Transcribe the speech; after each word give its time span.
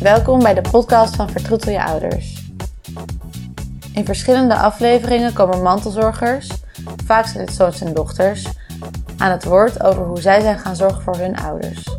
Welkom 0.00 0.42
bij 0.42 0.54
de 0.54 0.70
podcast 0.70 1.16
van 1.16 1.30
Vertroetel 1.30 1.72
je 1.72 1.84
ouders. 1.84 2.44
In 3.94 4.04
verschillende 4.04 4.56
afleveringen 4.56 5.32
komen 5.32 5.62
mantelzorgers, 5.62 6.50
vaak 7.04 7.26
zijn 7.26 7.46
het 7.46 7.54
zoons 7.54 7.80
en 7.80 7.94
dochters, 7.94 8.46
aan 9.16 9.30
het 9.30 9.44
woord 9.44 9.82
over 9.82 10.04
hoe 10.04 10.20
zij 10.20 10.40
zijn 10.40 10.58
gaan 10.58 10.76
zorgen 10.76 11.02
voor 11.02 11.16
hun 11.16 11.36
ouders. 11.36 11.96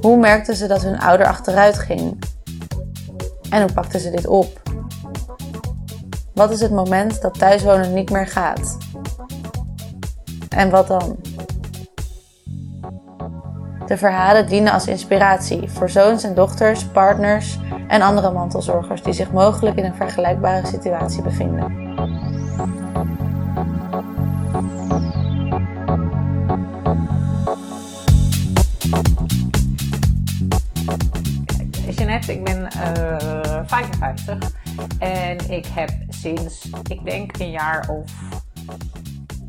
Hoe 0.00 0.18
merkten 0.18 0.56
ze 0.56 0.66
dat 0.66 0.82
hun 0.82 0.98
ouder 0.98 1.26
achteruit 1.26 1.78
ging? 1.78 2.18
En 3.50 3.62
hoe 3.62 3.72
pakten 3.72 4.00
ze 4.00 4.10
dit 4.10 4.26
op? 4.26 4.62
Wat 6.34 6.50
is 6.50 6.60
het 6.60 6.72
moment 6.72 7.22
dat 7.22 7.38
thuiswonen 7.38 7.94
niet 7.94 8.10
meer 8.10 8.26
gaat? 8.26 8.78
En 10.48 10.70
wat 10.70 10.86
dan? 10.86 11.16
De 13.86 13.96
verhalen 13.96 14.46
dienen 14.46 14.72
als 14.72 14.86
inspiratie 14.86 15.70
voor 15.70 15.90
zoons 15.90 16.24
en 16.24 16.34
dochters, 16.34 16.84
partners 16.84 17.58
en 17.88 18.02
andere 18.02 18.32
mantelzorgers 18.32 19.02
die 19.02 19.12
zich 19.12 19.32
mogelijk 19.32 19.76
in 19.76 19.84
een 19.84 19.94
vergelijkbare 19.94 20.66
situatie 20.66 21.22
bevinden. 21.22 21.82
Jeanette, 31.90 32.32
ik 32.32 32.44
ben 32.44 32.68
uh, 32.98 33.60
55 33.66 34.38
en 34.98 35.50
ik 35.50 35.66
heb 35.66 35.90
sinds, 36.08 36.68
ik 36.88 37.04
denk 37.04 37.38
een 37.38 37.50
jaar 37.50 37.88
of 37.88 38.10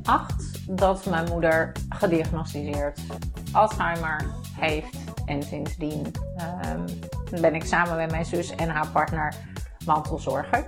acht, 0.04 0.60
dat 0.68 1.06
mijn 1.06 1.28
moeder 1.32 1.72
gediagnosticeerd 1.90 3.00
Alzheimer 3.56 4.26
heeft. 4.60 4.98
En 5.26 5.44
sindsdien 5.44 6.06
um, 6.66 6.86
ben 7.42 7.56
ik 7.56 7.64
samen 7.64 7.96
met 7.96 8.12
mijn 8.12 8.26
zus 8.26 8.56
en 8.56 8.70
haar 8.70 8.88
partner 8.88 9.34
mantelzorger. 9.86 10.66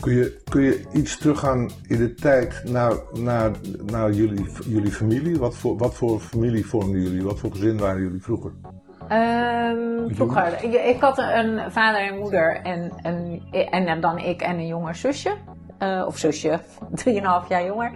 Kun 0.00 0.12
je, 0.12 0.40
kun 0.44 0.62
je 0.62 0.84
iets 0.92 1.18
teruggaan 1.18 1.70
in 1.86 1.98
de 1.98 2.14
tijd 2.14 2.62
naar, 2.64 2.94
naar, 3.12 3.50
naar 3.90 4.10
jullie, 4.10 4.46
jullie 4.66 4.92
familie? 4.92 5.38
Wat 5.38 5.54
voor, 5.54 5.76
wat 5.76 5.94
voor 5.94 6.20
familie 6.20 6.66
vormden 6.66 7.00
jullie? 7.00 7.22
Wat 7.22 7.38
voor 7.38 7.50
gezin 7.50 7.78
waren 7.78 8.02
jullie 8.02 8.22
vroeger? 8.22 8.52
Um, 9.12 10.14
vroeger, 10.14 10.64
ik, 10.64 10.72
ik, 10.72 11.00
had 11.00 11.18
een 11.18 11.72
vader 11.72 12.00
en 12.00 12.18
moeder 12.18 12.60
en, 12.62 12.92
en, 13.02 13.42
en 13.86 14.00
dan 14.00 14.18
ik 14.18 14.42
en 14.42 14.58
een 14.58 14.66
jonger 14.66 14.94
zusje. 14.94 15.36
Uh, 15.82 16.06
of 16.06 16.18
zusje, 16.18 16.60
3,5 17.04 17.48
jaar 17.48 17.64
jonger. 17.64 17.90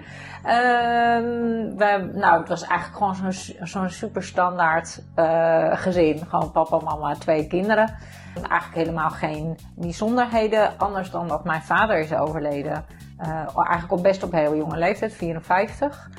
Um, 0.46 1.76
we, 1.76 2.10
nou, 2.14 2.38
het 2.38 2.48
was 2.48 2.62
eigenlijk 2.62 2.98
gewoon 2.98 3.32
zo'n 3.32 3.66
zo'n 3.66 3.88
super 3.90 4.22
standaard 4.22 5.02
uh, 5.16 5.76
gezin. 5.76 6.26
Gewoon 6.28 6.52
papa, 6.52 6.78
mama, 6.78 7.14
twee 7.14 7.46
kinderen. 7.46 7.96
Eigenlijk 8.34 8.74
helemaal 8.74 9.10
geen 9.10 9.58
bijzonderheden. 9.74 10.78
Anders 10.78 11.10
dan 11.10 11.28
dat 11.28 11.44
mijn 11.44 11.62
vader 11.62 11.98
is 11.98 12.14
overleden. 12.14 12.84
Uh, 13.20 13.56
eigenlijk 13.56 13.92
op 13.92 14.02
best 14.02 14.22
op 14.22 14.32
heel 14.32 14.56
jonge 14.56 14.76
leeftijd, 14.76 15.12
54. 15.12 16.10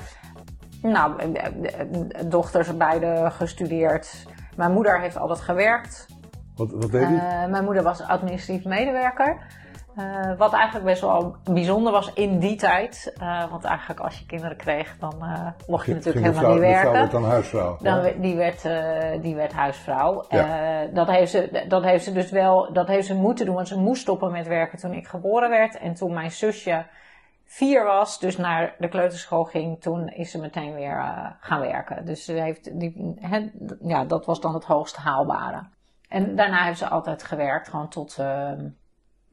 Nou, 0.82 1.34
dochters 2.26 2.76
beide 2.76 3.30
gestudeerd. 3.30 4.26
Mijn 4.56 4.72
moeder 4.72 5.00
heeft 5.00 5.18
altijd 5.18 5.40
gewerkt. 5.40 6.06
Wat, 6.56 6.70
wat 6.72 6.90
deed 6.90 7.06
hij? 7.06 7.48
mijn 7.48 7.64
moeder 7.64 7.82
was 7.82 8.02
administratief 8.02 8.64
medewerker. 8.64 9.36
Uh, 9.98 10.36
wat 10.36 10.52
eigenlijk 10.52 10.84
best 10.84 11.00
wel 11.00 11.36
bijzonder 11.44 11.92
was 11.92 12.12
in 12.12 12.38
die 12.38 12.56
tijd. 12.56 13.12
Uh, 13.22 13.50
want 13.50 13.64
eigenlijk 13.64 14.00
als 14.00 14.18
je 14.18 14.26
kinderen 14.26 14.56
kreeg, 14.56 14.96
dan 14.98 15.14
uh, 15.22 15.46
mocht 15.66 15.86
je 15.86 15.94
natuurlijk 15.94 16.24
helemaal 16.24 16.42
vrouw, 16.42 16.52
niet 16.52 16.62
werken. 16.72 16.92
werd 16.92 17.10
dan 17.10 17.24
huisvrouw. 17.24 17.76
Dan, 17.80 18.04
ja. 18.04 18.12
die, 18.16 18.36
werd, 18.36 18.62
die 19.22 19.34
werd 19.34 19.52
huisvrouw. 19.52 20.24
Ja. 20.28 20.86
dat, 20.86 21.08
heeft 21.08 21.30
ze, 21.30 21.64
dat 21.68 21.82
heeft 21.82 22.04
ze 22.04 22.12
dus 22.12 22.30
wel 22.30 22.72
dat 22.72 22.86
heeft 22.86 23.06
ze 23.06 23.14
moeten 23.14 23.46
doen. 23.46 23.54
Want 23.54 23.68
ze 23.68 23.78
moest 23.78 24.00
stoppen 24.02 24.32
met 24.32 24.46
werken 24.46 24.78
toen 24.78 24.92
ik 24.92 25.06
geboren 25.06 25.50
werd. 25.50 25.78
En 25.78 25.94
toen 25.94 26.12
mijn 26.12 26.30
zusje 26.30 26.86
vier 27.44 27.84
was, 27.84 28.18
dus 28.18 28.36
naar 28.36 28.74
de 28.78 28.88
kleuterschool 28.88 29.44
ging, 29.44 29.80
toen 29.80 30.08
is 30.08 30.30
ze 30.30 30.40
meteen 30.40 30.74
weer 30.74 31.02
gaan 31.40 31.60
werken. 31.60 32.04
Dus 32.04 32.24
ze 32.24 32.32
heeft 32.32 32.80
die, 32.80 33.16
he, 33.20 33.50
ja, 33.80 34.04
dat 34.04 34.26
was 34.26 34.40
dan 34.40 34.54
het 34.54 34.64
hoogst 34.64 34.96
haalbare. 34.96 35.62
En 36.08 36.36
daarna 36.36 36.64
heeft 36.64 36.78
ze 36.78 36.88
altijd 36.88 37.22
gewerkt, 37.22 37.68
gewoon 37.68 37.88
tot 37.88 38.18
ehm, 38.18 38.66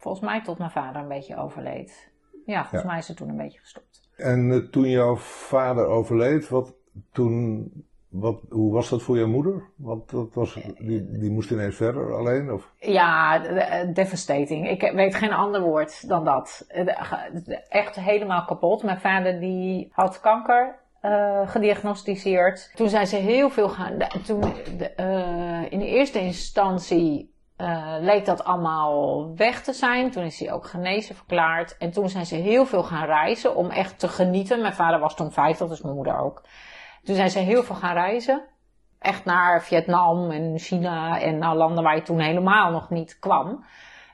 Volgens 0.05 0.25
mij 0.25 0.41
tot 0.41 0.57
mijn 0.57 0.71
vader 0.71 1.01
een 1.01 1.07
beetje 1.07 1.37
overleed. 1.37 2.11
Ja, 2.45 2.61
volgens 2.61 2.83
mij 2.83 2.97
is 2.97 3.05
ze 3.05 3.13
toen 3.13 3.29
een 3.29 3.37
beetje 3.37 3.59
gestopt. 3.59 4.09
En 4.15 4.49
uh, 4.49 4.69
toen 4.69 4.89
jouw 4.89 5.15
vader 5.15 5.85
overleed, 5.85 6.49
wat, 6.49 6.73
toen, 7.11 7.71
wat, 8.09 8.41
hoe 8.49 8.73
was 8.73 8.89
dat 8.89 9.01
voor 9.01 9.17
jouw 9.17 9.27
moeder? 9.27 9.63
Want 9.75 10.09
dat 10.09 10.33
was, 10.33 10.53
die, 10.77 11.19
die 11.19 11.31
moest 11.31 11.51
ineens 11.51 11.75
verder 11.75 12.13
alleen? 12.13 12.51
Of? 12.51 12.71
Ja, 12.79 13.39
devastating. 13.93 14.69
Ik 14.69 14.91
weet 14.93 15.15
geen 15.15 15.33
ander 15.33 15.61
woord 15.61 16.07
dan 16.07 16.25
dat. 16.25 16.65
Echt 17.69 17.95
helemaal 17.95 18.45
kapot. 18.45 18.83
Mijn 18.83 18.99
vader 18.99 19.39
die 19.39 19.89
had 19.91 20.19
kanker 20.19 20.79
uh, 21.01 21.49
gediagnosticeerd. 21.49 22.71
Toen 22.75 22.89
zijn 22.89 23.07
ze 23.07 23.15
heel 23.15 23.49
veel 23.49 23.69
gaan. 23.69 23.97
Toen, 24.25 24.43
uh, 24.99 25.71
in 25.71 25.79
de 25.79 25.87
eerste 25.87 26.19
instantie 26.19 27.33
uh, 27.57 27.95
leek 27.99 28.25
dat 28.25 28.43
allemaal 28.43 29.31
weg 29.35 29.61
te 29.63 29.73
zijn. 29.73 30.11
Toen 30.11 30.23
is 30.23 30.39
hij 30.39 30.51
ook 30.51 30.65
genezen 30.65 31.15
verklaard. 31.15 31.77
En 31.77 31.91
toen 31.91 32.09
zijn 32.09 32.25
ze 32.25 32.35
heel 32.35 32.65
veel 32.65 32.83
gaan 32.83 33.05
reizen 33.05 33.55
om 33.55 33.69
echt 33.69 33.99
te 33.99 34.07
genieten. 34.07 34.61
Mijn 34.61 34.73
vader 34.73 34.99
was 34.99 35.15
toen 35.15 35.31
50, 35.31 35.67
dus 35.67 35.81
mijn 35.81 35.95
moeder 35.95 36.17
ook. 36.17 36.43
Toen 37.03 37.15
zijn 37.15 37.29
ze 37.29 37.39
heel 37.39 37.63
veel 37.63 37.75
gaan 37.75 37.93
reizen. 37.93 38.45
Echt 38.99 39.25
naar 39.25 39.63
Vietnam 39.63 40.31
en 40.31 40.59
China 40.59 41.19
en 41.21 41.37
naar 41.37 41.55
landen 41.55 41.83
waar 41.83 41.95
je 41.95 42.01
toen 42.01 42.19
helemaal 42.19 42.71
nog 42.71 42.89
niet 42.89 43.19
kwam. 43.19 43.65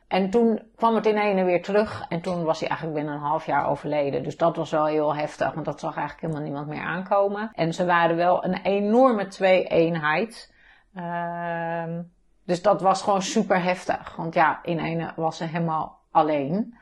En 0.08 0.30
toen 0.30 0.62
kwam 0.76 0.96
het 0.96 1.06
in 1.06 1.18
ene 1.18 1.44
weer 1.44 1.62
terug. 1.64 2.06
En 2.10 2.22
toen 2.22 2.44
was 2.44 2.60
hij 2.60 2.70
eigenlijk 2.70 3.00
binnen 3.00 3.16
een 3.16 3.28
half 3.28 3.46
jaar 3.46 3.70
overleden. 3.70 4.24
Dus 4.24 4.38
dat 4.38 4.56
was 4.56 4.72
wel 4.72 4.86
heel 4.86 5.16
heftig, 5.16 5.54
want 5.54 5.66
dat 5.66 5.80
zag 5.80 5.96
eigenlijk 5.96 6.22
helemaal 6.22 6.44
niemand 6.44 6.68
meer 6.68 6.84
aankomen. 6.84 7.52
En 7.54 7.74
ze 7.74 7.86
waren 7.86 8.16
wel 8.16 8.46
een 8.46 8.62
enorme 8.62 9.28
twee-eenheid. 9.28 10.54
Uh, 10.96 12.00
dus 12.46 12.62
dat 12.62 12.82
was 12.82 13.02
gewoon 13.02 13.22
super 13.22 13.64
heftig. 13.64 14.16
Want 14.16 14.34
ja, 14.34 14.60
in 14.64 14.80
ene 14.80 15.14
was 15.16 15.38
ze 15.38 15.44
helemaal 15.44 16.00
alleen. 16.12 16.78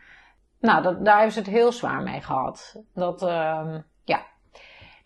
Nou, 0.60 0.82
dat, 0.82 1.06
daar 1.06 1.16
hebben 1.16 1.34
ze 1.34 1.40
het 1.40 1.48
heel 1.48 1.72
zwaar 1.72 2.02
mee 2.02 2.22
gehad. 2.22 2.76
Dat, 2.94 3.22
uh, 3.22 3.76
ja. 4.04 4.22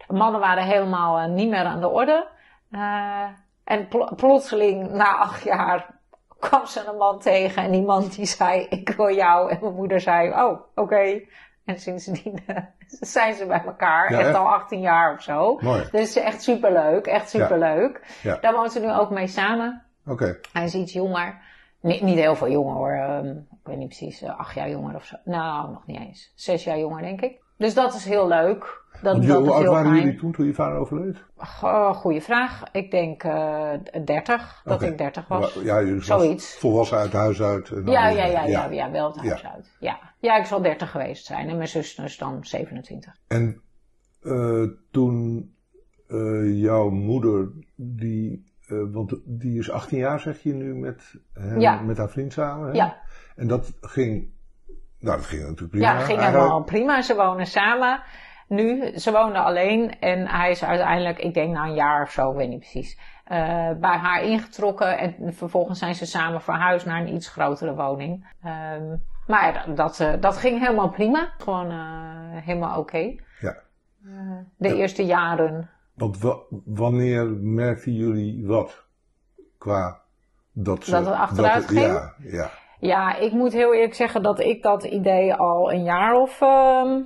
De 0.07 0.13
mannen 0.13 0.39
waren 0.39 0.63
helemaal 0.63 1.21
uh, 1.21 1.27
niet 1.27 1.49
meer 1.49 1.65
aan 1.65 1.79
de 1.81 1.89
orde. 1.89 2.27
Uh, 2.71 3.27
en 3.63 3.87
pl 3.87 4.15
plotseling, 4.15 4.91
na 4.91 5.15
acht 5.15 5.43
jaar, 5.43 5.95
kwam 6.39 6.65
ze 6.65 6.85
een 6.87 6.97
man 6.97 7.19
tegen. 7.19 7.63
En 7.63 7.71
die 7.71 7.81
man 7.81 8.07
die 8.07 8.25
zei, 8.25 8.65
ik 8.69 8.89
wil 8.89 9.15
jou. 9.15 9.51
En 9.51 9.57
mijn 9.61 9.73
moeder 9.73 10.01
zei, 10.01 10.29
oh, 10.29 10.51
oké. 10.51 10.81
Okay. 10.81 11.29
En 11.65 11.79
sindsdien 11.79 12.43
uh, 12.47 12.57
zijn 12.85 13.33
ze 13.33 13.45
bij 13.45 13.63
elkaar. 13.65 14.11
Ja, 14.11 14.17
echt, 14.17 14.27
echt, 14.27 14.37
al 14.37 14.47
18 14.47 14.79
jaar 14.79 15.13
of 15.13 15.21
zo. 15.21 15.59
Mooi. 15.61 15.87
Dus 15.91 16.15
echt 16.15 16.43
superleuk. 16.43 17.05
Echt 17.05 17.29
superleuk. 17.29 18.19
Ja. 18.21 18.37
Daar 18.41 18.53
woont 18.53 18.71
ze 18.71 18.79
nu 18.79 18.93
ook 18.93 19.09
mee 19.09 19.27
samen. 19.27 19.83
Oké. 20.05 20.39
Hij 20.53 20.63
is 20.63 20.75
iets 20.75 20.93
jonger. 20.93 21.41
niet 21.81 22.01
heel 22.01 22.35
veel 22.35 22.51
jonger 22.51 22.73
hoor. 22.75 23.23
Um, 23.25 23.47
ik 23.51 23.57
weet 23.67 23.77
niet 23.77 23.87
precies, 23.87 24.23
uh, 24.23 24.39
acht 24.39 24.55
jaar 24.55 24.69
jonger 24.69 24.95
of 24.95 25.05
zo. 25.05 25.15
Nou, 25.25 25.71
nog 25.71 25.87
niet 25.87 25.99
eens. 25.99 26.31
Zes 26.35 26.63
jaar 26.63 26.79
jonger 26.79 27.01
denk 27.01 27.21
ik. 27.21 27.41
Dus 27.57 27.73
dat 27.73 27.93
is 27.93 28.05
heel 28.05 28.27
leuk. 28.27 28.81
Dat, 29.01 29.13
Want, 29.13 29.27
dat 29.27 29.37
hoe 29.37 29.51
oud 29.51 29.65
waren 29.65 29.95
jullie 29.95 30.15
toen, 30.15 30.31
toen 30.31 30.45
je 30.45 30.53
vader 30.53 30.77
overleed? 30.77 31.23
Uh, 31.63 31.93
goeie 31.93 32.21
vraag. 32.21 32.63
Ik 32.71 32.91
denk 32.91 33.23
uh, 33.23 33.69
30. 34.05 34.61
Dat 34.63 34.81
ik 34.81 34.97
30 34.97 35.27
was. 35.27 35.53
Ja, 35.53 35.93
was 35.95 36.05
Zoiets. 36.05 36.57
volwassen 36.57 36.97
uit 36.97 37.13
huis 37.13 37.41
uit. 37.41 37.69
en 37.69 37.83
dan 37.83 37.93
Ja, 37.93 38.07
weer- 38.07 38.17
ja, 38.17 38.25
ja, 38.25 38.43
ja, 38.45 38.65
ja, 38.71 38.91
wel 38.91 39.07
het 39.07 39.17
huis 39.27 39.41
Ja. 39.41 39.51
uit. 39.53 39.75
Ja. 39.79 39.99
ja, 40.19 40.37
ik 40.37 40.45
zal 40.45 40.61
30 40.61 40.91
geweest 40.91 41.25
zijn. 41.25 41.49
En 41.49 41.55
mijn 41.55 41.67
zus 41.67 41.95
is 41.95 42.17
dan 42.17 42.45
27. 42.45 43.15
En 43.27 43.61
eh, 44.21 44.63
toen 44.91 45.51
eh, 46.07 46.59
jouw 46.61 46.89
moeder, 46.89 47.51
die, 47.75 48.52
eh, 48.73 48.93
want 48.93 49.15
die 49.25 49.59
is 49.59 49.71
18 49.71 49.97
jaar 49.97 50.19
zeg 50.19 50.39
je 50.43 50.53
nu 50.53 50.75
met, 50.75 51.15
hem, 51.33 51.59
Ja. 51.59 51.81
met 51.81 51.97
haar 51.97 52.09
vriend 52.09 52.33
samen. 52.33 52.67
Hè? 52.67 52.73
Ja. 52.73 52.95
En 53.35 53.47
dat 53.47 53.73
ging, 53.81 54.29
nou 54.99 55.17
dat 55.17 55.25
ging 55.25 55.41
natuurlijk 55.41 55.69
prima. 55.71 55.85
Ja, 55.85 55.91
ging 55.97 56.07
Eigenlijk- 56.07 56.35
helemaal 56.37 56.63
prima. 56.63 57.01
Ze 57.01 57.15
wonen 57.15 57.45
samen. 57.45 58.01
Nu, 58.47 58.97
ze 58.97 59.11
woonden 59.11 59.43
alleen 59.43 59.99
en 59.99 60.27
hij 60.27 60.51
is 60.51 60.63
uiteindelijk, 60.63 61.19
ik 61.19 61.33
denk 61.33 61.53
na 61.53 61.63
een 61.65 61.73
jaar 61.73 62.01
of 62.01 62.11
zo, 62.11 62.33
weet 62.33 62.49
niet 62.49 62.59
precies, 62.59 62.99
eh, 63.23 63.37
bij 63.79 63.97
haar 63.97 64.23
ingetrokken. 64.23 64.97
En 64.97 65.33
vervolgens 65.33 65.79
zijn 65.79 65.95
ze 65.95 66.05
samen 66.05 66.41
verhuisd 66.41 66.85
naar 66.85 67.01
een 67.01 67.13
iets 67.13 67.27
grotere 67.29 67.75
woning. 67.75 68.27
Ehm, 68.43 68.95
maar 69.27 69.63
dat, 69.67 69.77
dat, 69.77 69.99
eh, 69.99 70.21
dat 70.21 70.37
ging 70.37 70.59
helemaal 70.59 70.89
prima. 70.89 71.29
Gewoon 71.37 71.71
helemaal 72.35 72.79
oké. 72.79 73.15
Ja. 73.39 73.55
De 74.57 74.75
eerste 74.75 75.05
jaren. 75.05 75.69
Want 75.93 76.19
wa- 76.19 76.39
wanneer 76.65 77.25
merkten 77.29 77.93
jullie 77.93 78.47
wat 78.47 78.85
qua 79.57 80.01
dat 80.51 80.83
ze... 80.83 80.91
Dat 80.91 81.05
het 81.05 81.15
achteruit 81.15 81.65
ging? 81.65 81.85
Ja, 81.85 82.13
ja. 82.19 82.49
Ja, 82.79 83.15
ik 83.15 83.31
moet 83.31 83.53
heel 83.53 83.73
eerlijk 83.73 83.93
zeggen 83.93 84.23
dat 84.23 84.39
ik 84.39 84.61
dat 84.61 84.83
idee 84.83 85.33
al 85.33 85.71
een 85.71 85.83
jaar 85.83 86.13
of, 86.15 86.41
ehm, 86.41 87.01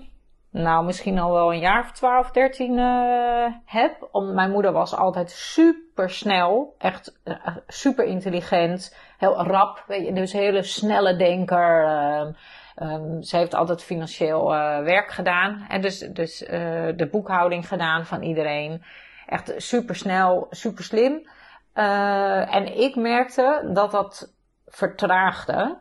nou 0.49 0.85
misschien 0.85 1.19
al 1.19 1.31
wel 1.31 1.53
een 1.53 1.59
jaar 1.59 1.79
of 1.83 1.91
12, 1.91 2.31
13 2.31 2.77
uh, 2.77 3.45
heb. 3.65 4.07
Om, 4.11 4.33
mijn 4.33 4.51
moeder 4.51 4.71
was 4.71 4.95
altijd 4.95 5.31
super 5.31 6.09
snel, 6.09 6.75
echt 6.77 7.19
uh, 7.25 7.35
super 7.67 8.05
intelligent, 8.05 8.95
heel 9.17 9.43
rap, 9.43 9.83
weet 9.87 10.05
je, 10.05 10.13
dus 10.13 10.33
een 10.33 10.39
hele 10.39 10.63
snelle 10.63 11.15
denker. 11.15 11.83
Uh, 11.83 12.33
um, 12.81 13.23
ze 13.23 13.37
heeft 13.37 13.53
altijd 13.53 13.83
financieel 13.83 14.53
uh, 14.53 14.79
werk 14.79 15.11
gedaan 15.11 15.65
en 15.69 15.81
dus, 15.81 15.99
dus 15.99 16.41
uh, 16.41 16.49
de 16.95 17.07
boekhouding 17.11 17.67
gedaan 17.67 18.05
van 18.05 18.21
iedereen. 18.21 18.83
Echt 19.25 19.53
super 19.57 19.95
snel, 19.95 20.47
super 20.49 20.83
slim. 20.83 21.29
Uh, 21.75 22.55
en 22.55 22.79
ik 22.79 22.95
merkte 22.95 23.69
dat 23.73 23.91
dat 23.91 24.33
vertraagde. 24.65 25.77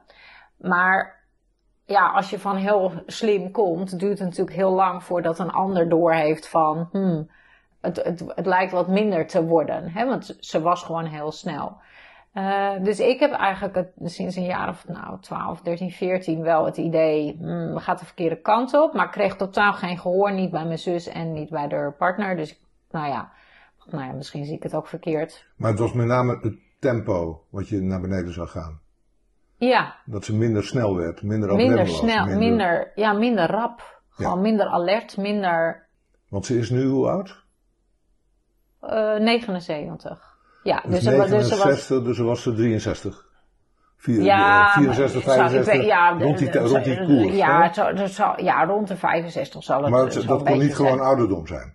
Maar 0.57 1.25
ja, 1.85 2.09
als 2.09 2.31
je 2.31 2.39
van 2.39 2.57
heel 2.57 2.93
slim 3.07 3.51
komt, 3.51 3.99
duurt 3.99 4.19
het 4.19 4.29
natuurlijk 4.29 4.57
heel 4.57 4.73
lang 4.73 5.05
voordat 5.05 5.39
een 5.39 5.51
ander 5.51 5.89
doorheeft 5.89 6.49
van, 6.49 6.89
hmm, 6.93 7.31
het, 7.81 7.97
het, 7.97 8.25
het 8.35 8.47
lijkt 8.47 8.73
wat 8.73 8.89
minder 8.89 9.27
te 9.27 9.45
worden. 9.45 9.91
Hè? 9.91 10.07
Want 10.07 10.37
ze 10.41 10.61
was 10.61 10.83
gewoon 10.83 11.05
heel 11.05 11.33
snel. 11.33 11.77
Uh, 12.37 12.71
dus 12.83 13.01
ik 13.01 13.21
heb 13.21 13.33
eigenlijk 13.33 13.75
het, 13.75 13.93
sinds 14.05 14.37
een 14.37 14.45
jaar 14.45 14.69
of 14.69 14.89
nou, 14.89 15.21
12, 15.21 15.61
13, 15.61 15.91
14 15.91 16.43
wel 16.43 16.65
het 16.65 16.77
idee, 16.77 17.37
hmm, 17.39 17.75
we 17.75 17.81
gaan 17.81 17.97
de 17.97 18.05
verkeerde 18.05 18.41
kant 18.41 18.75
op. 18.75 18.95
Maar 18.95 19.05
ik 19.05 19.11
kreeg 19.11 19.37
totaal 19.37 19.73
geen 19.73 19.99
gehoor, 19.99 20.33
niet 20.33 20.51
bij 20.51 20.65
mijn 20.65 20.79
zus 20.79 21.07
en 21.07 21.33
niet 21.33 21.51
bij 21.51 21.69
de 21.69 21.93
partner. 21.99 22.37
Dus 22.37 22.61
nou 22.91 23.09
ja, 23.09 23.33
nou 23.91 24.05
ja, 24.05 24.13
misschien 24.13 24.45
zie 24.45 24.57
ik 24.57 24.63
het 24.63 24.75
ook 24.75 24.87
verkeerd. 24.87 25.47
Maar 25.57 25.71
het 25.71 25.79
was 25.79 25.93
met 25.93 26.07
name 26.07 26.39
het 26.43 26.55
tempo 26.79 27.45
wat 27.51 27.69
je 27.69 27.81
naar 27.81 28.01
beneden 28.01 28.33
zou 28.33 28.49
gaan. 28.49 28.81
Ja. 29.57 29.97
Dat 30.05 30.25
ze 30.25 30.37
minder 30.37 30.65
snel 30.65 30.97
werd, 30.97 31.23
minder 31.23 31.55
Minder 31.55 31.89
snel, 31.89 32.25
minder... 32.25 32.39
minder, 32.39 32.93
ja, 32.95 33.13
minder 33.13 33.51
rap. 33.51 34.03
Gewoon 34.09 34.37
ja. 34.37 34.41
minder 34.41 34.67
alert, 34.67 35.17
minder... 35.17 35.87
Want 36.29 36.47
ze 36.47 36.59
is 36.59 36.71
nu 36.71 36.85
hoe 36.85 37.09
oud? 37.09 37.45
Uh, 38.83 39.17
79. 39.19 40.36
Ja, 40.67 40.83
dus, 40.87 41.05
dus, 41.05 41.05
69, 41.05 41.63
dus, 41.63 41.89
was... 41.89 42.05
dus 42.05 42.19
was 42.19 42.43
ze 42.43 42.55
63. 42.55 43.25
Vier, 43.97 44.23
ja, 44.23 44.73
64, 44.73 45.23
65, 45.23 45.75
ik, 45.75 45.83
ja, 45.83 46.17
rond 46.19 46.39
die, 46.39 46.59
rond 46.59 46.85
die 46.85 47.05
koers. 47.05 47.37
Ja, 47.37 47.73
zo, 47.73 48.07
zo, 48.07 48.33
ja, 48.37 48.65
rond 48.65 48.89
de 48.89 48.97
65 48.97 49.63
zal 49.63 49.83
het 49.83 49.91
Maar 49.91 50.05
het, 50.05 50.27
dat 50.27 50.43
kon 50.43 50.59
niet 50.59 50.77
gewoon 50.77 51.01
ouderdom 51.01 51.47
zijn? 51.47 51.75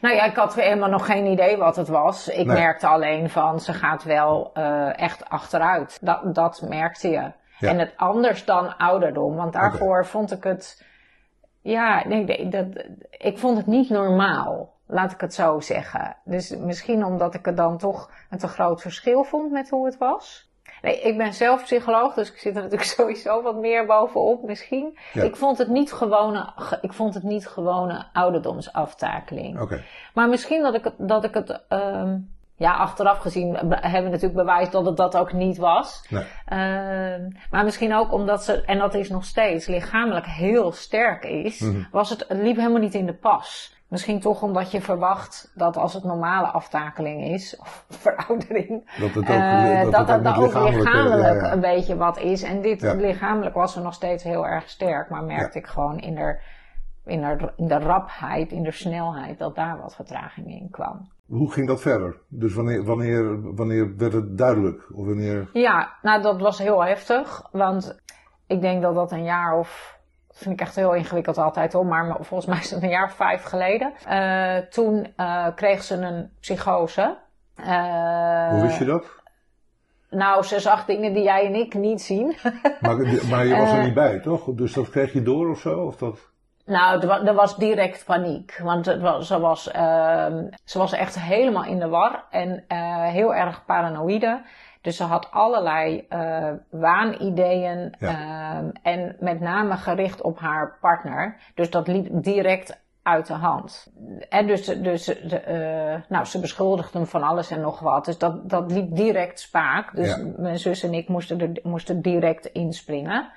Nou 0.00 0.14
ja, 0.14 0.24
ik 0.24 0.36
had 0.36 0.54
helemaal 0.54 0.88
nog 0.88 1.06
geen 1.06 1.26
idee 1.26 1.56
wat 1.56 1.76
het 1.76 1.88
was. 1.88 2.28
Ik 2.28 2.46
nee. 2.46 2.56
merkte 2.56 2.86
alleen 2.86 3.30
van, 3.30 3.60
ze 3.60 3.72
gaat 3.72 4.04
wel 4.04 4.50
uh, 4.54 5.00
echt 5.00 5.28
achteruit. 5.28 5.98
Dat, 6.00 6.34
dat 6.34 6.62
merkte 6.68 7.08
je. 7.08 7.32
Ja. 7.58 7.68
En 7.68 7.78
het 7.78 7.92
anders 7.96 8.44
dan 8.44 8.76
ouderdom, 8.76 9.36
want 9.36 9.52
daarvoor 9.52 9.98
okay. 9.98 10.04
vond 10.04 10.32
ik 10.32 10.44
het... 10.44 10.84
Ja, 11.60 12.02
nee, 12.06 12.48
dat, 12.48 12.66
ik 13.10 13.38
vond 13.38 13.56
het 13.56 13.66
niet 13.66 13.90
normaal. 13.90 14.76
Laat 14.90 15.12
ik 15.12 15.20
het 15.20 15.34
zo 15.34 15.60
zeggen. 15.60 16.16
Dus 16.24 16.56
misschien 16.56 17.04
omdat 17.04 17.34
ik 17.34 17.44
het 17.44 17.56
dan 17.56 17.78
toch 17.78 18.10
een 18.30 18.38
te 18.38 18.48
groot 18.48 18.80
verschil 18.80 19.24
vond 19.24 19.50
met 19.50 19.70
hoe 19.70 19.86
het 19.86 19.98
was. 19.98 20.48
Nee, 20.82 21.00
ik 21.00 21.16
ben 21.16 21.34
zelf 21.34 21.62
psycholoog, 21.62 22.14
dus 22.14 22.32
ik 22.32 22.38
zit 22.38 22.56
er 22.56 22.62
natuurlijk 22.62 22.90
sowieso 22.98 23.42
wat 23.42 23.56
meer 23.56 23.86
bovenop 23.86 24.42
misschien. 24.42 24.98
Ja. 25.12 25.22
Ik 25.22 25.36
vond 25.36 25.58
het 25.58 25.68
niet 25.68 25.92
gewone, 25.92 26.52
ik 26.80 26.92
vond 26.92 27.14
het 27.14 27.22
niet 27.22 27.46
gewone 27.46 28.06
ouderdomsaftakeling. 28.12 29.60
Okay. 29.60 29.84
Maar 30.14 30.28
misschien 30.28 30.62
dat 30.62 30.74
ik 30.74 30.84
het, 30.84 30.94
dat 30.98 31.24
ik 31.24 31.34
het, 31.34 31.60
um, 31.68 32.36
ja, 32.56 32.76
achteraf 32.76 33.18
gezien 33.18 33.54
hebben 33.54 34.02
we 34.02 34.08
natuurlijk 34.08 34.34
bewijs 34.34 34.70
dat 34.70 34.86
het 34.86 34.96
dat 34.96 35.16
ook 35.16 35.32
niet 35.32 35.56
was. 35.56 36.06
Nee. 36.08 36.22
Uh, 36.22 37.26
maar 37.50 37.64
misschien 37.64 37.94
ook 37.94 38.12
omdat 38.12 38.44
ze, 38.44 38.62
en 38.64 38.78
dat 38.78 38.94
is 38.94 39.08
nog 39.08 39.24
steeds, 39.24 39.66
lichamelijk 39.66 40.26
heel 40.26 40.72
sterk 40.72 41.24
is, 41.24 41.60
mm 41.60 41.72
-hmm. 41.72 41.88
was 41.90 42.10
het, 42.10 42.24
het 42.28 42.38
liep 42.38 42.56
helemaal 42.56 42.80
niet 42.80 42.94
in 42.94 43.06
de 43.06 43.14
pas. 43.14 43.76
Misschien 43.88 44.20
toch 44.20 44.42
omdat 44.42 44.70
je 44.70 44.80
verwacht 44.80 45.52
dat 45.54 45.76
als 45.76 45.94
het 45.94 46.04
normale 46.04 46.46
aftakeling 46.46 47.24
is, 47.24 47.56
of 47.58 47.84
veroudering, 48.02 48.90
dat 49.00 49.08
het 49.08 49.16
ook, 49.16 49.36
uh, 49.36 49.82
dat, 49.82 49.92
dat, 49.92 50.06
dat, 50.06 50.24
dat 50.24 50.36
ook 50.36 50.72
lichamelijk 50.72 51.40
ja, 51.40 51.46
ja. 51.46 51.52
een 51.52 51.60
beetje 51.60 51.96
wat 51.96 52.18
is. 52.18 52.42
En 52.42 52.62
dit 52.62 52.80
ja. 52.80 52.94
lichamelijk 52.94 53.54
was 53.54 53.76
er 53.76 53.82
nog 53.82 53.94
steeds 53.94 54.22
heel 54.22 54.46
erg 54.46 54.68
sterk, 54.68 55.10
maar 55.10 55.24
merkte 55.24 55.58
ik 55.58 55.66
gewoon 55.66 55.98
in 55.98 56.14
de, 56.14 56.40
in, 57.04 57.20
de, 57.20 57.52
in 57.56 57.68
de 57.68 57.78
rapheid, 57.78 58.52
in 58.52 58.62
de 58.62 58.72
snelheid, 58.72 59.38
dat 59.38 59.54
daar 59.54 59.78
wat 59.80 59.94
vertraging 59.94 60.46
in 60.46 60.68
kwam. 60.70 61.08
Hoe 61.26 61.52
ging 61.52 61.66
dat 61.66 61.80
verder? 61.80 62.16
Dus 62.28 62.54
wanneer, 62.54 62.84
wanneer, 62.84 63.54
wanneer 63.54 63.96
werd 63.96 64.12
het 64.12 64.38
duidelijk? 64.38 64.90
Of 64.94 65.06
wanneer... 65.06 65.50
Ja, 65.52 65.92
nou 66.02 66.22
dat 66.22 66.40
was 66.40 66.58
heel 66.58 66.84
heftig, 66.84 67.48
want 67.52 68.00
ik 68.46 68.60
denk 68.60 68.82
dat 68.82 68.94
dat 68.94 69.12
een 69.12 69.24
jaar 69.24 69.58
of 69.58 69.97
vind 70.38 70.54
ik 70.54 70.60
echt 70.60 70.76
heel 70.76 70.94
ingewikkeld 70.94 71.38
altijd 71.38 71.72
hoor, 71.72 71.86
maar 71.86 72.16
volgens 72.20 72.46
mij 72.46 72.58
is 72.58 72.70
het 72.70 72.82
een 72.82 72.88
jaar 72.88 73.04
of 73.04 73.12
vijf 73.12 73.42
geleden. 73.42 73.92
Uh, 74.08 74.56
toen 74.56 75.14
uh, 75.16 75.46
kreeg 75.54 75.82
ze 75.82 75.94
een 75.94 76.30
psychose. 76.40 77.16
Uh, 77.60 78.48
Hoe 78.50 78.62
wist 78.62 78.78
je 78.78 78.84
dat? 78.84 79.06
Nou, 80.10 80.42
ze 80.42 80.60
zag 80.60 80.84
dingen 80.84 81.12
die 81.12 81.22
jij 81.22 81.46
en 81.46 81.54
ik 81.54 81.74
niet 81.74 82.02
zien. 82.02 82.36
maar, 82.80 82.96
maar 83.30 83.46
je 83.46 83.56
was 83.56 83.72
er 83.72 83.84
niet 83.84 83.94
bij, 83.94 84.18
toch? 84.18 84.44
Dus 84.44 84.72
dat 84.72 84.90
kreeg 84.90 85.12
je 85.12 85.22
door 85.22 85.50
of 85.50 85.60
zo? 85.60 85.80
Of 85.80 85.96
dat... 85.96 86.18
Nou, 86.64 87.08
er 87.26 87.34
was 87.34 87.56
direct 87.56 88.04
paniek. 88.04 88.60
Want 88.62 88.86
het 88.86 89.00
was, 89.00 89.26
ze, 89.26 89.40
was, 89.40 89.68
uh, 89.76 90.26
ze 90.64 90.78
was 90.78 90.92
echt 90.92 91.20
helemaal 91.20 91.64
in 91.64 91.78
de 91.78 91.88
war 91.88 92.24
en 92.30 92.64
heel 93.12 93.34
erg 93.34 93.64
paranoïde. 93.64 94.42
Dus 94.80 94.96
ze 94.96 95.04
had 95.04 95.30
allerlei 95.30 96.06
uh, 96.10 96.50
waanideeën 96.70 97.94
ja. 97.98 98.62
uh, 98.62 98.68
en 98.82 99.16
met 99.20 99.40
name 99.40 99.76
gericht 99.76 100.22
op 100.22 100.38
haar 100.38 100.76
partner. 100.80 101.36
Dus 101.54 101.70
dat 101.70 101.88
liep 101.88 102.08
direct 102.10 102.86
uit 103.08 103.26
de 103.26 103.34
hand. 103.34 103.92
En 104.28 104.46
dus, 104.46 104.64
dus 104.64 105.04
de, 105.04 105.42
uh, 105.48 106.10
nou, 106.10 106.24
ze 106.24 106.40
beschuldigde 106.40 106.98
hem 106.98 107.06
van 107.06 107.22
alles 107.22 107.50
en 107.50 107.60
nog 107.60 107.80
wat. 107.80 108.04
Dus 108.04 108.18
dat, 108.18 108.50
dat 108.50 108.72
liep 108.72 108.96
direct 108.96 109.40
spaak. 109.40 109.96
Dus 109.96 110.08
ja. 110.08 110.32
mijn 110.36 110.58
zus 110.58 110.82
en 110.82 110.94
ik 110.94 111.08
moesten 111.08 111.40
er 111.40 111.60
moesten 111.62 112.02
direct 112.02 112.46
inspringen. 112.46 113.28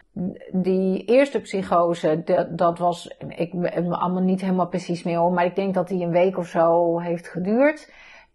Die 0.51 1.05
eerste 1.05 1.39
psychose, 1.39 2.21
dat, 2.25 2.57
dat 2.57 2.77
was, 2.77 3.15
ik 3.27 3.59
ben 3.59 3.87
me 3.87 3.97
allemaal 3.97 4.23
niet 4.23 4.41
helemaal 4.41 4.67
precies 4.67 5.03
mee 5.03 5.15
hoor, 5.15 5.31
maar 5.31 5.45
ik 5.45 5.55
denk 5.55 5.73
dat 5.73 5.87
die 5.87 6.03
een 6.03 6.11
week 6.11 6.37
of 6.37 6.47
zo 6.47 6.99
heeft 6.99 7.27
geduurd. 7.27 7.91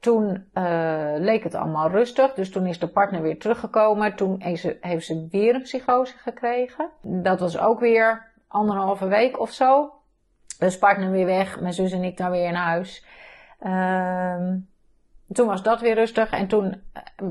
Toen 0.06 0.48
uh, 0.54 1.12
leek 1.16 1.42
het 1.42 1.54
allemaal 1.54 1.90
rustig, 1.90 2.34
dus 2.34 2.50
toen 2.50 2.66
is 2.66 2.78
de 2.78 2.88
partner 2.88 3.22
weer 3.22 3.38
teruggekomen. 3.38 4.16
Toen 4.16 4.36
heeft 4.80 5.04
ze, 5.04 5.26
weer 5.30 5.54
een 5.54 5.62
psychose 5.62 6.18
gekregen. 6.18 6.90
Dat 7.02 7.40
was 7.40 7.58
ook 7.58 7.80
weer 7.80 8.32
anderhalve 8.48 9.08
week 9.08 9.40
of 9.40 9.50
zo. 9.50 9.92
Dus 10.58 10.78
partner 10.78 11.10
weer 11.10 11.26
weg, 11.26 11.60
mijn 11.60 11.72
zus 11.72 11.92
en 11.92 12.04
ik 12.04 12.16
dan 12.16 12.30
weer 12.30 12.52
naar 12.52 12.66
huis. 12.66 13.06
Uh, 13.60 14.52
toen 15.32 15.46
was 15.46 15.62
dat 15.62 15.80
weer 15.80 15.94
rustig 15.94 16.30
en 16.30 16.46
toen 16.46 16.82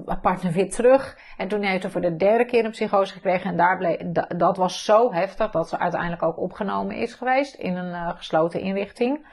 uh, 0.08 0.22
partner 0.22 0.52
weer 0.52 0.70
terug. 0.70 1.18
En 1.38 1.48
toen 1.48 1.64
heeft 1.64 1.82
ze 1.82 1.90
voor 1.90 2.02
de 2.02 2.16
derde 2.16 2.46
keer 2.46 2.66
een 2.66 2.72
psychose 2.72 3.14
gekregen. 3.14 3.50
En 3.50 3.58
daar 3.58 3.78
bleef, 3.78 3.98
dat 4.38 4.58
was 4.58 4.86
zo 4.86 5.14
heftig 5.14 5.52
dat 5.52 5.70
ze 5.70 5.80
uiteindelijk 5.80 6.24
ook 6.24 6.40
opgenomen 6.40 6.96
is 6.96 7.14
geweest 7.14 7.56
in 7.56 7.76
een 7.76 7.92
uh, 7.92 8.10
gesloten 8.16 8.60
inrichting. 8.60 9.26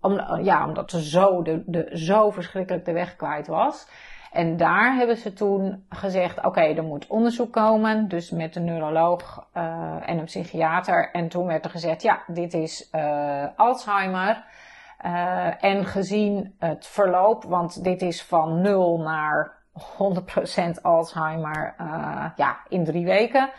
Om, 0.00 0.42
ja, 0.42 0.66
omdat 0.66 0.90
ze 0.90 1.02
zo, 1.02 1.42
de, 1.42 1.62
de, 1.66 1.90
zo 1.92 2.30
verschrikkelijk 2.30 2.84
de 2.84 2.92
weg 2.92 3.16
kwijt 3.16 3.46
was. 3.46 3.88
En 4.32 4.56
daar 4.56 4.94
hebben 4.94 5.16
ze 5.16 5.32
toen 5.32 5.84
gezegd: 5.88 6.44
oké, 6.44 6.60
er 6.60 6.82
moet 6.82 7.06
onderzoek 7.06 7.52
komen. 7.52 8.08
Dus 8.08 8.30
met 8.30 8.56
een 8.56 8.64
neuroloog 8.64 9.48
uh, 9.56 9.62
en 10.08 10.18
een 10.18 10.24
psychiater. 10.24 11.10
En 11.12 11.28
toen 11.28 11.46
werd 11.46 11.64
er 11.64 11.70
gezegd: 11.70 12.02
ja, 12.02 12.22
dit 12.26 12.54
is 12.54 12.88
uh, 12.92 13.44
Alzheimer. 13.56 14.44
En 15.60 15.84
gezien 15.84 16.54
het 16.58 16.86
verloop, 16.86 17.44
want 17.44 17.84
dit 17.84 18.02
is 18.02 18.24
van 18.24 18.60
0 18.60 18.98
naar 18.98 19.52
100% 20.78 20.82
Alzheimer 20.82 21.74
ja, 22.36 22.58
in 22.68 22.84
drie 22.84 23.04
weken, 23.04 23.50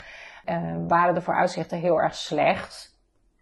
waren 0.88 1.14
de 1.14 1.22
vooruitzichten 1.22 1.78
heel 1.78 2.02
erg 2.02 2.16
slecht 2.16 2.89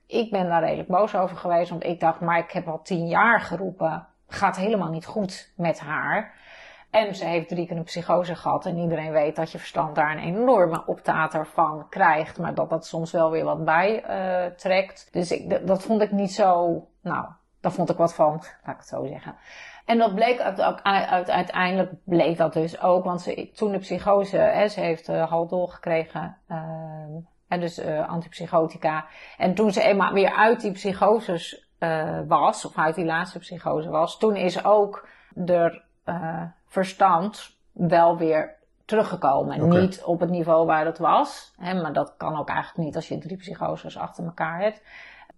ik 0.08 0.32
ben 0.32 0.50
daar 0.50 0.64
redelijk 0.64 0.90
boos 0.90 1.16
over 1.16 1.38
geweest, 1.38 1.70
want 1.70 1.86
ik 1.86 2.00
dacht, 2.00 2.20
maar 2.20 2.40
ik 2.40 2.52
heb 2.52 2.68
al 2.68 2.82
tien 2.82 3.08
jaar 3.08 3.42
geroepen, 3.42 4.08
gaat 4.28 4.56
helemaal 4.56 4.90
niet 4.90 5.06
goed 5.06 5.54
met 5.56 5.80
haar. 5.80 6.36
En 6.90 7.16
ze 7.16 7.26
heeft 7.26 7.48
drie 7.48 7.68
keer 7.68 7.78
een 7.78 7.84
psychose 7.84 8.36
gehad 8.36 8.66
en 8.66 8.78
iedereen 8.78 9.12
weet 9.12 9.36
dat 9.36 9.52
je 9.52 9.58
verstand 9.58 9.96
daar 9.96 10.12
een 10.12 10.24
enorme 10.24 10.84
optater 10.86 11.48
van 11.48 11.90
krijgt, 11.90 12.40
maar 12.40 12.54
dat 12.54 12.70
dat 12.70 12.86
soms 12.86 13.12
wel 13.12 13.32
weer 13.32 13.44
wat 13.44 13.66
bij 13.66 14.04
uh, 14.10 14.56
trekt. 14.56 15.08
Dus 15.12 15.32
ik, 15.32 15.68
dat 15.68 15.84
vond 15.84 16.02
ik 16.02 16.12
niet 16.12 16.32
zo, 16.32 16.84
nou, 17.02 17.26
daar 17.62 17.72
vond 17.72 17.90
ik 17.90 17.98
wat 17.98 18.14
van, 18.14 18.32
laat 18.32 18.74
ik 18.74 18.78
het 18.78 18.88
zo 18.88 19.06
zeggen. 19.06 19.36
En 19.86 19.98
dat 19.98 20.16
bleek 20.16 20.40
uiteindelijk 20.40 21.92
bleek 22.04 22.38
dat 22.38 22.54
dus 22.54 22.82
ook, 22.82 23.04
want 23.04 23.22
ze, 23.22 23.52
toen 23.56 23.72
de 23.72 23.78
psychose, 23.78 24.38
hè, 24.38 24.68
ze 24.68 24.80
heeft 24.80 25.10
uh, 25.10 25.30
haldol 25.30 25.68
gekregen, 25.68 26.38
uh, 26.50 26.58
en 27.48 27.60
dus 27.60 27.80
uh, 27.80 28.10
antipsychotica. 28.10 29.06
En 29.38 29.54
toen 29.54 29.72
ze 29.72 29.82
eenmaal 29.82 30.14
weer 30.14 30.36
uit 30.36 30.62
die 30.62 30.72
psychoses 30.72 31.68
uh, 31.80 32.20
was, 32.28 32.66
of 32.66 32.78
uit 32.78 32.96
die 32.96 33.06
laatste 33.06 33.40
psychose 33.40 33.90
was, 33.90 34.18
toen 34.18 34.36
is 34.36 34.66
ook 34.66 35.08
de 35.34 35.82
uh, 36.06 36.42
verstand 36.66 37.58
wel 37.72 38.18
weer 38.18 38.56
teruggekomen. 38.86 39.62
Okay. 39.62 39.80
Niet 39.80 40.04
op 40.04 40.20
het 40.20 40.30
niveau 40.30 40.66
waar 40.66 40.86
het 40.86 40.98
was, 40.98 41.54
hè, 41.58 41.82
maar 41.82 41.94
dat 41.94 42.14
kan 42.18 42.40
ook 42.40 42.50
eigenlijk 42.50 42.78
niet 42.78 42.96
als 42.96 43.08
je 43.08 43.18
drie 43.18 43.38
psychoses 43.38 43.98
achter 43.98 44.24
elkaar 44.24 44.62
hebt. 44.62 44.82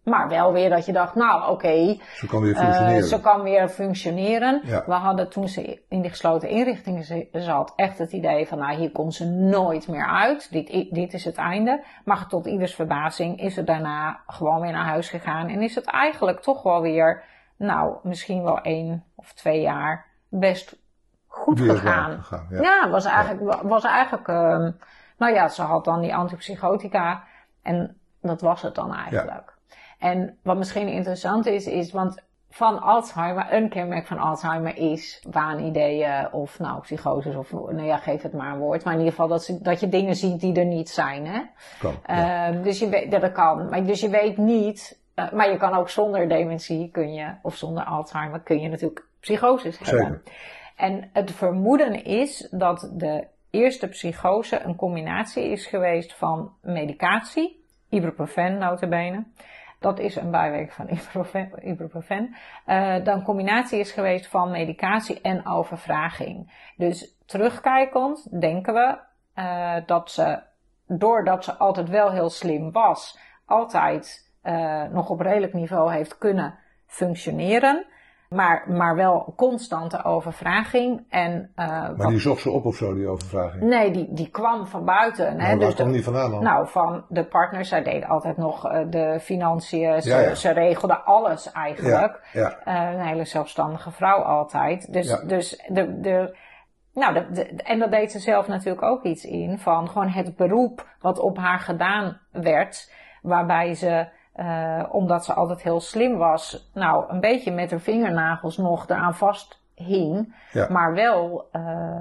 Maar 0.04 0.28
wel 0.28 0.54
weer 0.54 0.70
dat 0.70 0.86
je 0.86 0.92
dacht, 0.92 1.16
nou 1.16 1.52
oké, 1.52 1.98
Ze 2.14 2.28
kan 2.28 2.42
weer 2.42 2.56
eh, 2.56 2.62
functioneren. 2.64 3.04
ze 3.04 3.22
kan 3.22 3.42
weer 3.42 3.70
functioneren. 3.70 4.62
Ja. 4.64 4.84
We 4.86 4.94
hadden 4.94 5.30
toen 5.30 5.48
ze 5.48 5.82
in 5.90 6.02
die 6.02 6.10
gesloten 6.10 6.50
inrichtingen 6.50 7.28
zat 7.32 7.74
echt 7.76 7.98
het 7.98 8.12
idee 8.12 8.48
van, 8.48 8.58
nou 8.58 8.76
hier 8.76 8.92
komt 8.92 9.14
ze 9.14 9.26
nooit 9.26 9.88
meer 9.88 10.08
uit. 10.08 10.52
Dit, 10.52 10.94
dit 10.94 11.14
is 11.14 11.26
het 11.26 11.38
einde. 11.38 11.84
Maar 12.06 12.28
tot 12.28 12.46
ieders 12.46 12.76
verbazing 12.76 13.42
is 13.42 13.54
ze 13.54 13.64
daarna 13.64 14.20
gewoon 14.28 14.62
weer 14.62 14.72
naar 14.72 14.86
huis 14.86 15.10
gegaan. 15.10 15.48
En 15.48 15.62
is 15.62 15.76
het 15.76 15.86
eigenlijk 15.86 16.40
toch 16.42 16.64
wel 16.64 16.82
weer, 16.82 17.24
nou 17.58 17.96
misschien 18.04 18.44
wel 18.44 18.62
één 18.62 19.04
of 19.16 19.34
twee 19.34 19.62
jaar 19.62 20.06
best 20.30 20.78
goed 21.28 21.60
gegaan. 21.60 22.24
gegaan, 22.24 22.48
ja. 22.50 22.62
Ja, 22.62 22.90
was 22.90 23.06
eigenlijk, 23.06 23.62
was 23.62 23.84
eigenlijk 23.84 24.28
ehm, 24.28 24.72
nou 25.18 25.34
ja, 25.34 25.48
ze 25.48 25.62
had 25.62 25.86
dan 25.86 26.02
die 26.02 26.16
antipsychotica 26.16 27.24
en 27.62 27.98
dat 28.22 28.42
was 28.42 28.62
het 28.62 28.76
dan 28.76 28.94
eigenlijk. 28.94 29.58
En 30.00 30.38
wat 30.44 30.58
misschien 30.58 30.88
interessant 30.88 31.46
is, 31.46 31.68
is 31.68 31.92
want 31.92 32.28
van 32.50 32.82
Alzheimer, 32.82 33.54
een 33.54 33.70
kenmerk 33.70 34.08
van 34.08 34.18
Alzheimer 34.18 34.78
is 34.78 35.24
waanideeën 35.32 36.34
of 36.34 36.60
nou 36.60 36.82
psychoses 36.82 37.36
of 37.36 37.52
nou 37.52 37.84
ja, 37.84 37.98
geef 37.98 38.22
het 38.22 38.34
maar 38.34 38.54
een 38.54 38.60
woord. 38.60 38.84
Maar 38.84 38.94
in 38.94 39.00
ieder 39.00 39.14
geval 39.14 39.28
dat, 39.28 39.44
ze, 39.44 39.62
dat 39.62 39.80
je 39.80 39.90
dingen 39.90 40.16
ziet 40.16 40.40
die 40.40 40.56
er 40.56 40.66
niet 40.66 40.90
zijn. 40.90 41.26
Hè? 41.28 41.42
Kan. 41.80 41.96
ja. 42.08 42.48
Ehm, 42.48 42.62
dus 42.62 42.80
je 42.80 42.90
weet, 42.90 43.12
dat 43.12 43.32
kan. 43.32 43.70
Maar, 43.70 43.86
dus 43.86 44.00
je 44.00 44.10
weet 44.10 44.38
niet, 44.38 45.00
eh, 45.14 45.32
maar 45.32 45.52
je 45.52 45.58
kan 45.58 45.74
ook 45.74 45.90
zonder 45.90 46.30
dementie 46.30 46.90
kun 46.92 47.14
je, 47.14 47.34
of 47.42 47.56
zonder 47.56 47.84
Alzheimer 47.84 48.40
kun 48.40 48.60
je 48.60 48.70
natuurlijk 48.70 49.06
psychoses 49.20 49.80
hebben. 49.80 50.06
Zeker. 50.06 50.22
En 50.76 51.10
het 51.14 51.32
vermoeden 51.32 52.04
is 52.04 52.48
dat 52.52 52.90
de 52.94 53.28
eerste 53.50 53.88
psychose 53.88 54.62
een 54.64 54.76
combinatie 54.76 55.44
is 55.44 55.66
geweest 55.66 56.14
van 56.14 56.52
medicatie, 56.62 57.64
ibuprofen 57.90 58.58
notabene. 58.58 59.24
Dat 59.80 60.00
is 60.00 60.16
een 60.16 60.32
bijwerking 60.32 60.74
van 60.74 60.90
ibuprofen. 60.90 61.68
ibuprofen. 61.68 62.36
Eh, 62.66 62.94
dat 63.04 63.16
een 63.16 63.24
combinatie 63.24 63.80
is 63.80 63.92
geweest 63.92 64.28
van 64.28 64.52
medicatie 64.52 65.22
en 65.22 65.48
overvraging. 65.48 66.52
Dus 66.78 67.18
terugkijkend 67.26 68.42
denken 68.42 68.74
we 68.74 68.98
eh, 69.34 69.76
dat 69.86 70.12
ze, 70.12 70.40
doordat 70.88 71.44
ze 71.44 71.54
altijd 71.58 71.90
wel 71.90 72.12
heel 72.12 72.30
slim 72.30 72.72
was, 72.72 73.20
altijd 73.46 74.34
eh, 74.42 74.84
nog 74.84 75.10
op 75.10 75.20
redelijk 75.20 75.54
niveau 75.54 75.94
heeft 75.94 76.18
kunnen 76.18 76.60
functioneren. 76.86 77.86
Maar, 78.30 78.64
maar 78.68 78.96
wel 78.96 79.34
constante 79.38 80.04
overvraging. 80.04 81.06
En, 81.10 81.52
eh, 81.56 81.68
maar 81.68 81.96
wat- 81.96 82.08
die 82.08 82.20
zocht 82.20 82.42
ze 82.42 82.52
op 82.52 82.66
of 82.66 82.76
zo, 82.76 82.94
die 82.94 83.08
overvraging. 83.08 83.64
nee, 83.64 83.92
die, 83.92 84.08
die 84.14 84.30
kwam 84.30 84.68
van 84.68 84.86
buiten. 84.86 85.26
hè, 85.28 85.36
Nou, 85.36 85.48
waar 85.50 85.60
dus 85.60 85.74
kwam 85.76 85.88
de- 85.88 85.94
die 85.94 86.04
vandaan 86.04 86.32
dan? 86.32 86.44
nou, 86.44 86.68
van 86.68 87.06
de 87.10 87.24
partners. 87.26 87.70
Zij 87.70 87.84
deden 87.84 88.10
altijd 88.10 88.38
nog 88.38 88.70
eh, 88.72 88.86
de 88.90 89.18
financiën. 89.22 90.02
Ze, 90.02 90.10
Ja, 90.10 90.20
ja. 90.20 90.36
ze 90.36 90.52
regelde 90.52 90.98
alles 90.98 91.52
eigenlijk. 91.52 92.30
ja. 92.34 92.58
Eh, 92.64 92.92
een 93.00 93.06
hele 93.06 93.26
zelfstandige 93.26 93.92
vrouw 93.92 94.22
altijd. 94.22 94.94
Dus, 94.94 95.20
dus 95.28 95.64
de, 95.68 96.00
de, 96.00 96.38
nou, 96.94 97.14
de, 97.14 97.28
de- 97.32 97.64
en 97.64 97.80
dat 97.80 97.92
deed 97.92 98.12
ze 98.12 98.20
zelf 98.20 98.48
natuurlijk 98.48 98.84
ook 98.84 99.04
iets 99.04 99.26
in. 99.26 99.58
Van 99.58 99.90
gewoon 99.90 100.08
het 100.10 100.36
beroep 100.36 100.88
wat 101.02 101.20
op 101.20 101.38
haar 101.38 101.60
gedaan 101.60 102.20
werd. 102.32 102.92
Waarbij 103.22 103.74
ze, 103.74 104.08
eh, 104.40 104.84
omdat 104.92 105.26
ze 105.26 105.34
altijd 105.34 105.62
heel 105.62 105.80
slim 105.80 106.18
was, 106.18 106.70
nou, 106.74 107.06
een 107.10 107.20
beetje 107.20 107.52
met 107.52 107.72
haar 107.72 107.80
vingernagels 107.80 108.58
nog 108.58 108.88
eraan 108.88 109.16
vast 109.16 109.62
hing. 109.76 110.36
Ja. 110.52 110.68
Maar 110.70 110.94
wel 110.94 111.48
eh, 111.52 112.00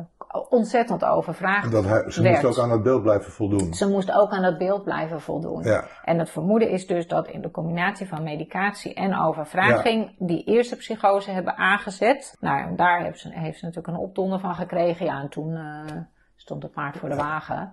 ontzettend 0.49 1.04
overvraagd 1.04 1.64
En 1.64 1.71
dat 1.71 1.85
hij, 1.85 2.11
ze 2.11 2.23
werd. 2.23 2.42
moest 2.42 2.59
ook 2.59 2.64
aan 2.64 2.71
het 2.71 2.83
beeld 2.83 3.02
blijven 3.02 3.33
voldoen. 3.33 3.75
Ze 3.75 3.88
moest 3.88 4.12
ook 4.12 4.30
aan 4.30 4.42
dat 4.42 4.59
beeld 4.59 4.85
blijven 4.85 5.21
voldoen. 5.21 5.62
Ja. 5.62 5.85
En 6.04 6.18
het 6.18 6.30
vermoeden 6.30 6.71
is 6.71 6.87
dus 6.87 7.07
dat 7.07 7.28
in 7.28 7.40
de 7.40 7.50
combinatie 7.50 8.09
van 8.09 8.23
medicatie 8.23 8.95
en 8.95 9.18
overvraging 9.18 10.14
die 10.18 10.45
eerste 10.45 10.76
psychose 10.76 11.30
hebben 11.30 11.57
aangezet. 11.57 12.37
Nou, 12.40 12.61
en 12.61 12.76
daar 12.76 13.02
heeft 13.02 13.18
ze, 13.18 13.28
heeft 13.33 13.59
ze 13.59 13.64
natuurlijk 13.64 13.97
een 13.97 14.02
opdonder 14.02 14.40
van 14.40 14.54
gekregen. 14.54 15.07
Ja, 15.07 15.21
en 15.21 15.28
toen 15.28 15.54
eh, 15.57 15.97
stond 16.37 16.62
het 16.62 16.73
paard 16.73 16.97
voor 16.97 17.09
de 17.09 17.16
wagen. 17.16 17.73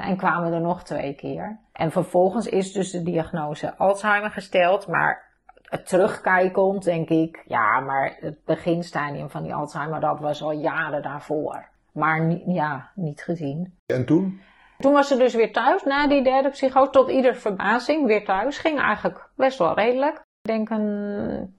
En 0.00 0.16
kwamen 0.16 0.52
er 0.52 0.60
nog 0.60 0.82
twee 0.82 1.14
keer. 1.14 1.58
En 1.80 1.90
vervolgens 1.90 2.46
is 2.46 2.72
dus 2.72 2.90
de 2.90 3.02
diagnose 3.02 3.76
Alzheimer 3.76 4.30
gesteld, 4.30 4.86
maar 4.86 5.38
het 5.62 5.88
terugkijkend 5.88 6.84
denk 6.84 7.08
ik, 7.08 7.42
ja, 7.46 7.80
maar 7.80 8.16
het 8.20 8.44
beginstadium 8.44 9.30
van 9.30 9.42
die 9.42 9.54
Alzheimer, 9.54 10.00
dat 10.00 10.20
was 10.20 10.42
al 10.42 10.52
jaren 10.52 11.02
daarvoor. 11.02 11.68
Maar 11.92 12.24
ni- 12.24 12.42
ja, 12.46 12.90
niet 12.94 13.22
gezien. 13.22 13.78
En 13.86 14.06
toen? 14.06 14.40
Toen 14.78 14.92
was 14.92 15.08
ze 15.08 15.16
dus 15.16 15.34
weer 15.34 15.52
thuis 15.52 15.82
na 15.82 16.08
die 16.08 16.22
derde 16.22 16.48
psychose, 16.48 16.90
tot 16.90 17.10
ieder 17.10 17.34
verbazing 17.34 18.06
weer 18.06 18.24
thuis. 18.24 18.58
Ging 18.58 18.80
eigenlijk 18.80 19.28
best 19.36 19.58
wel 19.58 19.74
redelijk. 19.74 20.16
Ik 20.16 20.50
denk 20.50 20.70
een 20.70 21.58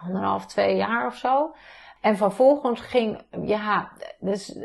anderhalf, 0.00 0.46
twee 0.46 0.76
jaar 0.76 1.06
of 1.06 1.14
zo. 1.14 1.54
En 2.06 2.16
vervolgens 2.16 2.80
ging, 2.80 3.22
ja, 3.42 3.88
dus 4.20 4.58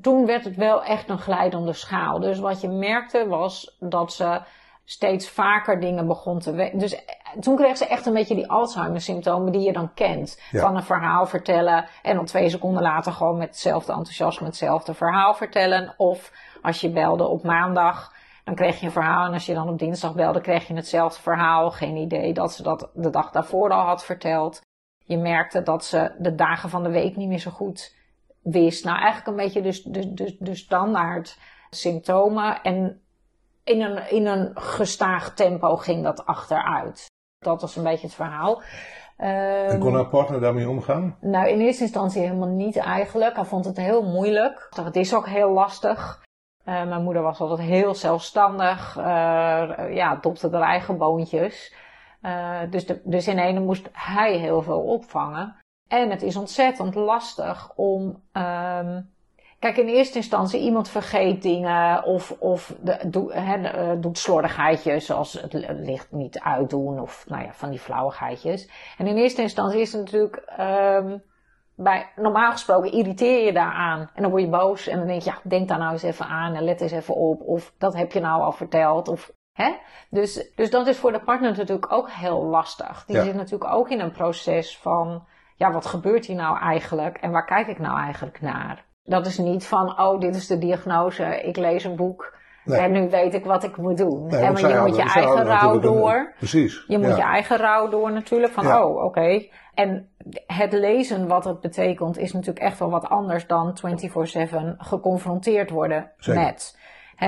toen 0.00 0.26
werd 0.26 0.44
het 0.44 0.56
wel 0.56 0.84
echt 0.84 1.08
een 1.08 1.18
glijdende 1.18 1.72
schaal. 1.72 2.20
Dus 2.20 2.38
wat 2.38 2.60
je 2.60 2.68
merkte 2.68 3.26
was 3.28 3.76
dat 3.80 4.12
ze 4.12 4.40
steeds 4.84 5.28
vaker 5.30 5.80
dingen 5.80 6.06
begon 6.06 6.38
te 6.38 6.52
we- 6.52 6.70
Dus 6.74 7.04
toen 7.40 7.56
kreeg 7.56 7.76
ze 7.76 7.86
echt 7.86 8.06
een 8.06 8.12
beetje 8.12 8.34
die 8.34 8.50
Alzheimer-symptomen 8.50 9.52
die 9.52 9.60
je 9.60 9.72
dan 9.72 9.94
kent. 9.94 10.40
Ja. 10.50 10.60
Van 10.60 10.76
een 10.76 10.82
verhaal 10.82 11.26
vertellen 11.26 11.86
en 12.02 12.16
dan 12.16 12.24
twee 12.24 12.48
seconden 12.48 12.82
later 12.82 13.12
gewoon 13.12 13.38
met 13.38 13.48
hetzelfde 13.48 13.92
enthousiasme 13.92 14.46
hetzelfde 14.46 14.94
verhaal 14.94 15.34
vertellen. 15.34 15.94
Of 15.96 16.32
als 16.62 16.80
je 16.80 16.90
belde 16.90 17.26
op 17.26 17.42
maandag, 17.42 18.12
dan 18.44 18.54
kreeg 18.54 18.80
je 18.80 18.86
een 18.86 18.92
verhaal. 18.92 19.26
En 19.26 19.32
als 19.32 19.46
je 19.46 19.54
dan 19.54 19.68
op 19.68 19.78
dinsdag 19.78 20.14
belde, 20.14 20.40
kreeg 20.40 20.66
je 20.68 20.74
hetzelfde 20.74 21.22
verhaal. 21.22 21.70
Geen 21.70 21.96
idee 21.96 22.32
dat 22.32 22.52
ze 22.52 22.62
dat 22.62 22.90
de 22.94 23.10
dag 23.10 23.30
daarvoor 23.30 23.70
al 23.70 23.86
had 23.86 24.04
verteld. 24.04 24.60
Je 25.12 25.18
merkte 25.18 25.62
dat 25.62 25.84
ze 25.84 26.14
de 26.18 26.34
dagen 26.34 26.68
van 26.70 26.82
de 26.82 26.90
week 26.90 27.16
niet 27.16 27.28
meer 27.28 27.38
zo 27.38 27.50
goed 27.50 27.94
wist. 28.42 28.84
Nou, 28.84 28.96
eigenlijk 28.96 29.26
een 29.26 29.44
beetje 29.44 29.62
dus, 29.62 29.82
dus, 29.82 30.06
dus, 30.06 30.36
de 30.38 30.54
standaard 30.54 31.38
symptomen. 31.70 32.62
En 32.62 33.00
in 33.64 33.80
een, 33.82 34.10
in 34.10 34.26
een 34.26 34.50
gestaag 34.54 35.34
tempo 35.34 35.76
ging 35.76 36.02
dat 36.04 36.26
achteruit. 36.26 37.06
Dat 37.38 37.60
was 37.60 37.76
een 37.76 37.82
beetje 37.82 38.06
het 38.06 38.14
verhaal. 38.14 38.62
En 39.16 39.68
Ehm, 39.68 39.78
kon 39.78 39.94
haar 39.94 40.08
partner 40.08 40.40
daarmee 40.40 40.68
omgaan? 40.68 41.16
nou, 41.20 41.48
in 41.48 41.60
eerste 41.60 41.82
instantie 41.82 42.22
helemaal 42.22 42.48
niet 42.48 42.76
eigenlijk. 42.76 43.34
Hij 43.36 43.44
vond 43.44 43.64
het 43.64 43.76
heel 43.76 44.02
moeilijk. 44.02 44.68
Het 44.84 44.96
is 44.96 45.14
ook 45.14 45.26
heel 45.26 45.50
lastig. 45.50 46.22
Eh, 46.64 46.84
mijn 46.84 47.02
moeder 47.02 47.22
was 47.22 47.40
altijd 47.40 47.68
heel 47.68 47.94
zelfstandig. 47.94 48.96
eh, 48.96 49.04
ja, 49.94 50.16
dopte 50.20 50.48
haar 50.50 50.62
eigen 50.62 50.98
boontjes. 50.98 51.74
Eh, 52.22 52.60
dus, 52.70 52.86
de, 52.86 53.00
dus 53.04 53.28
in 53.28 53.38
ene 53.38 53.60
moest 53.60 53.88
hij 53.92 54.36
heel 54.36 54.62
veel 54.62 54.80
opvangen. 54.80 55.56
En 55.88 56.10
het 56.10 56.22
is 56.22 56.36
ontzettend 56.36 56.94
lastig 56.94 57.72
om. 57.76 58.22
ehm, 58.32 59.00
kijk, 59.58 59.76
in 59.76 59.86
eerste 59.86 60.16
instantie 60.16 60.60
iemand 60.60 60.88
vergeet 60.88 61.42
dingen 61.42 62.04
of, 62.04 62.30
of 62.38 62.74
de, 62.80 62.92
eh, 63.32 63.92
doet 64.00 64.18
slordigheidjes 64.18 65.06
zoals 65.06 65.32
het 65.32 65.52
li- 65.52 65.66
licht 65.72 66.12
niet 66.12 66.40
uitdoen 66.40 67.00
of 67.00 67.24
nou 67.28 67.42
ja, 67.44 67.52
van 67.52 67.70
die 67.70 67.78
flauwigheidjes. 67.78 68.68
En 68.98 69.06
in 69.06 69.16
eerste 69.16 69.42
instantie 69.42 69.80
is 69.80 69.92
het 69.92 70.00
natuurlijk. 70.04 70.36
ehm, 70.36 71.18
bij, 71.76 72.12
normaal 72.16 72.52
gesproken 72.52 72.92
irriteer 72.92 73.44
je 73.44 73.52
daaraan. 73.52 74.10
En 74.14 74.22
dan 74.22 74.30
word 74.30 74.42
je 74.42 74.48
boos 74.48 74.86
en 74.86 74.98
dan 74.98 75.06
denk 75.06 75.22
je, 75.22 75.30
ja, 75.30 75.38
denk 75.42 75.68
daar 75.68 75.78
nou 75.78 75.92
eens 75.92 76.02
even 76.02 76.26
aan 76.26 76.54
en 76.54 76.64
let 76.64 76.80
eens 76.80 76.92
even 76.92 77.14
op. 77.14 77.40
Of 77.40 77.72
dat 77.78 77.94
heb 77.94 78.12
je 78.12 78.20
nou 78.20 78.42
al 78.42 78.52
verteld. 78.52 79.08
Of, 79.08 79.32
hè? 79.52 79.72
Dus, 80.10 80.50
dus 80.54 80.70
dat 80.70 80.86
is 80.86 80.96
voor 80.98 81.12
de 81.12 81.20
partner 81.20 81.56
natuurlijk 81.56 81.92
ook 81.92 82.10
heel 82.10 82.44
lastig. 82.44 83.04
Die 83.06 83.16
Ja. 83.16 83.22
zit 83.22 83.34
natuurlijk 83.34 83.72
ook 83.74 83.90
in 83.90 84.00
een 84.00 84.12
proces 84.12 84.78
van, 84.78 85.24
ja, 85.56 85.72
wat 85.72 85.86
gebeurt 85.86 86.26
hier 86.26 86.36
nou 86.36 86.58
eigenlijk? 86.58 87.16
En 87.16 87.30
waar 87.30 87.44
kijk 87.46 87.66
ik 87.66 87.78
nou 87.78 87.98
eigenlijk 87.98 88.40
naar? 88.40 88.84
Dat 89.04 89.26
is 89.26 89.38
niet 89.38 89.66
van, 89.66 90.00
oh, 90.00 90.20
dit 90.20 90.34
is 90.36 90.46
de 90.46 90.58
diagnose, 90.58 91.42
ik 91.42 91.56
lees 91.56 91.84
een 91.84 91.96
boek 91.96 92.40
Nee. 92.64 92.78
en 92.80 92.92
nu 92.92 93.08
weet 93.10 93.34
ik 93.34 93.44
wat 93.44 93.62
ik 93.62 93.76
moet 93.76 93.96
doen. 93.96 94.26
Nee, 94.26 94.40
en 94.40 94.46
want 94.46 94.58
je 94.60 94.80
moet 94.86 94.96
je 94.96 95.02
eigen 95.02 95.44
rouw 95.44 95.74
een- 95.74 95.80
door. 95.80 96.32
Precies. 96.36 96.84
Je 96.88 96.98
moet 96.98 97.08
ja. 97.08 97.16
je 97.16 97.22
eigen 97.22 97.56
rouw 97.56 97.88
door 97.88 98.12
natuurlijk. 98.12 98.52
Van, 98.52 98.64
Ja. 98.66 98.86
oh, 98.86 99.04
oké. 99.04 99.46
En 99.74 100.08
het 100.46 100.72
lezen 100.72 101.26
wat 101.28 101.44
het 101.44 101.60
betekent 101.60 102.18
is 102.18 102.32
natuurlijk 102.32 102.64
echt 102.64 102.78
wel 102.78 102.90
wat 102.90 103.08
anders 103.08 103.46
dan 103.46 103.76
24-7 103.78 104.74
geconfronteerd 104.78 105.70
worden 105.70 106.10
Zeker. 106.16 106.42
met. 106.42 106.78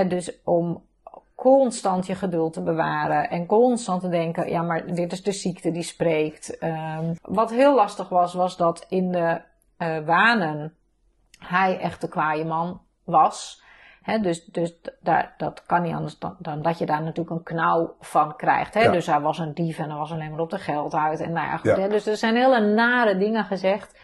Dus 0.09 0.41
om 0.45 0.85
constant 1.35 2.07
je 2.07 2.15
geduld 2.15 2.53
te 2.53 2.63
bewaren 2.63 3.31
en 3.31 3.47
constant 3.47 4.01
te 4.01 4.09
denken, 4.09 4.51
ja, 4.51 4.63
maar 4.63 4.87
dit 4.95 5.13
is 5.13 5.23
de 5.23 5.33
ziekte 5.33 5.71
die 5.71 5.83
spreekt. 5.83 6.59
Ehm, 6.59 7.15
wat 7.23 7.51
heel 7.51 7.75
lastig 7.75 8.09
was, 8.09 8.35
was 8.35 8.57
dat 8.57 8.87
in 8.89 9.13
de 9.13 9.41
eh, 9.77 9.99
wanen 9.99 10.75
hij 11.39 11.79
echt 11.79 12.01
de 12.01 12.09
kwaaie 12.09 12.45
man 12.45 12.81
was. 13.05 13.63
Dus 14.21 14.45
dus 14.45 14.75
daar, 15.01 15.35
dat 15.37 15.63
kan 15.67 15.83
niet 15.83 15.95
anders 15.95 16.19
dan, 16.19 16.37
dan 16.39 16.63
dat 16.63 16.79
je 16.79 16.87
daar 16.87 17.03
natuurlijk 17.03 17.37
een 17.37 17.43
knauw 17.43 17.95
van 18.01 18.37
krijgt. 18.37 18.75
Hè? 18.75 18.81
Ja. 18.81 18.91
Dus 18.93 19.07
hij 19.07 19.21
was 19.21 19.39
een 19.39 19.55
dief 19.55 19.79
en 19.79 19.89
hij 19.89 19.99
was 19.99 20.13
alleen 20.13 20.31
maar 20.31 20.41
op 20.41 20.51
de 20.51 20.59
geld 20.59 20.95
uit. 20.95 21.21
En 21.21 21.33
nou 21.33 21.47
ja, 21.47 21.57
goed, 21.57 21.77
Ja. 21.77 21.79
hè? 21.79 21.89
Dus 21.89 22.07
er 22.07 22.17
zijn 22.17 22.37
hele 22.37 22.61
nare 22.61 23.17
dingen 23.17 23.45
gezegd 23.45 23.99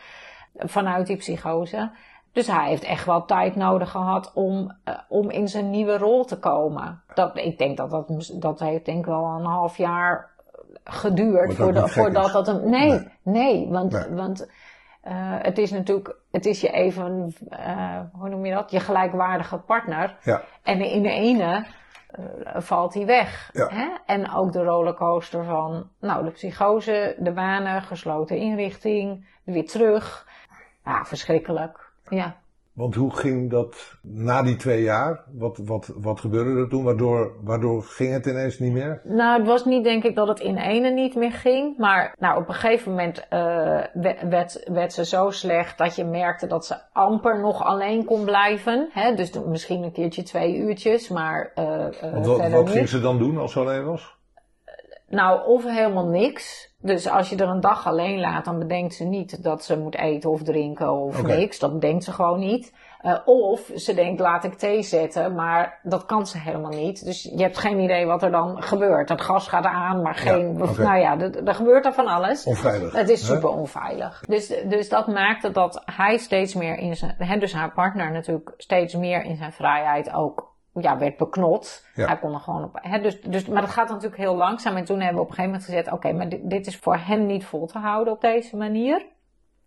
vanuit 0.56 1.06
die 1.06 1.16
psychose. 1.16 1.90
Dus 2.32 2.46
hij 2.46 2.68
heeft 2.68 2.82
echt 2.82 3.06
wel 3.06 3.24
tijd 3.24 3.56
nodig 3.56 3.90
gehad 3.90 4.32
om, 4.34 4.76
eh, 4.84 4.94
om 5.08 5.30
in 5.30 5.48
zijn 5.48 5.70
nieuwe 5.70 5.98
rol 5.98 6.24
te 6.24 6.38
komen. 6.38 7.02
Dat, 7.14 7.36
ik 7.36 7.58
denk 7.58 7.76
dat 7.76 7.90
dat, 7.90 8.32
dat 8.34 8.60
heeft 8.60 8.84
denk 8.84 8.98
ik 8.98 9.04
wel 9.04 9.24
een 9.24 9.44
half 9.44 9.76
jaar 9.76 10.30
geduurd 10.84 11.56
Wat 11.56 11.78
ook 11.78 11.88
voordat, 11.88 12.32
dat 12.32 12.48
een. 12.48 12.70
Nee, 12.70 12.88
nee, 12.90 13.08
Nee. 13.22 13.68
want, 13.68 13.92
Nee. 13.92 14.08
want 14.08 14.50
eh, 15.00 15.14
het 15.38 15.58
is 15.58 15.70
natuurlijk, 15.70 16.16
het 16.30 16.46
is 16.46 16.60
je 16.60 16.70
even, 16.70 17.34
eh, 17.48 18.00
hoe 18.12 18.28
noem 18.28 18.46
je 18.46 18.54
dat? 18.54 18.70
Je 18.70 18.80
gelijkwaardige 18.80 19.58
partner. 19.58 20.16
Ja. 20.22 20.42
En 20.62 20.80
in 20.80 21.02
de 21.02 21.10
ene 21.10 21.66
eh, 22.10 22.60
valt 22.60 22.94
hij 22.94 23.06
weg. 23.06 23.50
Ja. 23.52 23.68
Hè? 23.68 23.88
En 24.06 24.32
ook 24.32 24.52
de 24.52 24.62
rollercoaster 24.62 25.44
van, 25.44 25.88
nou, 26.00 26.24
de 26.24 26.30
psychose, 26.30 27.16
de 27.18 27.32
banen, 27.32 27.82
gesloten 27.82 28.36
inrichting, 28.36 29.26
weer 29.44 29.66
terug. 29.66 30.26
Ja, 30.84 31.04
verschrikkelijk. 31.04 31.89
Ja. 32.10 32.36
Want 32.72 32.94
hoe 32.94 33.16
ging 33.16 33.50
dat 33.50 33.98
na 34.02 34.42
die 34.42 34.56
twee 34.56 34.82
jaar? 34.82 35.24
Wat, 35.32 35.58
wat, 35.64 35.92
wat 35.96 36.20
gebeurde 36.20 36.60
er 36.60 36.68
toen? 36.68 36.84
Waardoor, 36.84 37.32
waardoor 37.44 37.82
ging 37.82 38.12
het 38.12 38.26
ineens 38.26 38.58
niet 38.58 38.72
meer? 38.72 39.00
Nou, 39.04 39.38
het 39.38 39.46
was 39.48 39.64
niet 39.64 39.84
denk 39.84 40.04
ik 40.04 40.14
dat 40.14 40.28
het 40.28 40.40
in 40.40 40.56
ene 40.56 40.90
niet 40.90 41.14
meer 41.14 41.32
ging. 41.32 41.78
Maar 41.78 42.14
nou, 42.18 42.40
op 42.40 42.48
een 42.48 42.54
gegeven 42.54 42.90
moment 42.90 43.26
eh, 43.28 43.38
we- 43.92 44.16
werd, 44.28 44.62
werd 44.72 44.92
ze 44.92 45.04
zo 45.04 45.30
slecht 45.30 45.78
dat 45.78 45.96
je 45.96 46.04
merkte 46.04 46.46
dat 46.46 46.66
ze 46.66 46.76
amper 46.92 47.40
nog 47.40 47.64
alleen 47.64 48.04
kon 48.04 48.24
blijven. 48.24 48.88
Hè? 48.92 49.14
Dus 49.14 49.30
misschien 49.46 49.82
een 49.82 49.92
keertje 49.92 50.22
twee 50.22 50.56
uurtjes, 50.56 51.08
maar 51.08 51.52
eh 51.54 51.86
eh, 51.86 52.12
Want 52.12 52.26
wat, 52.26 52.50
wat 52.50 52.70
ging 52.70 52.88
ze 52.88 53.00
dan 53.00 53.18
doen 53.18 53.38
als 53.38 53.52
ze 53.52 53.60
alleen 53.60 53.84
was? 53.84 54.18
Nou, 55.10 55.46
of 55.46 55.64
helemaal 55.64 56.06
niks. 56.06 56.74
Dus 56.82 57.08
als 57.08 57.28
je 57.28 57.36
er 57.36 57.48
een 57.48 57.60
dag 57.60 57.86
alleen 57.86 58.20
laat, 58.20 58.44
dan 58.44 58.58
bedenkt 58.58 58.94
ze 58.94 59.04
niet 59.04 59.42
dat 59.42 59.64
ze 59.64 59.78
moet 59.78 59.96
eten 59.96 60.30
of 60.30 60.42
drinken 60.42 60.92
of 60.92 61.22
niks. 61.22 61.58
Dat 61.58 61.72
bedenkt 61.72 62.04
ze 62.04 62.12
gewoon 62.12 62.38
niet. 62.38 62.72
Eh, 63.00 63.18
of 63.24 63.70
ze 63.74 63.94
denkt, 63.94 64.20
laat 64.20 64.44
ik 64.44 64.54
thee 64.54 64.82
zetten, 64.82 65.34
maar 65.34 65.80
dat 65.82 66.06
kan 66.06 66.26
ze 66.26 66.38
helemaal 66.38 66.70
niet. 66.70 67.04
Dus 67.04 67.22
je 67.22 67.42
hebt 67.42 67.58
geen 67.58 67.78
idee 67.78 68.06
wat 68.06 68.22
er 68.22 68.30
dan 68.30 68.62
gebeurt. 68.62 69.08
Het 69.08 69.20
gas 69.20 69.48
gaat 69.48 69.64
aan, 69.64 70.02
maar 70.02 70.14
geen... 70.14 70.58
Ja. 70.58 70.82
Nou 70.82 70.98
ja, 70.98 71.18
er, 71.44 71.54
gebeurt 71.54 71.86
er 71.86 71.92
van 71.92 72.06
alles. 72.06 72.44
Onveilig. 72.44 72.92
Het 72.92 73.08
is 73.08 73.26
super 73.26 73.48
onveilig. 73.48 74.22
Dus, 74.26 74.46
dus 74.68 74.88
dat 74.88 75.06
maakte 75.06 75.50
dat 75.50 75.82
hij 75.84 76.16
steeds 76.16 76.54
meer 76.54 76.76
in 76.78 76.96
zijn, 76.96 77.14
hè, 77.18 77.38
dus 77.38 77.52
haar 77.52 77.72
partner 77.72 78.10
natuurlijk 78.10 78.52
steeds 78.56 78.94
meer 78.94 79.22
in 79.22 79.36
zijn 79.36 79.52
vrijheid 79.52 80.12
ook 80.12 80.49
ja, 80.72 80.98
werd 80.98 81.16
beknot. 81.16 81.86
Ja. 81.94 82.06
Hij 82.06 82.18
kon 82.18 82.34
er 82.34 82.40
gewoon 82.40 82.64
op. 82.64 82.78
Hè, 82.82 83.00
dus, 83.00 83.20
dus, 83.20 83.46
maar 83.46 83.60
dat 83.60 83.70
gaat 83.70 83.88
natuurlijk 83.88 84.16
heel 84.16 84.36
langzaam. 84.36 84.76
En 84.76 84.84
toen 84.84 85.00
hebben 85.00 85.16
we 85.16 85.22
op 85.22 85.28
een 85.28 85.34
gegeven 85.34 85.50
moment 85.50 85.64
gezegd: 85.64 85.92
oké, 85.92 86.12
maar 86.12 86.28
dit, 86.28 86.50
dit 86.50 86.66
is 86.66 86.78
voor 86.78 86.96
hem 86.96 87.26
niet 87.26 87.44
vol 87.44 87.66
te 87.66 87.78
houden 87.78 88.12
op 88.12 88.20
deze 88.20 88.56
manier. 88.56 89.06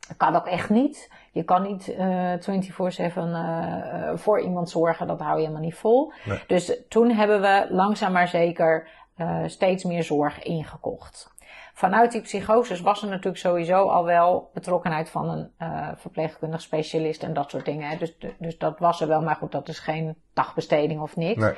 Dat 0.08 0.18
kan 0.18 0.36
ook 0.36 0.48
echt 0.48 0.70
niet. 0.70 1.12
Je 1.32 1.44
kan 1.44 1.62
niet 1.62 1.96
eh 1.96 2.34
24-7 2.34 2.38
eh, 2.38 4.10
eh, 4.10 4.18
voor 4.18 4.42
iemand 4.42 4.70
zorgen, 4.70 5.08
dat 5.08 5.20
hou 5.20 5.34
je 5.34 5.40
helemaal 5.40 5.62
niet 5.62 5.76
vol. 5.76 6.12
Nee. 6.26 6.44
Dus 6.48 6.82
toen 6.90 7.12
hebben 7.12 7.42
we 7.42 7.68
langzaam 7.70 8.12
maar 8.12 8.28
zeker 8.28 9.02
steeds 9.46 9.84
meer 9.84 10.04
zorg 10.04 10.44
ingekocht. 10.44 11.33
Vanuit 11.74 12.12
die 12.12 12.22
psychoses 12.22 12.82
was 12.82 13.01
er 13.01 13.10
natuurlijk 13.10 13.38
sowieso 13.38 13.88
al 13.88 14.06
wel 14.06 14.50
betrokkenheid 14.53 15.10
van 15.10 15.30
een 15.30 15.51
eh, 15.58 15.89
verpleegkundig 15.96 16.62
specialist 16.62 17.24
en 17.24 17.34
dat 17.34 17.50
soort 17.50 17.65
dingen. 17.65 17.89
Hè. 17.89 17.98
Dus, 17.98 18.18
dus 18.38 18.58
dat 18.58 18.80
was 18.80 19.01
er 19.01 19.08
wel, 19.08 19.22
maar 19.22 19.36
goed, 19.36 19.51
dat 19.51 19.68
is 19.68 19.80
geen 19.80 20.15
dagbesteding 20.34 21.01
of 21.01 21.15
niet. 21.15 21.38
Nee. 21.38 21.53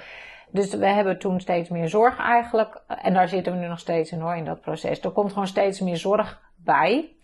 Dus 0.49 0.73
we 0.73 0.87
hebben 0.87 1.19
toen 1.19 1.39
steeds 1.39 1.69
meer 1.69 1.89
zorg 1.89 2.19
eigenlijk. 2.19 2.81
En 2.87 3.13
daar 3.13 3.27
zitten 3.27 3.53
we 3.53 3.59
nu 3.59 3.67
nog 3.67 3.79
steeds 3.79 4.11
in 4.11 4.19
hoor, 4.19 4.35
in 4.35 4.45
dat 4.45 4.61
proces. 4.61 4.99
Er 4.99 5.11
komt 5.11 5.31
gewoon 5.31 5.47
steeds 5.47 5.79
meer 5.79 5.97
zorg 5.97 6.41
bij. 6.55 7.15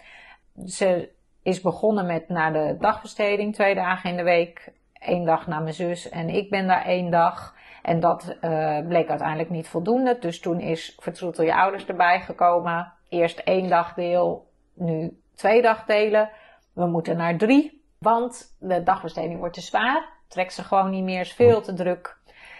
Ze 0.65 1.09
is 1.43 1.61
begonnen 1.61 2.05
met 2.05 2.29
naar 2.29 2.53
de 2.53 2.75
dagbesteding, 2.79 3.53
twee 3.53 3.75
dagen 3.75 4.09
in 4.09 4.17
de 4.17 4.23
week. 4.23 4.71
Eén 4.93 5.25
dag 5.25 5.47
naar 5.47 5.61
mijn 5.61 5.73
zus 5.73 6.09
en 6.09 6.29
ik 6.29 6.49
ben 6.49 6.67
daar 6.67 6.85
één 6.85 7.11
dag. 7.11 7.55
En 7.81 7.99
dat 7.99 8.37
eh, 8.41 8.79
bleek 8.87 9.09
uiteindelijk 9.09 9.49
niet 9.49 9.67
voldoende. 9.67 10.17
Dus 10.19 10.39
toen 10.39 10.59
is 10.59 10.97
Vertroetel 10.99 11.43
je 11.45 11.55
ouders 11.55 11.85
erbij 11.85 12.19
gekomen. 12.19 12.93
Eerst 13.09 13.39
één 13.39 13.69
dagdeel, 13.69 14.47
nu 14.73 15.19
twee 15.35 15.61
dagdelen. 15.61 16.29
We 16.73 16.85
moeten 16.85 17.17
naar 17.17 17.37
drie, 17.37 17.83
want 17.99 18.55
de 18.59 18.83
dagbesteding 18.83 19.39
wordt 19.39 19.53
te 19.53 19.61
zwaar. 19.61 20.09
Trekt 20.27 20.53
ze 20.53 20.63
gewoon 20.63 20.89
niet 20.89 21.03
meer, 21.03 21.19
is 21.19 21.33
veel 21.33 21.61
te 21.61 21.73
druk. 21.73 22.17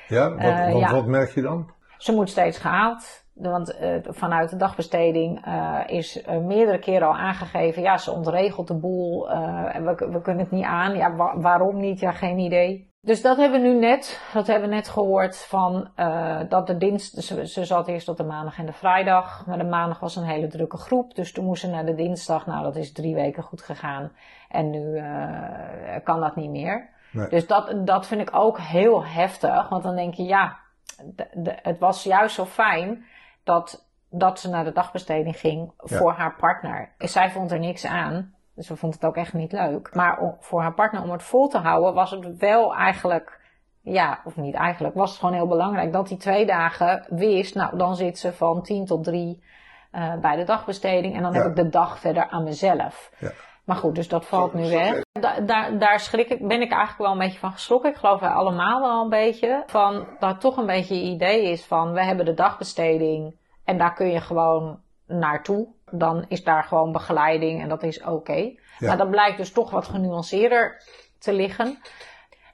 Ja? 0.07 0.29
Wat, 0.29 0.39
Eh, 0.39 0.71
wat, 0.71 0.79
ja. 0.81 0.91
wat 0.91 1.05
merk 1.05 1.31
je 1.31 1.41
dan? 1.41 1.71
Ze 1.97 2.12
moet 2.13 2.29
steeds 2.29 2.57
gehaald. 2.57 3.19
Want 3.34 3.77
eh, 3.77 3.95
vanuit 4.03 4.49
de 4.49 4.55
dagbesteding 4.55 5.45
is 5.86 6.25
meerdere 6.27 6.79
keren 6.79 7.07
al 7.07 7.17
aangegeven, 7.17 7.81
ja, 7.81 7.97
ze 7.97 8.12
ontregelt 8.12 8.67
de 8.67 8.79
boel. 8.79 9.27
we, 9.73 10.07
we 10.12 10.21
kunnen 10.21 10.43
het 10.43 10.51
niet 10.51 10.65
aan. 10.65 10.95
Ja, 10.95 11.15
wa- 11.15 11.39
waarom 11.39 11.79
niet? 11.79 11.99
Ja, 11.99 12.12
geen 12.12 12.38
idee. 12.38 12.89
Dus 13.03 13.21
dat 13.21 13.37
hebben 13.37 13.61
we 13.61 13.67
nu 13.67 13.73
net, 13.79 14.21
dat 14.33 14.47
hebben 14.47 14.69
we 14.69 14.75
net 14.75 14.87
gehoord 14.89 15.37
van 15.45 15.89
eh, 15.95 16.39
dat 16.49 16.67
de 16.67 16.77
dienst, 16.77 17.23
ze, 17.23 17.47
ze 17.47 17.65
zat 17.65 17.87
eerst 17.87 18.07
op 18.07 18.17
de 18.17 18.23
maandag 18.23 18.57
en 18.57 18.65
de 18.65 18.73
vrijdag, 18.73 19.45
maar 19.45 19.57
de 19.57 19.63
maandag 19.63 19.99
was 19.99 20.15
een 20.15 20.23
hele 20.23 20.47
drukke 20.47 20.77
groep, 20.77 21.15
dus 21.15 21.31
toen 21.31 21.45
moest 21.45 21.61
ze 21.61 21.69
naar 21.69 21.85
de 21.85 21.95
dinsdag. 21.95 22.45
Nou, 22.45 22.63
dat 22.63 22.75
is 22.75 22.91
drie 22.91 23.15
weken 23.15 23.43
goed 23.43 23.61
gegaan 23.61 24.11
en 24.49 24.69
nu 24.69 24.97
eh, 24.97 26.03
kan 26.03 26.19
dat 26.19 26.35
niet 26.35 26.49
meer. 26.49 26.89
Nee. 27.11 27.27
Dus 27.29 27.47
dat, 27.47 27.85
dat 27.87 28.07
vind 28.07 28.21
ik 28.21 28.29
ook 28.35 28.59
heel 28.59 29.05
heftig, 29.05 29.69
want 29.69 29.83
dan 29.83 29.95
denk 29.95 30.13
je, 30.13 30.23
ja, 30.23 30.57
de, 31.03 31.27
de- 31.33 31.59
het 31.61 31.79
was 31.79 32.03
juist 32.03 32.35
zo 32.35 32.45
fijn 32.45 33.05
dat, 33.43 33.87
dat 34.09 34.39
ze 34.39 34.49
naar 34.49 34.63
de 34.63 34.71
dagbesteding 34.73 35.37
ging 35.39 35.71
Ja. 35.85 35.97
voor 35.97 36.11
haar 36.13 36.35
partner. 36.35 36.91
Zij 36.97 37.29
vond 37.31 37.51
er 37.51 37.59
niks 37.59 37.85
aan. 37.85 38.35
Dus 38.55 38.67
ze 38.67 38.75
vond 38.75 38.93
het 38.93 39.05
ook 39.05 39.15
echt 39.15 39.33
niet 39.33 39.51
leuk. 39.51 39.95
Maar 39.95 40.35
voor 40.39 40.61
haar 40.61 40.73
partner 40.73 41.01
om 41.03 41.11
het 41.11 41.23
vol 41.23 41.47
te 41.47 41.57
houden 41.57 41.93
was 41.93 42.11
het 42.11 42.37
wel 42.37 42.75
eigenlijk, 42.75 43.39
ja, 43.81 44.21
of 44.23 44.35
niet 44.37 44.55
eigenlijk, 44.55 44.95
was 44.95 45.09
het 45.09 45.19
gewoon 45.19 45.35
heel 45.35 45.47
belangrijk 45.47 45.93
dat 45.93 46.07
die 46.07 46.17
twee 46.17 46.45
dagen 46.45 47.05
wist, 47.09 47.55
nou 47.55 47.77
dan 47.77 47.95
zit 47.95 48.19
ze 48.19 48.33
van 48.33 48.61
tien 48.63 48.85
tot 48.85 49.03
drie 49.03 49.43
eh, 49.91 50.15
bij 50.15 50.35
de 50.35 50.43
dagbesteding 50.43 51.15
en 51.15 51.21
dan 51.21 51.33
Ja. 51.33 51.39
heb 51.41 51.49
ik 51.49 51.55
de 51.55 51.69
dag 51.69 51.99
verder 51.99 52.27
aan 52.29 52.43
mezelf. 52.43 53.11
Ja. 53.19 53.31
Maar 53.65 53.75
goed, 53.75 53.95
dus 53.95 54.07
dat 54.07 54.25
valt 54.25 54.53
nu 54.53 54.69
weg. 54.69 55.01
Da- 55.19 55.39
daar, 55.39 55.77
daar 55.77 55.99
schrik 55.99 56.29
ik, 56.29 56.47
ben 56.47 56.61
ik 56.61 56.71
eigenlijk 56.71 56.97
wel 57.01 57.11
een 57.11 57.17
beetje 57.17 57.39
van 57.39 57.51
geschrokken. 57.51 57.89
Ik 57.89 57.95
geloof 57.97 58.19
wij 58.19 58.29
allemaal 58.29 58.81
wel 58.81 59.01
een 59.03 59.09
beetje. 59.09 59.63
Van 59.65 60.07
dat 60.19 60.41
toch 60.41 60.57
een 60.57 60.65
beetje 60.65 60.95
het 60.95 61.03
idee 61.03 61.43
is 61.51 61.65
van 61.65 61.91
we 61.93 62.03
hebben 62.03 62.25
de 62.25 62.33
dagbesteding 62.33 63.35
en 63.65 63.77
daar 63.77 63.93
kun 63.93 64.07
je 64.07 64.21
gewoon 64.21 64.79
naartoe. 65.07 65.67
Dan 65.91 66.25
is 66.27 66.43
daar 66.43 66.63
gewoon 66.63 66.91
begeleiding 66.91 67.62
en 67.62 67.69
dat 67.69 67.84
is 67.84 68.04
oké. 68.04 68.34
Ja. 68.34 68.88
Maar 68.88 68.97
dat 68.97 69.10
blijkt 69.10 69.38
dus 69.38 69.51
toch 69.51 69.71
wat 69.71 69.88
genuanceerder 69.88 70.82
te 71.19 71.34
liggen. 71.34 71.77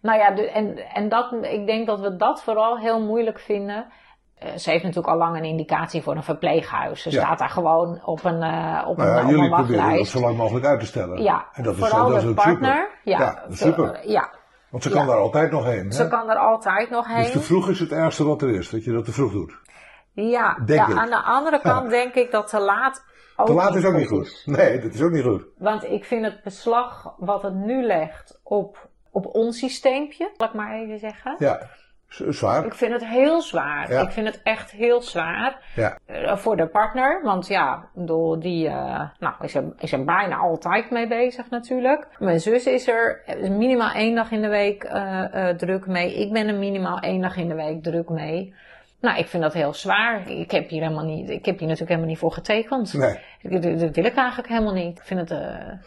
Nou 0.01 0.19
ja, 0.19 0.31
de, 0.31 0.49
en, 0.49 0.77
en 0.93 1.09
dat, 1.09 1.33
ik 1.41 1.65
denk 1.65 1.87
dat 1.87 1.99
we 1.99 2.15
dat 2.15 2.43
vooral 2.43 2.77
heel 2.79 3.01
moeilijk 3.01 3.39
vinden. 3.39 3.85
Eh, 4.37 4.55
ze 4.55 4.69
heeft 4.69 4.83
natuurlijk 4.83 5.13
al 5.13 5.17
lang 5.17 5.37
een 5.37 5.43
indicatie 5.43 6.01
voor 6.01 6.15
een 6.15 6.23
verpleeghuis. 6.23 7.01
Ze 7.01 7.11
Ja. 7.11 7.21
staat 7.21 7.39
daar 7.39 7.49
gewoon 7.49 8.01
op 8.05 8.23
een, 8.23 8.41
eh, 8.41 8.83
op 8.87 8.97
Nou 8.97 9.09
ja, 9.09 9.19
een, 9.21 9.27
jullie 9.27 9.49
proberen 9.49 9.97
dat 9.97 10.07
zo 10.07 10.19
lang 10.19 10.37
mogelijk 10.37 10.65
uit 10.65 10.79
te 10.79 10.85
stellen. 10.85 11.21
Ja, 11.23 11.45
en 11.53 11.63
dat 11.63 11.73
is, 11.73 11.79
dat 11.89 12.21
de 12.21 12.33
partner. 12.33 12.75
super. 12.75 12.89
Ja, 13.03 13.43
super. 13.49 14.09
ja, 14.09 14.29
Want 14.69 14.83
ze 14.83 14.89
kan 14.89 15.07
daar 15.07 15.17
altijd 15.17 15.51
nog 15.51 15.65
heen. 15.65 15.85
Hè? 15.85 15.91
ze 15.91 16.07
kan 16.07 16.29
er 16.29 16.37
altijd 16.37 16.89
nog 16.89 17.07
heen. 17.07 17.23
Dus 17.23 17.31
te 17.31 17.39
vroeg 17.39 17.69
is 17.69 17.79
het 17.79 17.91
ergste 17.91 18.23
wat 18.25 18.41
er 18.41 18.49
is, 18.49 18.69
dat 18.69 18.83
je 18.83 18.91
dat 18.91 19.05
te 19.05 19.11
vroeg 19.11 19.31
doet. 19.31 19.53
Ja, 20.25 20.57
ja 20.65 20.85
aan 20.85 21.09
de 21.09 21.21
andere 21.21 21.59
kant 21.61 21.89
denk 21.89 22.13
ik 22.13 22.31
dat 22.31 22.47
te 22.47 22.59
laat 22.59 23.03
ook 23.39 23.47
Te 23.47 23.53
laat 23.53 23.75
is 23.75 23.85
ook 23.85 23.93
niet 23.93 24.07
goed. 24.07 24.43
Nee, 24.45 24.79
dat 24.79 24.93
is 24.93 25.01
ook 25.01 25.11
niet 25.11 25.23
goed. 25.23 25.43
Want 25.57 25.83
ik 25.83 26.05
vind 26.05 26.25
het 26.25 26.43
beslag 26.43 27.13
wat 27.17 27.41
het 27.41 27.53
nu 27.53 27.83
legt 27.83 28.39
op, 28.43 28.89
op 29.11 29.25
ons 29.25 29.57
systeempje, 29.57 30.31
laat 30.37 30.49
ik 30.49 30.55
maar 30.55 30.73
even 30.73 30.99
zeggen. 30.99 31.35
Ja, 31.37 31.69
zwaar. 32.07 32.65
Ik 32.65 32.73
vind 32.73 32.91
het 32.91 33.05
heel 33.05 33.41
zwaar. 33.41 33.91
Ja. 33.91 34.01
Ik 34.01 34.11
vind 34.11 34.27
het 34.27 34.39
echt 34.43 34.71
heel 34.71 35.01
zwaar. 35.01 35.71
Ja, 35.75 35.97
Eh, 36.05 36.37
voor 36.37 36.57
de 36.57 36.67
partner, 36.67 37.21
want 37.23 37.47
ja, 37.47 37.89
bedoel, 37.93 38.39
die 38.39 38.67
eh, 38.67 39.09
nou, 39.19 39.33
is, 39.41 39.55
er, 39.55 39.63
is 39.77 39.91
er 39.91 40.03
bijna 40.03 40.35
altijd 40.35 40.89
mee 40.89 41.07
bezig 41.07 41.49
natuurlijk. 41.49 42.07
Mijn 42.19 42.39
zus 42.39 42.65
is 42.65 42.87
er 42.87 43.21
eh, 43.25 43.49
minimaal 43.49 43.91
één 43.91 44.15
dag 44.15 44.31
in 44.31 44.41
de 44.41 44.47
week 44.47 44.89
druk 45.57 45.87
mee. 45.87 46.13
Ik 46.15 46.33
ben 46.33 46.47
er 46.47 46.55
minimaal 46.55 46.99
één 46.99 47.21
dag 47.21 47.37
in 47.37 47.47
de 47.47 47.55
week 47.55 47.83
druk 47.83 48.09
mee. 48.09 48.53
Nou, 49.07 49.19
ik 49.19 49.27
vind 49.27 49.43
dat 49.43 49.53
heel 49.53 49.73
zwaar. 49.73 50.29
Ik 50.31 50.51
heb 50.51 50.69
hier 50.69 50.81
helemaal 50.81 51.05
niet, 51.05 51.29
ik 51.29 51.45
heb 51.45 51.59
hier 51.59 51.67
natuurlijk 51.67 51.89
helemaal 51.89 52.09
niet 52.09 52.19
voor 52.19 52.31
getekend. 52.31 52.93
nee. 52.93 53.19
Dat, 53.77 53.95
wil 53.95 54.05
ik 54.05 54.15
eigenlijk 54.15 54.47
helemaal 54.47 54.73
niet. 54.73 54.97
Ik 54.97 55.03
vind 55.03 55.19
het, 55.19 55.31
eh, 55.31 55.37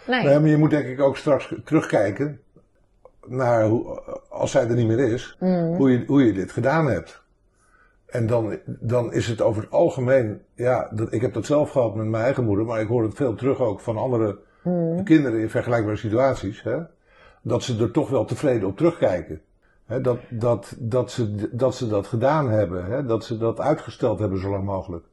nee. 0.07 0.25
nee. 0.25 0.39
Maar 0.39 0.49
je 0.49 0.57
moet 0.57 0.71
denk 0.71 0.87
ik 0.87 1.01
ook 1.01 1.17
straks 1.17 1.55
terugkijken 1.65 2.41
naar 3.27 3.65
hoe, 3.65 4.03
als 4.29 4.51
zij 4.51 4.69
er 4.69 4.75
niet 4.75 4.87
meer 4.87 5.13
is, 5.13 5.37
Mm. 5.41 5.77
hoe, 5.77 5.91
je, 5.91 6.05
hoe 6.07 6.25
je 6.27 6.33
dit 6.33 6.53
gedaan 6.53 6.87
hebt. 6.87 7.23
En 8.07 8.27
dan, 8.27 8.59
dan 8.67 9.13
is 9.13 9.27
het 9.27 9.41
over 9.41 9.63
het 9.63 9.71
algemeen, 9.73 10.41
ja, 10.55 10.89
dat, 10.93 11.13
ik 11.13 11.21
heb 11.21 11.33
dat 11.33 11.47
zelf 11.47 11.71
gehad 11.71 11.95
met 11.95 12.07
mijn 12.07 12.25
eigen 12.25 12.45
moeder, 12.45 12.65
maar 12.65 12.81
ik 12.81 12.89
hoor 12.89 13.03
het 13.03 13.15
veel 13.15 13.35
terug 13.35 13.61
ook 13.61 13.81
van 13.81 13.97
andere 13.97 14.39
Mm. 14.63 15.05
kinderen 15.05 15.41
in 15.41 15.51
vergelijkbare 15.51 15.97
situaties, 15.97 16.63
hè, 16.63 16.77
dat 17.43 17.63
ze 17.63 17.79
er 17.83 17.91
toch 17.91 18.11
wel 18.11 18.25
tevreden 18.25 18.69
op 18.69 18.77
terugkijken. 18.77 19.41
Dat, 20.03 20.19
dat, 20.29 20.77
dat, 20.79 21.11
ze, 21.11 21.49
dat 21.57 21.75
ze 21.75 21.89
dat 21.89 22.07
gedaan 22.07 22.51
hebben, 22.51 23.07
dat 23.07 23.25
ze 23.25 23.39
dat 23.39 23.61
uitgesteld 23.61 24.19
hebben 24.19 24.41
zo 24.41 24.51
lang 24.51 24.65
mogelijk. 24.65 25.05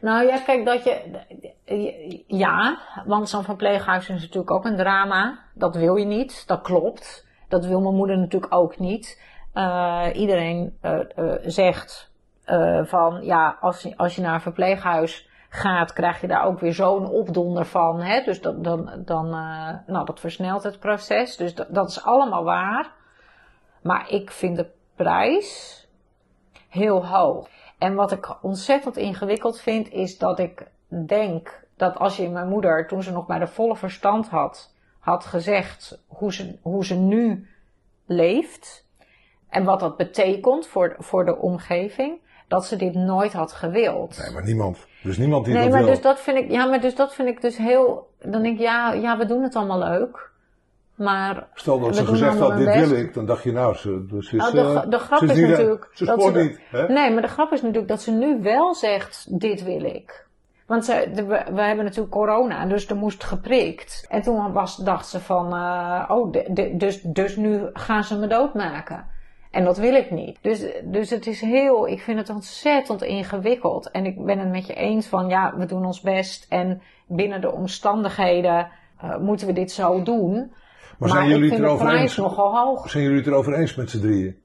Nou 0.00 0.26
ja, 0.26 0.38
kijk, 0.38 0.64
dat 0.64 0.84
je. 0.84 2.24
Ja, 2.26 2.78
want 3.06 3.28
zo'n 3.28 3.44
verpleeghuis 3.44 4.08
is 4.08 4.20
natuurlijk 4.20 4.50
ook 4.50 4.64
een 4.64 4.76
drama. 4.76 5.38
Dat 5.54 5.76
wil 5.76 5.96
je 5.96 6.04
niet, 6.04 6.46
dat 6.46 6.60
klopt. 6.60 7.26
Dat 7.48 7.66
wil 7.66 7.80
mijn 7.80 7.94
moeder 7.94 8.18
natuurlijk 8.18 8.54
ook 8.54 8.78
niet. 8.78 9.22
Eh, 9.52 10.06
iedereen 10.14 10.76
eh, 10.80 11.00
eh, 11.14 11.34
zegt 11.42 12.14
van 12.82 13.18
ja, 13.22 13.56
als 13.60 13.96
als 13.96 14.16
je 14.16 14.22
naar 14.22 14.34
een 14.34 14.40
verpleeghuis 14.40 15.28
gaat, 15.48 15.92
krijg 15.92 16.20
je 16.20 16.26
daar 16.26 16.44
ook 16.44 16.60
weer 16.60 16.74
zo'n 16.74 17.10
opdonder 17.10 17.64
van. 17.64 18.00
Hè? 18.00 18.22
Dus 18.24 18.40
dat, 18.40 18.64
dan, 18.64 18.90
dan, 19.04 19.28
nou, 19.86 20.04
dat 20.04 20.20
versnelt 20.20 20.62
het 20.62 20.78
proces. 20.78 21.36
Dus 21.36 21.54
dat, 21.54 21.66
dat 21.70 21.88
is 21.88 22.04
allemaal 22.04 22.44
waar. 22.44 22.90
Maar 23.86 24.10
ik 24.10 24.30
vind 24.30 24.56
de 24.56 24.66
prijs 24.94 25.80
heel 26.68 27.06
hoog. 27.06 27.48
En 27.78 27.94
wat 27.94 28.12
ik 28.12 28.42
ontzettend 28.42 28.96
ingewikkeld 28.96 29.60
vind, 29.60 29.92
is 29.92 30.18
dat 30.18 30.38
ik 30.38 30.66
denk 31.06 31.64
dat 31.76 31.98
als 31.98 32.16
je 32.16 32.28
mijn 32.28 32.48
moeder, 32.48 32.86
toen 32.86 33.02
ze 33.02 33.12
nog 33.12 33.26
bij 33.26 33.38
de 33.38 33.46
volle 33.46 33.76
verstand 33.76 34.28
had, 34.28 34.74
had 34.98 35.24
gezegd 35.24 36.02
hoe 36.06 36.32
ze, 36.32 36.58
hoe 36.62 36.84
ze 36.84 36.94
nu 36.94 37.48
leeft 38.06 38.86
en 39.48 39.64
wat 39.64 39.80
dat 39.80 39.96
betekent 39.96 40.66
voor, 40.66 40.94
voor 40.98 41.24
de 41.24 41.36
omgeving, 41.36 42.18
dat 42.48 42.66
ze 42.66 42.76
dit 42.76 42.94
nooit 42.94 43.32
had 43.32 43.52
gewild. 43.52 44.18
Nee, 44.18 44.32
maar 44.32 44.44
niemand. 44.44 44.86
Dus 45.02 45.18
niemand 45.18 45.44
die 45.44 45.54
nee, 45.54 45.62
dat 45.62 45.72
maar 45.72 45.82
wil. 45.82 45.90
Dus 45.90 46.02
dat 46.02 46.20
vind 46.20 46.38
ik, 46.38 46.50
ja, 46.50 46.66
maar 46.66 46.80
dus 46.80 46.94
dat 46.94 47.14
vind 47.14 47.28
ik 47.28 47.40
dus 47.40 47.56
heel. 47.56 48.10
Dan 48.18 48.42
denk 48.42 48.54
ik, 48.54 48.60
ja, 48.60 48.92
ja, 48.92 49.18
we 49.18 49.26
doen 49.26 49.42
het 49.42 49.54
allemaal 49.54 49.78
leuk. 49.78 50.30
Maar 50.96 51.48
Stel 51.54 51.78
dat 51.80 51.88
we 51.88 51.94
ze 51.94 52.06
gezegd 52.06 52.38
had, 52.38 52.56
dit 52.56 52.66
best. 52.66 52.88
wil 52.88 52.98
ik, 52.98 53.14
dan 53.14 53.26
dacht 53.26 53.42
je 53.42 53.52
nou, 53.52 53.74
ze, 53.74 54.06
dus 54.06 54.28
ze 54.28 54.36
is, 54.36 54.42
Nou, 54.42 54.54
de, 54.54 54.80
eh, 54.80 54.90
de 54.90 54.98
grap 54.98 55.18
ze 55.18 55.24
is, 55.24 55.34
niet, 55.34 55.48
natuurlijk. 55.48 55.88
Ze 55.92 56.04
dat 56.04 56.18
spoort 56.20 56.34
ze- 56.36 56.42
niet. 56.42 56.60
Hè? 56.70 56.88
Nee, 56.88 57.12
maar 57.12 57.22
de 57.22 57.28
grap 57.28 57.52
is 57.52 57.60
natuurlijk 57.62 57.88
dat 57.88 58.02
ze 58.02 58.10
nu 58.12 58.42
wel 58.42 58.74
zegt: 58.74 59.40
dit 59.40 59.64
wil 59.64 59.82
ik. 59.84 60.26
Want 60.66 60.84
ze, 60.84 61.10
de- 61.14 61.24
we, 61.26 61.62
hebben 61.62 61.84
natuurlijk 61.84 62.10
corona, 62.12 62.66
dus 62.66 62.88
er 62.88 62.96
moest 62.96 63.24
geprikt. 63.24 64.06
En 64.08 64.22
toen 64.22 64.52
was, 64.52 64.76
dacht 64.76 65.08
ze 65.08 65.20
van, 65.20 65.52
eh, 65.54 66.04
oh, 66.16 66.32
de- 66.32 66.74
dus, 66.76 67.00
dus 67.00 67.36
nu 67.36 67.60
gaan 67.72 68.04
ze 68.04 68.18
me 68.18 68.26
doodmaken. 68.26 69.06
En 69.50 69.64
dat 69.64 69.76
wil 69.78 69.94
ik 69.94 70.10
niet. 70.10 70.38
Dus, 70.40 70.64
dus 70.84 71.10
het 71.10 71.26
is 71.26 71.40
heel, 71.40 71.88
ik 71.88 72.00
vind 72.00 72.18
het 72.18 72.30
ontzettend 72.30 73.02
ingewikkeld. 73.02 73.90
En 73.90 74.06
ik 74.06 74.24
ben 74.24 74.38
het 74.38 74.50
met 74.50 74.66
je 74.66 74.74
eens 74.74 75.06
van, 75.06 75.28
ja, 75.28 75.52
we 75.56 75.66
doen 75.66 75.84
ons 75.86 76.00
best. 76.00 76.46
En 76.48 76.82
binnen 77.06 77.40
de 77.40 77.52
omstandigheden 77.52 78.68
eh, 79.00 79.16
moeten 79.16 79.46
we 79.46 79.52
dit 79.52 79.72
zo 79.72 80.02
doen. 80.02 80.52
Maar 80.98 81.08
zijn 81.08 81.28
jullie 81.28 81.44
ik 81.44 81.50
het 81.50 81.52
vind 81.52 81.62
de 81.62 81.66
erover 81.66 81.86
prijs 81.86 82.02
eens? 82.02 82.16
nogal 82.16 82.56
hoog. 82.56 82.90
Zijn 82.90 83.02
jullie 83.02 83.18
het 83.18 83.26
erover 83.26 83.54
eens 83.54 83.74
met 83.74 83.90
z'n 83.90 84.00
drieën? 84.00 84.36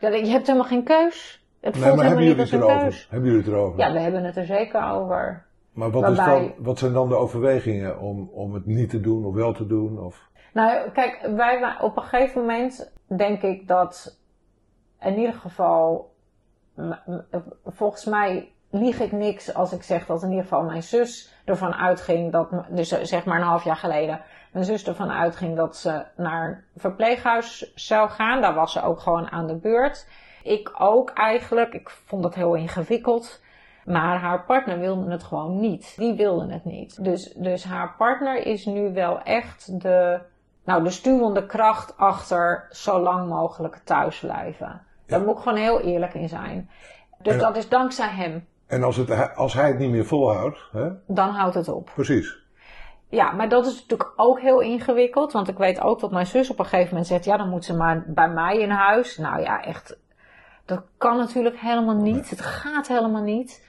Ja, 0.00 0.08
je 0.08 0.26
hebt 0.26 0.46
helemaal 0.46 0.68
geen 0.68 0.84
keus. 0.84 1.44
Het 1.60 1.74
Nee, 1.74 1.82
voelt 1.82 1.96
maar 1.96 2.06
hebben 2.06 2.24
jullie 2.24 2.42
het 2.42 2.52
erover? 2.52 3.06
Hebben 3.10 3.30
jullie 3.30 3.44
het 3.44 3.52
erover? 3.54 3.78
Ja, 3.78 3.92
we 3.92 3.98
hebben 3.98 4.24
het 4.24 4.36
er 4.36 4.46
zeker 4.46 4.90
over. 4.90 5.46
Maar 5.72 5.90
wat, 5.90 6.10
is 6.10 6.16
dan, 6.16 6.54
wat 6.58 6.78
zijn 6.78 6.92
dan 6.92 7.08
de 7.08 7.14
overwegingen 7.14 7.98
om, 8.00 8.30
om 8.32 8.54
het 8.54 8.66
niet 8.66 8.90
te 8.90 9.00
doen 9.00 9.24
of 9.24 9.34
wel 9.34 9.52
te 9.52 9.66
doen? 9.66 10.00
Of... 10.00 10.28
Nou, 10.52 10.90
kijk, 10.90 11.28
wij, 11.36 11.76
op 11.80 11.96
een 11.96 12.02
gegeven 12.02 12.40
moment 12.40 12.92
denk 13.06 13.42
ik 13.42 13.68
dat 13.68 14.18
in 15.00 15.18
ieder 15.18 15.34
geval, 15.34 16.14
volgens 17.64 18.04
mij 18.04 18.52
lieg 18.70 19.00
ik 19.00 19.12
niks 19.12 19.54
als 19.54 19.72
ik 19.72 19.82
zeg 19.82 20.06
dat 20.06 20.22
in 20.22 20.28
ieder 20.28 20.42
geval 20.42 20.62
mijn 20.62 20.82
zus 20.82 21.34
ervan 21.44 21.74
uitging 21.74 22.32
dat, 22.32 22.48
dus 22.68 22.90
eh, 22.90 23.04
zeg 23.04 23.24
maar 23.24 23.36
een 23.36 23.46
half 23.46 23.64
jaar 23.64 23.76
geleden, 23.76 24.20
mijn 24.52 24.64
zus 24.64 24.86
ervan 24.86 25.10
uitging 25.10 25.56
dat 25.56 25.76
ze 25.76 26.04
naar 26.16 26.48
een 26.48 26.80
verpleeghuis 26.80 27.72
zou 27.74 28.08
gaan. 28.08 28.40
Daar 28.40 28.54
was 28.54 28.72
ze 28.72 28.82
ook 28.82 29.00
gewoon 29.00 29.30
aan 29.30 29.46
de 29.46 29.56
beurt. 29.56 30.06
Ik 30.42 30.72
ook 30.78 31.10
eigenlijk. 31.10 31.74
Ik 31.74 31.88
vond 31.88 32.22
dat 32.22 32.34
heel 32.34 32.54
ingewikkeld. 32.54 33.42
Maar 33.84 34.18
haar 34.18 34.44
partner 34.44 34.78
wilde 34.78 35.10
het 35.10 35.22
gewoon 35.22 35.60
niet. 35.60 35.94
Die 35.96 36.14
wilde 36.14 36.52
het 36.52 36.64
niet. 36.64 37.04
Dus, 37.04 37.32
dus 37.32 37.64
haar 37.64 37.94
partner 37.98 38.46
is 38.46 38.66
nu 38.66 38.92
wel 38.92 39.22
echt 39.22 39.80
de, 39.80 40.20
nou, 40.64 40.82
de 40.82 40.90
stuwende 40.90 41.46
kracht 41.46 41.96
achter 41.96 42.66
zo 42.70 43.00
lang 43.00 43.28
mogelijk 43.28 43.80
thuis 43.84 44.18
blijven. 44.18 44.82
Daar 45.06 45.20
moet 45.20 45.36
ik 45.36 45.42
gewoon 45.42 45.58
heel 45.58 45.80
eerlijk 45.80 46.14
in 46.14 46.28
zijn. 46.28 46.70
Dus 47.18 47.38
dat 47.38 47.56
is 47.56 47.68
dankzij 47.68 48.08
hem. 48.08 48.46
En 48.70 48.82
als, 48.82 48.96
het, 48.96 49.34
als 49.36 49.54
hij 49.54 49.68
het 49.68 49.78
niet 49.78 49.90
meer 49.90 50.04
volhoudt, 50.06 50.68
hè? 50.72 50.88
Dan 51.06 51.28
houdt 51.28 51.54
het 51.54 51.68
op. 51.68 51.90
precies. 51.94 52.38
Ja, 53.08 53.30
maar 53.32 53.48
dat 53.48 53.66
is 53.66 53.74
natuurlijk 53.80 54.12
ook 54.16 54.40
heel 54.40 54.60
ingewikkeld. 54.60 55.32
Want 55.32 55.48
ik 55.48 55.58
weet 55.58 55.80
ook 55.80 56.00
dat 56.00 56.10
mijn 56.10 56.26
zus 56.26 56.50
op 56.50 56.58
een 56.58 56.64
gegeven 56.64 56.88
moment 56.88 57.06
zegt: 57.06 57.24
ja, 57.24 57.36
dan 57.36 57.48
moet 57.48 57.64
ze 57.64 57.76
maar 57.76 58.04
bij 58.06 58.28
mij 58.28 58.58
in 58.58 58.70
huis. 58.70 59.16
Nou 59.18 59.40
ja, 59.40 59.62
echt. 59.62 59.98
Dat 60.64 60.82
kan 60.98 61.16
natuurlijk 61.16 61.56
helemaal 61.60 61.94
niet. 61.94 62.30
Het 62.30 62.40
gaat 62.40 62.88
helemaal 62.88 63.22
niet. 63.22 63.68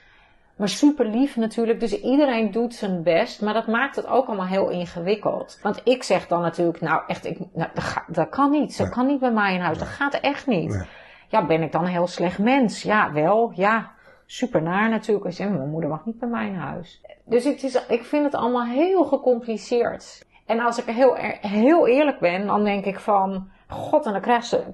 Maar 0.56 0.68
super 0.68 1.06
lief 1.06 1.36
natuurlijk. 1.36 1.80
Dus 1.80 2.00
iedereen 2.00 2.50
doet 2.50 2.74
zijn 2.74 3.02
best. 3.02 3.42
Maar 3.42 3.54
dat 3.54 3.66
maakt 3.66 3.96
het 3.96 4.06
ook 4.06 4.26
allemaal 4.26 4.46
heel 4.46 4.68
ingewikkeld. 4.68 5.58
Want 5.62 5.80
ik 5.84 6.02
zeg 6.02 6.26
dan 6.26 6.40
natuurlijk: 6.40 6.80
nou 6.80 7.02
echt, 7.06 7.26
ik, 7.26 7.38
nou, 7.52 7.70
dat, 7.74 7.84
ga- 7.84 8.04
dat 8.08 8.28
kan 8.28 8.50
niet. 8.50 8.74
Ze 8.74 8.82
Nee. 8.82 8.90
kan 8.90 9.06
niet 9.06 9.20
bij 9.20 9.32
mij 9.32 9.54
in 9.54 9.60
huis. 9.60 9.78
Dat 9.78 9.88
gaat 9.88 10.14
echt 10.14 10.46
niet. 10.46 10.86
Ja, 11.28 11.46
ben 11.46 11.62
ik 11.62 11.72
dan 11.72 11.84
een 11.84 11.90
heel 11.90 12.06
slecht 12.06 12.38
mens? 12.38 12.82
Ja, 12.82 13.12
wel. 13.12 13.52
Ja, 13.54 13.90
super 14.32 14.62
naar 14.62 14.88
natuurlijk. 14.90 15.26
Als 15.26 15.36
je, 15.36 15.48
mijn 15.48 15.70
moeder 15.70 15.90
mag 15.90 16.04
niet 16.04 16.18
bij 16.18 16.28
mij 16.28 16.46
in 16.46 16.54
huis. 16.54 17.00
Dus 17.24 17.44
het 17.44 17.62
is, 17.62 17.86
ik 17.88 18.04
vind 18.04 18.24
het 18.24 18.34
allemaal 18.34 18.64
heel 18.64 19.04
gecompliceerd. 19.04 20.24
En 20.46 20.60
als 20.60 20.78
ik 20.78 20.84
heel, 20.84 21.14
heel 21.40 21.86
eerlijk 21.86 22.18
ben, 22.20 22.46
dan 22.46 22.64
denk 22.64 22.84
ik 22.84 23.00
van... 23.00 23.50
God, 23.68 24.06
en 24.06 24.12
dan 24.12 24.20
krijgt 24.20 24.46
ze... 24.46 24.64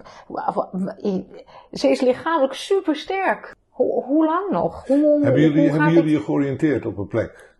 Ze 1.73 1.89
is 1.89 2.01
lichamelijk 2.01 2.53
super 2.53 2.97
sterk. 2.97 3.55
Hoe, 3.71 4.05
hoe 4.05 4.25
lang 4.25 4.51
nog? 4.51 4.87
Hoe, 4.87 5.21
Hebben 5.23 5.43
jullie, 5.43 5.61
hoe 5.61 5.71
hebben 5.71 5.93
jullie 5.93 6.13
je 6.13 6.21
georiënteerd 6.21 6.87
op 6.87 6.99
een 6.99 7.09
plek? 7.09 7.55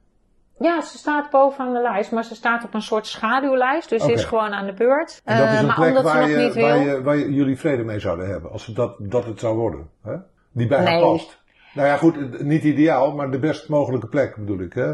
Ja, 0.59 0.81
ze 0.81 0.99
staat 0.99 1.31
bovenaan 1.31 1.73
de 1.73 1.81
lijst, 1.81 2.13
maar 2.13 2.25
ze 2.25 2.35
staat 2.35 2.65
op 2.65 2.75
een 2.75 2.83
soort 2.83 3.07
schaduwlijst. 3.07 3.89
Dus 3.89 4.03
ze 4.03 4.13
is 4.13 4.25
gewoon 4.25 4.53
aan 4.53 4.67
de 4.67 4.73
beurt. 4.73 5.21
En 5.25 5.39
dat 5.39 5.47
Eh, 5.47 5.53
is 5.53 5.61
een 5.61 5.67
maar 5.67 5.77
plek 5.77 6.03
waar 6.03 6.29
je, 6.29 6.61
waar, 6.61 6.79
je, 6.79 7.03
waar 7.03 7.17
je, 7.17 7.33
jullie 7.33 7.59
vrede 7.59 7.85
mee 7.85 7.99
zouden 7.99 8.29
hebben. 8.29 8.51
Als 8.51 8.67
dat, 8.67 8.97
dat 8.99 9.25
het 9.25 9.41
zou 9.41 9.57
worden. 9.57 9.91
Hè? 10.03 10.17
Die 10.53 10.67
bij 10.67 10.85
haar 10.85 11.01
past. 11.01 11.39
Nou 11.75 11.89
ja, 11.89 11.97
goed, 11.97 12.43
niet 12.43 12.65
ideaal, 12.65 13.15
maar 13.15 13.31
de 13.31 13.39
best 13.39 13.69
mogelijke 13.69 14.07
plek 14.07 14.37
bedoel 14.37 14.61
ik. 14.61 14.73
Hè? 14.73 14.93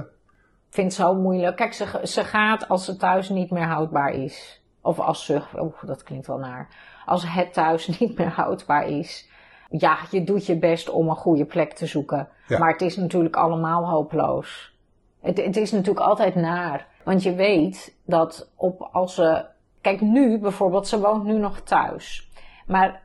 vind 0.75 0.87
het 0.87 1.07
zo 1.07 1.15
moeilijk. 1.15 1.57
Kijk, 1.57 1.73
ze, 1.73 2.01
ze 2.03 2.25
gaat 2.25 2.69
als 2.69 2.85
ze 2.85 2.97
thuis 2.97 3.29
niet 3.29 3.51
meer 3.51 3.67
houdbaar 3.67 4.13
is. 4.13 4.63
Of 4.81 4.99
als 4.99 5.25
ze, 5.25 5.43
oh, 5.57 5.83
dat 5.83 6.03
klinkt 6.03 6.27
wel 6.27 6.39
naar. 6.39 6.69
Als 7.07 7.33
het 7.33 7.53
thuis 7.53 7.87
niet 7.99 8.19
meer 8.19 8.31
houdbaar 8.31 8.89
is. 8.89 9.29
Ja, 9.71 9.99
je 10.11 10.25
doet 10.25 10.47
je 10.47 10.59
best 10.59 10.91
om 10.91 11.09
een 11.09 11.17
goede 11.17 11.45
plek 11.45 11.73
te 11.73 11.87
zoeken. 11.87 12.29
Ja. 12.49 12.59
Maar 12.59 12.73
het 12.73 12.81
is 12.81 12.97
natuurlijk 12.97 13.37
allemaal 13.37 13.89
hopeloos. 13.89 14.77
Het, 15.21 15.45
het 15.45 15.57
is 15.57 15.73
natuurlijk 15.73 16.07
altijd 16.07 16.35
naar. 16.35 16.87
Want 17.05 17.23
je 17.23 17.35
weet 17.35 17.97
dat 18.05 18.51
op 18.57 18.89
als 18.93 19.15
ze. 19.15 19.45
Kijk, 19.81 20.01
nu 20.01 20.39
bijvoorbeeld, 20.39 20.89
ze 20.89 21.01
woont 21.01 21.25
nu 21.25 21.39
nog 21.39 21.61
thuis. 21.61 22.31
Maar 22.67 23.03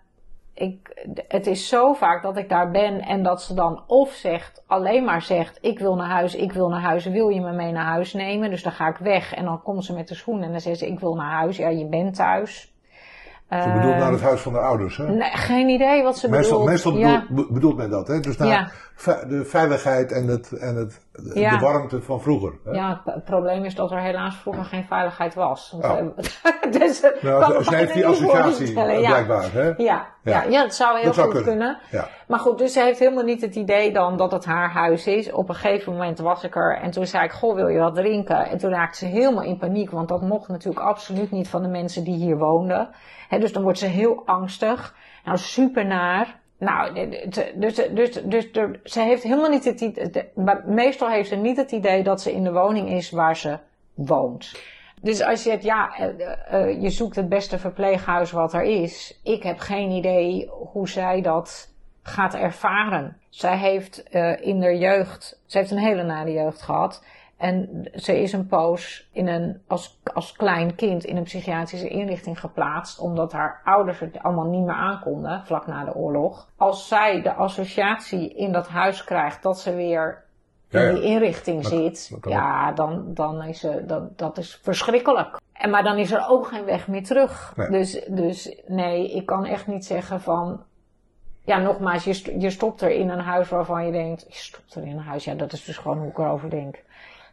ik, 0.62 1.08
het 1.28 1.48
is 1.48 1.68
zo 1.68 1.94
vaak 1.94 2.24
dat 2.24 2.38
ik 2.38 2.50
daar 2.50 2.72
ben 2.72 3.02
en 3.02 3.24
dat 3.24 3.42
ze 3.42 3.54
dan 3.54 3.84
of 3.88 4.12
zegt, 4.12 4.64
alleen 4.68 5.04
maar 5.04 5.22
zegt: 5.22 5.58
Ik 5.62 5.80
wil 5.80 5.96
naar 5.96 6.10
huis, 6.10 6.36
ik 6.36 6.52
wil 6.54 6.70
naar 6.70 6.82
huis, 6.82 7.06
wil 7.06 7.30
je 7.30 7.42
me 7.42 7.52
mee 7.52 7.72
naar 7.72 7.86
huis 7.86 8.14
nemen? 8.14 8.50
Dus 8.50 8.64
dan 8.64 8.72
ga 8.72 8.88
ik 8.88 8.98
weg 8.98 9.34
en 9.34 9.46
dan 9.46 9.62
komt 9.62 9.86
ze 9.86 9.94
met 9.94 10.08
de 10.08 10.16
schoen 10.16 10.42
en 10.44 10.52
dan 10.52 10.62
zegt 10.62 10.78
ze: 10.78 10.88
Ik 10.88 11.00
wil 11.00 11.16
naar 11.16 11.32
huis. 11.32 11.58
Ja, 11.58 11.70
je 11.70 11.86
bent 11.88 12.16
thuis. 12.16 12.74
Ze 13.50 13.72
bedoelt 13.74 13.94
Eh, 13.94 14.00
naar 14.00 14.12
het 14.12 14.22
huis 14.22 14.42
van 14.42 14.54
de 14.54 14.60
ouders. 14.60 14.98
Hè? 14.98 15.08
Nee, 15.10 15.32
geen 15.32 15.70
idee 15.70 16.04
wat 16.04 16.18
ze 16.18 16.30
meestal 16.30 16.52
bedoelt. 16.52 16.70
meestal 16.70 16.98
ja. 16.98 17.20
bedoelt, 17.28 17.48
be- 17.48 17.54
bedoelt 17.54 17.76
men 17.78 17.90
dat. 17.90 18.08
Hè? 18.08 18.20
Dus 18.20 18.38
naar 18.38 18.48
Ja. 18.48 18.70
De 19.04 19.46
veiligheid 19.46 20.12
en, 20.12 20.28
het, 20.28 20.52
en 20.52 20.76
het, 20.76 21.02
de 21.12 21.58
warmte 21.60 22.02
van 22.02 22.22
vroeger. 22.22 22.54
Hè? 22.64 22.72
Ja, 22.72 23.02
het 23.06 23.24
probleem 23.24 23.64
is 23.64 23.76
dat 23.76 23.92
er 23.92 24.00
helaas 24.00 24.36
vroeger 24.36 24.64
geen 24.66 24.86
veiligheid 24.86 25.34
was. 25.34 25.76
Oh. 25.82 25.98
eh, 25.98 26.06
dus, 26.80 27.02
eh, 27.02 27.24
Nou, 27.24 27.64
ze, 27.64 27.76
heeft 27.76 27.94
die 27.94 28.06
associatie 28.08 28.82
eh, 28.82 29.02
ja. 29.02 29.08
blijkbaar. 29.08 29.52
Hè? 29.52 29.74
Ja, 29.78 30.08
ja. 30.24 30.44
Ja. 30.44 30.62
dat 30.62 30.76
zou 30.76 30.96
heel 30.96 31.06
Dat 31.06 31.16
zou 31.16 31.32
goed 31.32 31.44
kunnen. 31.44 31.78
kunnen. 31.90 32.08
Maar 32.28 32.40
goed, 32.40 32.58
dus 32.58 32.74
ze 32.74 32.82
heeft 32.82 33.00
helemaal 33.00 33.24
niet 33.24 33.42
het 33.42 33.56
idee 33.56 33.94
dan 33.94 34.18
dat 34.18 34.32
het 34.32 34.46
haar 34.46 34.70
huis 34.72 35.08
is. 35.08 35.32
Op 35.32 35.50
een 35.50 35.56
gegeven 35.56 35.94
moment 35.94 36.20
was 36.20 36.44
ik 36.44 36.56
er 36.56 36.78
en 36.78 36.92
toen 36.92 37.06
zei 37.06 37.24
ik, 37.24 37.32
goh, 37.32 37.56
wil 37.56 37.68
je 37.68 37.80
wat 37.80 37.96
drinken? 37.96 38.46
En 38.46 38.58
toen 38.58 38.72
raakte 38.72 38.98
ze 38.98 39.06
helemaal 39.06 39.44
in 39.44 39.58
paniek, 39.58 39.92
want 39.92 40.08
dat 40.08 40.22
mocht 40.22 40.48
natuurlijk 40.48 40.86
absoluut 40.86 41.32
niet 41.32 41.48
van 41.48 41.62
de 41.62 41.70
mensen 41.70 42.04
die 42.04 42.16
hier 42.16 42.38
woonden. 42.38 42.90
Dus 43.30 43.54
dan 43.54 43.64
wordt 43.64 43.80
ze 43.80 43.86
heel 43.86 44.22
angstig. 44.26 44.96
Nou, 45.26 45.38
super 45.38 45.86
naar. 45.86 46.39
Nou, 46.60 46.94
dus, 47.20 47.40
dus, 47.56 47.76
dus, 47.76 48.22
dus 48.24 48.52
ze 48.84 49.02
heeft 49.02 49.24
helemaal 49.24 49.50
niet 49.50 49.66
het 49.66 49.82
idee, 49.82 50.30
meestal 50.66 51.10
heeft 51.10 51.30
ze 51.30 51.36
niet 51.36 51.58
het 51.58 51.72
idee 51.72 52.04
dat 52.04 52.22
ze 52.22 52.34
in 52.34 52.44
de 52.44 52.52
woning 52.52 52.90
is 52.90 53.10
waar 53.10 53.36
ze 53.36 53.58
woont. 53.94 54.52
Dus 55.02 55.22
als 55.22 55.44
je 55.44 55.52
het, 55.52 55.64
ja, 55.64 55.96
eh, 55.96 56.10
eh, 56.48 56.82
je 56.82 56.90
zoekt 56.90 57.16
het 57.16 57.30
beste 57.30 57.60
verpleeghuis 57.60 58.32
wat 58.32 58.54
er 58.54 58.64
is. 58.64 59.20
Ik 59.24 59.44
heb 59.44 59.60
geen 59.60 59.90
idee 59.90 60.50
hoe 60.50 60.90
zij 60.90 61.22
dat 61.22 61.74
gaat 62.04 62.34
ervaren. 62.34 63.18
Zij 63.30 63.58
heeft 63.58 64.04
eh, 64.04 64.42
in 64.42 64.62
haar 64.62 64.76
jeugd, 64.76 65.42
ze 65.46 65.58
heeft 65.58 65.72
een 65.72 65.78
hele 65.78 66.04
nare 66.04 66.32
jeugd 66.32 66.62
gehad. 66.62 67.04
En 67.40 67.90
ze 67.94 68.22
is 68.22 68.34
een 68.34 68.48
poos 68.48 69.10
in 69.12 69.28
een, 69.28 69.62
als, 69.68 70.00
als 70.14 70.32
klein 70.32 70.76
kind 70.76 71.04
in 71.06 71.18
een 71.18 71.24
psychiatrische 71.24 71.88
inrichting 71.88 72.40
geplaatst. 72.40 73.00
Omdat 73.00 73.32
haar 73.32 73.62
ouders 73.64 74.00
het 74.00 74.20
allemaal 74.24 74.46
niet 74.50 74.66
meer 74.66 74.76
aankonden, 74.76 75.42
vlak 75.46 75.68
na 75.68 75.86
de 75.86 75.96
oorlog. 75.96 76.48
Als 76.58 76.88
zij 76.88 77.22
de 77.22 77.34
associatie 77.34 78.34
in 78.36 78.52
dat 78.52 78.68
huis 78.68 79.04
krijgt 79.04 79.44
dat 79.44 79.60
ze 79.60 79.76
weer 79.76 80.24
in 80.70 80.80
Ja, 80.80 80.86
ja. 80.86 80.94
die 80.94 81.04
inrichting 81.04 81.62
Dat- 81.62 81.72
zit, 81.72 82.10
dat 82.22 82.32
ja, 82.32 82.72
dan, 82.72 83.14
dan 83.14 83.44
is 83.44 83.60
ze, 83.60 83.84
dat, 83.86 84.18
dat 84.18 84.38
is 84.38 84.60
verschrikkelijk. 84.64 85.38
En, 85.54 85.70
maar 85.70 85.84
dan 85.84 85.98
is 85.98 86.12
er 86.12 86.26
ook 86.30 86.48
geen 86.48 86.66
weg 86.66 86.88
meer 86.88 87.04
terug. 87.04 87.54
Nee. 87.56 87.70
Dus, 87.70 88.06
dus 88.08 88.62
nee, 88.68 89.12
ik 89.12 89.26
kan 89.26 89.46
echt 89.46 89.68
niet 89.68 89.86
zeggen 89.86 90.22
van, 90.22 90.64
ja, 91.44 91.58
nogmaals, 91.58 92.04
je, 92.04 92.40
je 92.40 92.50
stopt 92.50 92.82
er 92.82 92.92
in 92.92 93.10
een 93.10 93.20
huis 93.20 93.50
waarvan 93.50 93.86
je 93.86 93.92
denkt, 93.92 94.26
je 94.28 94.36
stopt 94.38 94.76
er 94.76 94.84
in 94.84 94.98
een 94.98 95.04
huis, 95.04 95.24
ja, 95.26 95.34
dat 95.34 95.54
is 95.54 95.64
dus 95.66 95.78
gewoon 95.78 95.98
hoe 95.98 96.10
ik 96.10 96.18
erover 96.18 96.50
denk. 96.50 96.76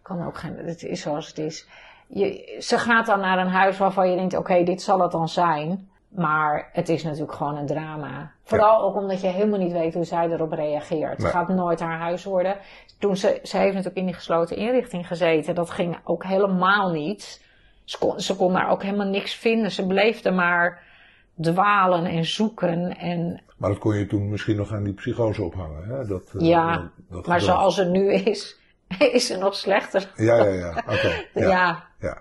Kan 0.07 0.27
ook 0.27 0.39
geen, 0.39 0.57
het 0.57 0.83
is 0.83 1.01
zoals 1.01 1.29
het 1.29 1.39
is. 1.39 1.69
Je, 2.07 2.57
ze 2.61 2.79
gaat 2.79 3.07
dan 3.07 3.21
naar 3.21 3.39
een 3.39 3.49
huis 3.49 3.79
waarvan 3.79 4.11
je 4.11 4.17
denkt, 4.17 4.37
oké, 4.37 4.65
dit 4.65 4.83
zal 4.83 5.01
het 5.01 5.13
dan 5.13 5.29
zijn. 5.29 5.89
Maar 6.09 6.69
het 6.73 6.89
is 6.89 7.03
natuurlijk 7.03 7.33
gewoon 7.33 7.57
een 7.57 7.67
drama. 7.67 8.33
Vooral 8.43 8.83
ook 8.83 8.97
omdat 8.97 9.21
je 9.21 9.27
helemaal 9.27 9.59
niet 9.59 9.73
weet 9.73 9.95
hoe 9.95 10.05
zij 10.05 10.31
erop 10.31 10.53
reageert. 10.53 11.23
Het 11.23 11.31
gaat 11.31 11.49
nooit 11.49 11.81
haar 11.81 11.99
huis 11.99 12.25
worden. 12.25 12.57
Toen 12.99 13.17
ze, 13.17 13.41
ze 13.43 13.57
heeft 13.57 13.71
natuurlijk 13.71 13.97
in 13.97 14.07
die 14.07 14.15
gesloten 14.15 14.57
inrichting 14.57 15.07
gezeten. 15.07 15.55
Dat 15.55 15.71
ging 15.71 15.99
ook 16.05 16.25
helemaal 16.25 16.91
niet. 16.91 17.45
Ze 17.85 17.99
kon, 17.99 18.21
ze 18.21 18.37
kon 18.37 18.53
daar 18.53 18.71
ook 18.71 18.83
helemaal 18.83 19.07
niks 19.07 19.35
vinden. 19.35 19.71
Ze 19.71 19.87
bleef 19.87 20.25
er 20.25 20.35
maar 20.35 20.83
dwalen 21.41 22.05
en 22.05 22.25
zoeken. 22.25 22.97
En, 22.97 23.43
Maar 23.57 23.71
dat 23.71 23.79
kon 23.79 23.97
je 23.97 24.07
toen 24.07 24.29
misschien 24.31 24.57
nog 24.57 24.73
aan 24.73 24.85
die 24.85 24.95
psychose 24.95 25.43
ophangen. 25.43 25.85
Hè? 25.89 26.07
Dat, 26.07 26.33
eh, 26.35 26.47
Ja, 26.47 26.77
dat, 26.77 26.91
dat 27.09 27.27
maar 27.27 27.41
zoals 27.41 27.77
het 27.77 27.91
nu 27.91 28.13
is, 28.13 28.65
is 29.13 29.27
ze 29.27 29.37
nog 29.39 29.55
slechter. 29.55 30.13
Ja, 30.17 30.37
ja, 30.37 30.45
ja. 30.51 30.83
Oké. 30.87 31.25
Ja. 31.41 31.49
Ja. 31.49 31.83
ja. 32.01 32.19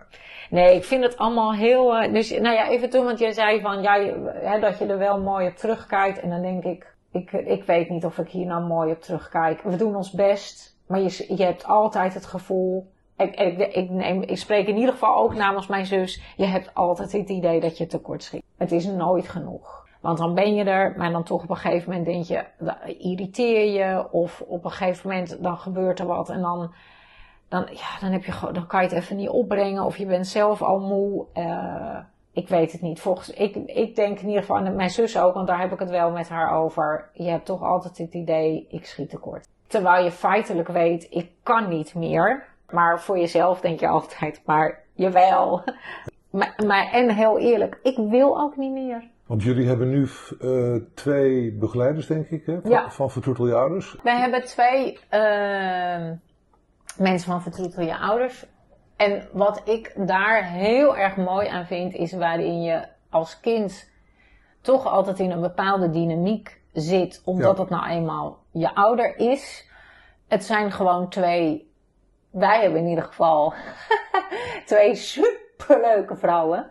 Nee, 0.49 0.75
ik 0.75 0.84
vind 0.84 1.04
het 1.04 1.17
allemaal 1.17 1.54
heel. 1.54 1.95
eh, 1.95 2.13
Dus 2.13 2.30
nou 2.32 2.56
ja, 2.56 2.69
even 2.69 2.89
toen, 2.89 3.06
want 3.06 3.19
jij 3.19 3.32
zei 3.32 3.62
van 3.62 3.82
ja, 3.82 3.95
je- 3.95 4.39
hè, 4.43 4.60
dat 4.60 4.78
je 4.80 4.86
er 4.86 4.97
wel 4.97 5.19
mooi 5.21 5.47
op 5.47 5.56
terugkijkt. 5.56 6.19
En 6.19 6.30
dan 6.30 6.41
denk 6.41 6.63
ik, 6.63 6.93
ik, 7.12 7.32
ik 7.32 7.63
weet 7.63 7.89
niet 7.89 8.06
of 8.06 8.17
ik 8.17 8.30
hier 8.30 8.45
nou 8.45 8.63
mooi 8.63 8.91
op 8.91 9.01
terugkijk. 9.01 9.62
We 9.62 9.75
doen 9.75 9.95
ons 9.95 10.12
best, 10.12 10.78
maar 10.88 10.99
je, 10.99 11.25
je 11.38 11.43
hebt 11.43 11.65
altijd 11.65 12.13
het 12.13 12.25
gevoel. 12.25 12.91
Ik, 13.17 13.36
ik, 13.39 13.73
ik, 13.75 13.89
neem, 13.89 14.21
ik 14.21 14.38
spreek 14.38 14.67
in 14.67 14.75
ieder 14.78 14.91
geval 14.93 15.15
ook 15.15 15.34
namens 15.36 15.67
mijn 15.67 15.86
zus. 15.86 16.21
Je 16.38 16.45
hebt 16.45 16.71
altijd 16.73 17.12
het 17.12 17.30
idee 17.30 17.60
dat 17.60 17.78
je 17.78 17.88
tekort 17.88 18.23
schiet. 18.23 18.43
Het 18.58 18.71
is 18.71 18.86
nooit 18.86 19.28
genoeg. 19.30 19.84
Want 20.05 20.17
dan 20.17 20.33
ben 20.33 20.55
je 20.55 20.63
er, 20.63 20.93
maar 20.97 21.11
dan 21.11 21.23
toch 21.23 21.43
op 21.43 21.49
een 21.49 21.55
gegeven 21.55 21.89
moment 21.89 22.05
denk 22.05 22.25
je, 22.25 22.45
irriteer 22.97 23.71
je. 23.71 24.11
Of 24.11 24.41
op 24.47 24.65
een 24.65 24.71
gegeven 24.71 25.09
moment 25.09 25.43
dan 25.43 25.57
gebeurt 25.57 25.99
er 25.99 26.05
wat 26.05 26.29
en 26.29 26.41
dan 26.41 26.73
dan, 27.47 27.67
ja, 27.71 27.99
dan, 27.99 28.11
heb 28.11 28.23
je, 28.23 28.49
dan 28.51 28.67
kan 28.67 28.81
je 28.81 28.87
het 28.87 28.97
even 28.97 29.15
niet 29.15 29.29
opbrengen 29.29 29.83
of 29.83 29.97
je 29.97 30.05
bent 30.05 30.27
zelf 30.27 30.61
al 30.61 30.79
moe. 30.79 31.25
Eh, 31.33 31.97
ik 32.31 32.47
weet 32.47 32.71
het 32.71 32.81
niet. 32.81 32.99
Volgens, 32.99 33.29
ik, 33.29 33.55
ik 33.55 33.95
denk 33.95 34.19
in 34.19 34.27
ieder 34.27 34.41
geval, 34.41 34.57
en 34.57 34.75
mijn 34.75 34.89
zus 34.89 35.19
ook, 35.19 35.33
want 35.33 35.47
daar 35.47 35.59
heb 35.59 35.71
ik 35.71 35.79
het 35.79 35.89
wel 35.89 36.11
met 36.11 36.29
haar 36.29 36.51
over. 36.51 37.09
Je 37.13 37.29
hebt 37.29 37.45
toch 37.45 37.63
altijd 37.63 37.97
het 37.97 38.13
idee, 38.13 38.67
ik 38.69 38.85
schiet 38.85 39.09
tekort. 39.09 39.47
Terwijl 39.67 40.03
je 40.03 40.11
feitelijk 40.11 40.67
weet, 40.67 41.07
ik 41.09 41.29
kan 41.43 41.69
niet 41.69 41.95
meer. 41.95 42.45
Maar 42.69 43.01
voor 43.01 43.17
jezelf 43.17 43.61
denk 43.61 43.79
je 43.79 43.87
altijd, 43.87 44.41
maar 44.45 44.79
jawel. 44.93 45.63
maar, 46.29 46.53
maar, 46.65 46.91
en 46.91 47.15
heel 47.15 47.39
eerlijk, 47.39 47.79
ik 47.83 47.97
wil 47.97 48.39
ook 48.41 48.57
niet 48.57 48.71
meer. 48.71 49.13
Want 49.25 49.43
jullie 49.43 49.67
hebben 49.67 49.89
nu 49.89 50.07
eh, 50.39 50.75
twee 50.93 51.51
begeleiders, 51.53 52.07
denk 52.07 52.29
ik, 52.29 52.45
hè? 52.45 52.61
Van, 52.61 52.71
Ja. 52.71 52.89
van 52.91 53.11
Vertroetel 53.11 53.47
je 53.47 53.55
ouders. 53.55 53.95
Wij 54.03 54.19
hebben 54.19 54.43
twee 54.45 54.99
ehm, 55.09 56.15
mensen 56.97 57.31
van 57.31 57.41
Vertroetel 57.41 57.83
je 57.83 57.97
ouders. 57.97 58.45
En 58.95 59.27
wat 59.31 59.61
ik 59.69 59.93
daar 60.07 60.43
heel 60.43 60.97
erg 60.97 61.15
mooi 61.15 61.47
aan 61.47 61.65
vind, 61.65 61.93
is 61.93 62.13
waarin 62.13 62.61
je 62.61 62.88
als 63.09 63.39
kind 63.39 63.89
toch 64.61 64.85
altijd 64.88 65.19
in 65.19 65.31
een 65.31 65.41
bepaalde 65.41 65.89
dynamiek 65.89 66.61
zit, 66.73 67.21
omdat 67.25 67.55
Ja. 67.55 67.61
het 67.61 67.69
nou 67.69 67.88
eenmaal 67.89 68.39
je 68.51 68.75
ouder 68.75 69.17
is. 69.17 69.69
Het 70.27 70.43
zijn 70.43 70.71
gewoon 70.71 71.09
twee, 71.09 71.71
wij 72.31 72.61
hebben 72.61 72.79
in 72.79 72.88
ieder 72.88 73.03
geval 73.03 73.53
twee 74.65 74.95
superleuke 75.57 76.15
vrouwen. 76.15 76.67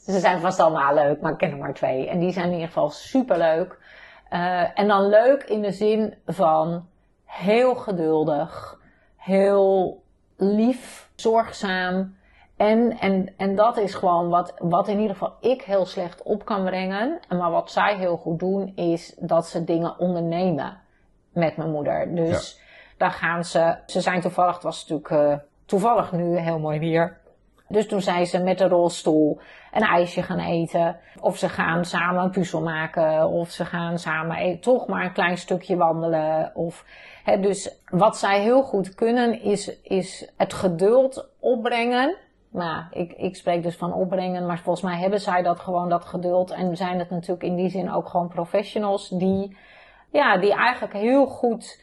Ze 0.00 0.18
zijn 0.18 0.40
vast 0.40 0.60
allemaal 0.60 0.94
leuk, 0.94 1.20
maar 1.20 1.32
ik 1.32 1.38
ken 1.38 1.50
er 1.50 1.56
maar 1.56 1.74
twee. 1.74 2.08
En 2.08 2.18
die 2.18 2.32
zijn 2.32 2.46
in 2.46 2.52
ieder 2.52 2.66
geval 2.66 2.90
superleuk. 2.90 3.78
Eh, 4.28 4.78
en 4.78 4.88
dan 4.88 5.08
leuk 5.08 5.42
in 5.42 5.62
de 5.62 5.72
zin 5.72 6.14
van 6.26 6.86
heel 7.24 7.74
geduldig, 7.74 8.80
heel 9.16 10.02
lief, 10.36 11.10
zorgzaam. 11.14 12.16
En, 12.56 12.98
en, 12.98 13.34
en 13.36 13.54
dat 13.54 13.76
is 13.76 13.94
gewoon 13.94 14.28
wat, 14.28 14.54
wat 14.58 14.88
in 14.88 14.98
ieder 14.98 15.16
geval 15.16 15.36
ik 15.40 15.62
heel 15.62 15.86
slecht 15.86 16.22
op 16.22 16.44
kan 16.44 16.64
brengen. 16.64 17.20
Maar 17.28 17.50
wat 17.50 17.70
zij 17.70 17.96
heel 17.96 18.16
goed 18.16 18.38
doen, 18.38 18.72
is 18.74 19.14
dat 19.18 19.46
ze 19.46 19.64
dingen 19.64 19.98
ondernemen 19.98 20.80
met 21.32 21.56
mijn 21.56 21.70
moeder. 21.70 22.14
Dus 22.14 22.60
daar 22.96 23.10
gaan 23.10 23.44
ze. 23.44 23.76
Ze 23.86 24.00
zijn 24.00 24.20
toevallig, 24.20 24.54
het 24.54 24.62
was 24.62 24.88
natuurlijk 24.88 25.32
eh, 25.32 25.38
toevallig 25.64 26.12
nu 26.12 26.38
heel 26.38 26.58
mooi 26.58 26.78
weer. 26.78 27.18
Dus 27.68 27.86
toen 27.86 28.02
zijn 28.02 28.26
ze 28.26 28.38
met 28.38 28.58
de 28.58 28.68
rolstoel 28.68 29.40
een 29.72 29.82
ijsje 29.82 30.22
gaan 30.22 30.38
eten. 30.38 30.96
Of 31.20 31.36
ze 31.36 31.48
gaan 31.48 31.84
samen 31.84 32.22
een 32.22 32.30
puzzel 32.30 32.62
maken. 32.62 33.28
Of 33.28 33.50
ze 33.50 33.64
gaan 33.64 33.98
samen 33.98 34.36
e- 34.36 34.58
toch 34.58 34.86
maar 34.86 35.04
een 35.04 35.12
klein 35.12 35.38
stukje 35.38 35.76
wandelen. 35.76 36.50
Of, 36.54 36.84
hè, 37.24 37.40
dus 37.40 37.80
wat 37.90 38.16
zij 38.16 38.40
heel 38.40 38.62
goed 38.62 38.94
kunnen 38.94 39.42
is, 39.42 39.80
is 39.82 40.32
het 40.36 40.52
geduld 40.52 41.28
opbrengen. 41.40 42.16
Nou, 42.50 42.84
ik, 42.90 43.12
ik 43.12 43.36
spreek 43.36 43.62
dus 43.62 43.76
van 43.76 43.92
opbrengen, 43.92 44.46
maar 44.46 44.58
volgens 44.58 44.84
mij 44.84 45.00
hebben 45.00 45.20
zij 45.20 45.42
dat 45.42 45.60
gewoon, 45.60 45.88
dat 45.88 46.04
geduld. 46.04 46.50
En 46.50 46.76
zijn 46.76 46.98
het 46.98 47.10
natuurlijk 47.10 47.42
in 47.42 47.56
die 47.56 47.68
zin 47.68 47.92
ook 47.92 48.08
gewoon 48.08 48.28
professionals 48.28 49.08
die, 49.08 49.56
ja, 50.10 50.38
die 50.38 50.54
eigenlijk 50.54 50.94
heel 50.94 51.26
goed 51.26 51.82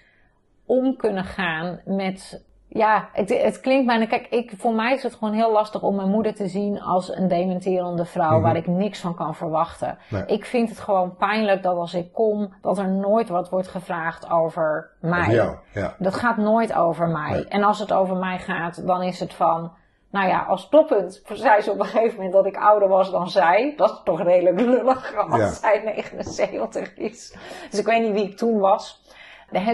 om 0.65 0.95
kunnen 0.95 1.23
gaan 1.23 1.81
met. 1.85 2.51
Ja, 2.75 3.09
het, 3.11 3.41
het 3.41 3.59
klinkt 3.59 3.87
bijna. 3.87 4.05
Kijk, 4.05 4.27
ik, 4.27 4.53
voor 4.57 4.73
mij 4.73 4.93
is 4.93 5.03
het 5.03 5.13
gewoon 5.13 5.33
heel 5.33 5.51
lastig 5.51 5.81
om 5.81 5.95
mijn 5.95 6.09
moeder 6.09 6.33
te 6.35 6.47
zien 6.47 6.81
als 6.81 7.15
een 7.15 7.27
dementerende 7.27 8.05
vrouw 8.05 8.31
Mhm. 8.31 8.41
waar 8.41 8.55
ik 8.55 8.67
niks 8.67 8.99
van 8.99 9.15
kan 9.15 9.35
verwachten. 9.35 9.97
Nee. 10.09 10.25
Ik 10.25 10.45
vind 10.45 10.69
het 10.69 10.79
gewoon 10.79 11.15
pijnlijk 11.15 11.63
dat 11.63 11.77
als 11.77 11.93
ik 11.93 12.13
kom, 12.13 12.53
dat 12.61 12.77
er 12.77 12.89
nooit 12.89 13.29
wat 13.29 13.49
wordt 13.49 13.67
gevraagd 13.67 14.29
over 14.29 14.89
mij. 14.99 15.33
Jou, 15.33 15.57
ja. 15.73 15.95
Dat 15.97 16.13
gaat 16.13 16.37
nooit 16.37 16.73
over 16.73 17.07
mij. 17.07 17.31
Nee. 17.31 17.45
En 17.47 17.63
als 17.63 17.79
het 17.79 17.93
over 17.93 18.15
mij 18.15 18.39
gaat, 18.39 18.87
dan 18.87 19.01
is 19.03 19.19
het 19.19 19.33
van. 19.33 19.71
Nou 20.11 20.27
ja, 20.27 20.41
als 20.43 20.69
toppunt 20.69 21.21
zei 21.33 21.61
ze 21.61 21.71
op 21.71 21.79
een 21.79 21.85
gegeven 21.85 22.15
moment 22.15 22.33
dat 22.33 22.45
ik 22.45 22.57
ouder 22.57 22.87
was 22.87 23.11
dan 23.11 23.29
zij. 23.29 23.73
Dat 23.77 23.89
is 23.89 24.01
toch 24.03 24.21
redelijk 24.23 24.59
lullig 24.59 25.15
als 25.29 25.39
Ja. 25.39 25.49
zij 25.51 25.81
79 25.83 26.95
is. 26.97 27.35
Dus 27.69 27.79
ik 27.79 27.85
weet 27.85 28.01
niet 28.01 28.13
wie 28.13 28.29
ik 28.29 28.37
toen 28.37 28.59
was. 28.59 29.01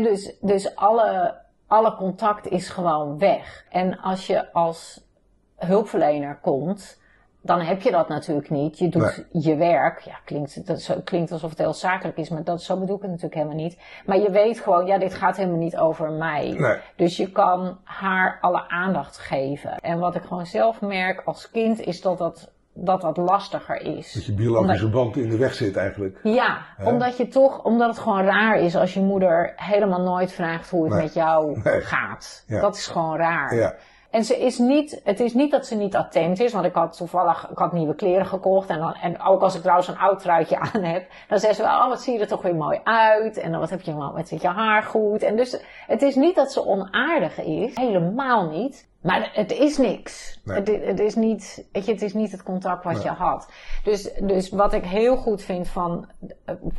Dus 0.01 0.37
dus 0.41 0.75
alle, 0.75 1.35
alle 1.69 1.95
contact 1.95 2.47
is 2.47 2.69
gewoon 2.69 3.17
weg. 3.17 3.65
En 3.69 3.99
als 3.99 4.27
je 4.27 4.53
als 4.53 5.07
hulpverlener 5.55 6.37
komt, 6.41 6.99
dan 7.41 7.61
heb 7.61 7.81
je 7.81 7.91
dat 7.91 8.07
natuurlijk 8.07 8.49
niet. 8.49 8.77
Je 8.77 8.89
doet 8.89 9.25
je 9.31 9.55
werk. 9.55 9.99
Ja, 9.99 10.19
klinkt, 10.25 10.67
dat 10.67 10.81
zo, 10.81 10.95
klinkt 11.03 11.31
alsof 11.31 11.49
het 11.49 11.59
heel 11.59 11.73
zakelijk 11.73 12.17
is, 12.17 12.29
maar 12.29 12.43
dat, 12.43 12.61
zo 12.61 12.79
bedoel 12.79 12.95
ik 12.95 13.01
het 13.01 13.11
natuurlijk 13.11 13.41
helemaal 13.41 13.63
niet. 13.63 13.77
Maar 14.05 14.17
je 14.17 14.31
weet 14.31 14.59
gewoon, 14.59 14.85
ja, 14.85 14.97
dit 14.97 15.13
gaat 15.13 15.37
helemaal 15.37 15.59
niet 15.59 15.77
over 15.77 16.11
mij. 16.11 16.55
Nee. 16.57 16.77
Dus 16.95 17.17
je 17.17 17.31
kan 17.31 17.77
haar 17.83 18.37
alle 18.41 18.69
aandacht 18.69 19.17
geven. 19.17 19.77
En 19.79 19.99
wat 19.99 20.15
ik 20.15 20.21
gewoon 20.23 20.45
zelf 20.45 20.81
merk 20.81 21.21
als 21.25 21.51
kind, 21.51 21.79
is 21.79 22.01
dat 22.01 22.17
dat, 22.17 22.51
dat, 22.81 23.01
dat 23.01 23.17
lastiger 23.17 23.81
is. 23.97 24.13
Dat 24.13 24.25
je 24.25 24.33
biologische 24.33 24.89
band 24.89 25.17
in 25.17 25.29
de 25.29 25.37
weg 25.37 25.53
zit 25.53 25.75
eigenlijk. 25.77 26.19
Ja, 26.23 26.57
omdat 26.83 27.17
je 27.17 27.27
toch, 27.27 27.63
omdat 27.63 27.89
het 27.89 27.99
gewoon 27.99 28.23
raar 28.23 28.59
is 28.59 28.75
als 28.75 28.93
je 28.93 28.99
moeder 28.99 29.53
helemaal 29.55 30.01
nooit 30.01 30.31
vraagt 30.31 30.69
hoe 30.69 30.83
het 30.83 30.93
Nee. 30.93 31.01
met 31.03 31.13
jou 31.13 31.59
Nee. 31.63 31.81
gaat. 31.81 32.43
Ja. 32.47 32.61
Dat 32.61 32.75
is 32.75 32.87
gewoon 32.87 33.17
raar. 33.17 33.55
Ja. 33.55 33.75
En 34.09 34.23
ze 34.23 34.39
is 34.39 34.57
niet, 34.57 35.01
het 35.03 35.19
is 35.19 35.33
niet 35.33 35.51
dat 35.51 35.65
ze 35.65 35.75
niet 35.75 35.95
attent 35.95 36.39
is, 36.39 36.53
want 36.53 36.65
ik 36.65 36.73
had 36.73 36.97
toevallig, 36.97 37.49
ik 37.49 37.57
had 37.57 37.73
nieuwe 37.73 37.95
kleren 37.95 38.25
gekocht 38.25 38.69
en, 38.69 38.79
dan, 38.79 38.93
en 38.93 39.21
ook 39.21 39.41
als 39.41 39.55
ik 39.55 39.61
trouwens 39.61 39.87
een 39.87 39.97
oud 39.97 40.19
truitje 40.19 40.59
aan 40.73 40.83
heb, 40.83 41.07
dan 41.27 41.39
zegt 41.39 41.55
ze 41.55 41.61
wel, 41.61 41.71
oh 41.71 41.87
wat 41.87 42.01
zie 42.01 42.13
je 42.13 42.19
er 42.19 42.27
toch 42.27 42.41
weer 42.41 42.55
mooi 42.55 42.79
uit 42.83 43.37
en 43.37 43.51
dan 43.51 43.59
wat 43.59 43.69
heb 43.69 43.81
je 43.81 43.93
nou 43.93 44.13
met 44.13 44.27
zit 44.27 44.41
je 44.41 44.47
haar 44.47 44.83
goed. 44.83 45.23
En 45.23 45.35
dus 45.35 45.61
het 45.87 46.01
is 46.01 46.15
niet 46.15 46.35
dat 46.35 46.51
ze 46.51 46.65
onaardig 46.65 47.39
is, 47.39 47.75
helemaal 47.75 48.49
niet. 48.49 48.87
Maar 49.01 49.29
het 49.33 49.51
is 49.51 49.77
niks. 49.77 50.39
Nee. 50.43 50.57
Het, 50.57 50.99
is 50.99 51.15
niet, 51.15 51.67
weet 51.71 51.85
je, 51.85 51.91
het 51.91 52.01
is 52.01 52.13
niet 52.13 52.31
het 52.31 52.43
contact 52.43 52.83
wat 52.83 53.03
je 53.03 53.09
had. 53.09 53.49
Dus, 53.83 54.13
dus 54.21 54.49
wat 54.49 54.73
ik 54.73 54.85
heel 54.85 55.17
goed 55.17 55.41
vind 55.41 55.67
van, 55.67 56.09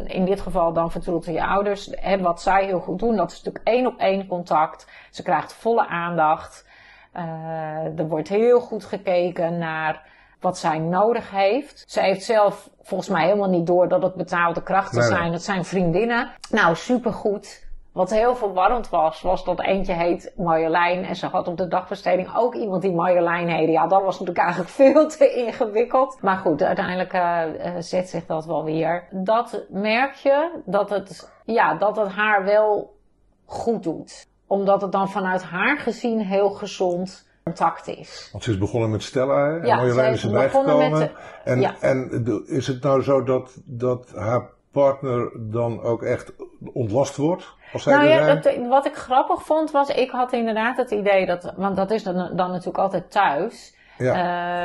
in 0.04 0.24
dit 0.24 0.40
geval 0.40 0.72
dan 0.72 0.90
vertroetel 0.90 1.32
je 1.32 1.46
ouders, 1.46 1.88
hè, 1.90 2.18
wat 2.18 2.42
zij 2.42 2.64
heel 2.64 2.80
goed 2.80 2.98
doen, 2.98 3.16
dat 3.16 3.30
is 3.30 3.36
natuurlijk 3.36 3.66
één 3.66 3.86
op 3.86 3.98
één 3.98 4.26
contact. 4.26 4.86
Ze 5.10 5.22
krijgt 5.22 5.52
volle 5.52 5.86
aandacht. 5.86 6.68
Eh, 7.12 7.98
er 7.98 8.08
wordt 8.08 8.28
heel 8.28 8.60
goed 8.60 8.84
gekeken 8.84 9.58
naar 9.58 10.08
wat 10.40 10.58
zij 10.58 10.78
nodig 10.78 11.30
heeft. 11.30 11.84
Ze 11.86 12.00
heeft 12.00 12.24
zelf 12.24 12.70
volgens 12.82 13.08
mij 13.08 13.24
helemaal 13.24 13.48
niet 13.48 13.66
door 13.66 13.88
dat 13.88 14.02
het 14.02 14.14
betaalde 14.14 14.62
krachten 14.62 14.98
Nee, 14.98 15.08
zijn. 15.08 15.32
Het 15.32 15.42
zijn 15.42 15.64
vriendinnen. 15.64 16.30
Nou, 16.50 16.76
supergoed. 16.76 17.68
Wat 17.92 18.10
heel 18.10 18.36
verwarrend 18.36 18.88
was, 18.88 19.22
was 19.22 19.44
dat 19.44 19.60
eentje 19.60 19.92
heet 19.92 20.32
Marjolein. 20.36 21.04
En 21.04 21.16
ze 21.16 21.26
had 21.26 21.48
op 21.48 21.56
de 21.56 21.68
dagbesteding 21.68 22.36
ook 22.36 22.54
iemand 22.54 22.82
die 22.82 22.92
Marjolein 22.92 23.48
heette. 23.48 23.72
Ja, 23.72 23.86
dat 23.86 24.02
was 24.02 24.18
natuurlijk 24.18 24.46
eigenlijk 24.46 24.70
veel 24.80 25.08
te 25.08 25.34
ingewikkeld. 25.34 26.18
Maar 26.22 26.36
goed, 26.36 26.62
uiteindelijk 26.62 27.12
eh, 27.12 27.66
eh, 27.66 27.74
zet 27.78 28.08
zich 28.08 28.26
dat 28.26 28.46
wel 28.46 28.64
weer. 28.64 29.08
Dat 29.10 29.64
merk 29.68 30.14
je, 30.14 30.60
dat 30.64 30.90
het, 30.90 31.32
ja, 31.44 31.74
dat 31.74 31.96
het 31.96 32.08
haar 32.08 32.44
wel 32.44 32.96
goed 33.44 33.82
doet. 33.82 34.26
Omdat 34.50 34.80
het 34.82 34.92
dan 34.92 35.10
vanuit 35.10 35.42
haar 35.42 35.78
gezien 35.78 36.20
heel 36.20 36.50
gezond 36.50 37.28
contact 37.44 37.88
is. 37.88 38.28
Want 38.32 38.44
ze 38.44 38.50
is 38.50 38.58
begonnen 38.58 38.90
met 38.90 39.02
Stella 39.02 39.44
hè? 39.46 39.58
en 39.60 39.66
Ja, 39.66 39.76
Marjolein 39.76 40.12
is 40.12 40.24
erbij 40.24 40.48
gekomen. 40.50 40.90
met 40.98 41.12
En, 41.44 41.60
ja. 41.60 41.74
en 41.80 42.08
de- 42.24 42.44
is 42.46 42.66
het 42.66 42.82
nou 42.82 43.02
zo 43.02 43.22
dat, 43.22 43.56
dat 43.64 44.12
haar 44.16 44.48
partner 44.72 45.30
dan 45.36 45.82
ook 45.82 46.02
echt 46.02 46.32
ontlast 46.72 47.16
wordt? 47.16 47.54
Als 47.72 47.82
zij 47.82 47.92
Nou 47.92 48.06
ja, 48.08 48.34
dat, 48.34 48.56
wat 48.68 48.86
ik 48.86 48.94
grappig 48.96 49.42
vond 49.42 49.70
was, 49.70 49.88
ik 49.88 50.10
had 50.10 50.32
inderdaad 50.32 50.76
het 50.76 50.90
idee 50.90 51.26
dat, 51.26 51.52
want 51.56 51.76
dat 51.76 51.90
is 51.90 52.02
dan, 52.02 52.14
dan 52.16 52.48
natuurlijk 52.50 52.78
altijd 52.78 53.10
thuis. 53.10 53.74
Ja. 53.98 54.14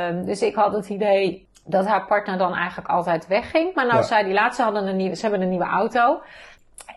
Ehm, 0.08 0.24
dus 0.24 0.42
ik 0.42 0.54
had 0.54 0.72
het 0.72 0.88
idee 0.88 1.48
dat 1.64 1.86
haar 1.86 2.06
partner 2.06 2.38
dan 2.38 2.54
eigenlijk 2.54 2.88
altijd 2.88 3.26
wegging. 3.26 3.74
Maar 3.74 3.86
nou 3.86 3.96
Ja. 3.96 4.02
zei 4.02 4.24
die 4.24 4.34
laatste, 4.34 4.62
hadden 4.62 4.86
een 4.86 4.96
nieuwe, 4.96 5.14
ze 5.14 5.22
hebben 5.22 5.40
een 5.42 5.48
nieuwe 5.48 5.64
auto. 5.64 6.20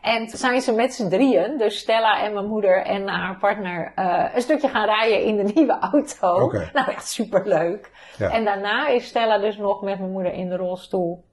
En 0.02 0.28
toen 0.28 0.38
zijn 0.38 0.62
ze 0.62 0.72
met 0.74 0.94
z'n 0.94 1.10
drieën, 1.10 1.58
dus 1.58 1.80
Stella 1.80 2.24
en 2.24 2.34
mijn 2.34 2.46
moeder 2.46 2.86
en 2.86 3.08
haar 3.08 3.38
partner, 3.38 3.92
eh, 3.96 4.24
een 4.36 4.42
stukje 4.42 4.68
gaan 4.68 4.86
rijden 4.86 5.24
in 5.24 5.36
de 5.38 5.52
nieuwe 5.56 5.80
auto. 5.80 6.44
Oké. 6.44 6.70
Nou, 6.74 6.92
echt 6.92 7.08
superleuk. 7.08 7.92
Ja. 8.18 8.30
En 8.30 8.46
daarna 8.46 8.88
is 8.88 9.08
Stella 9.08 9.38
dus 9.38 9.58
nog 9.58 9.82
met 9.82 10.00
mijn 10.00 10.12
moeder 10.12 10.34
in 10.34 10.50
de 10.50 10.56
rolstoel 10.56 11.24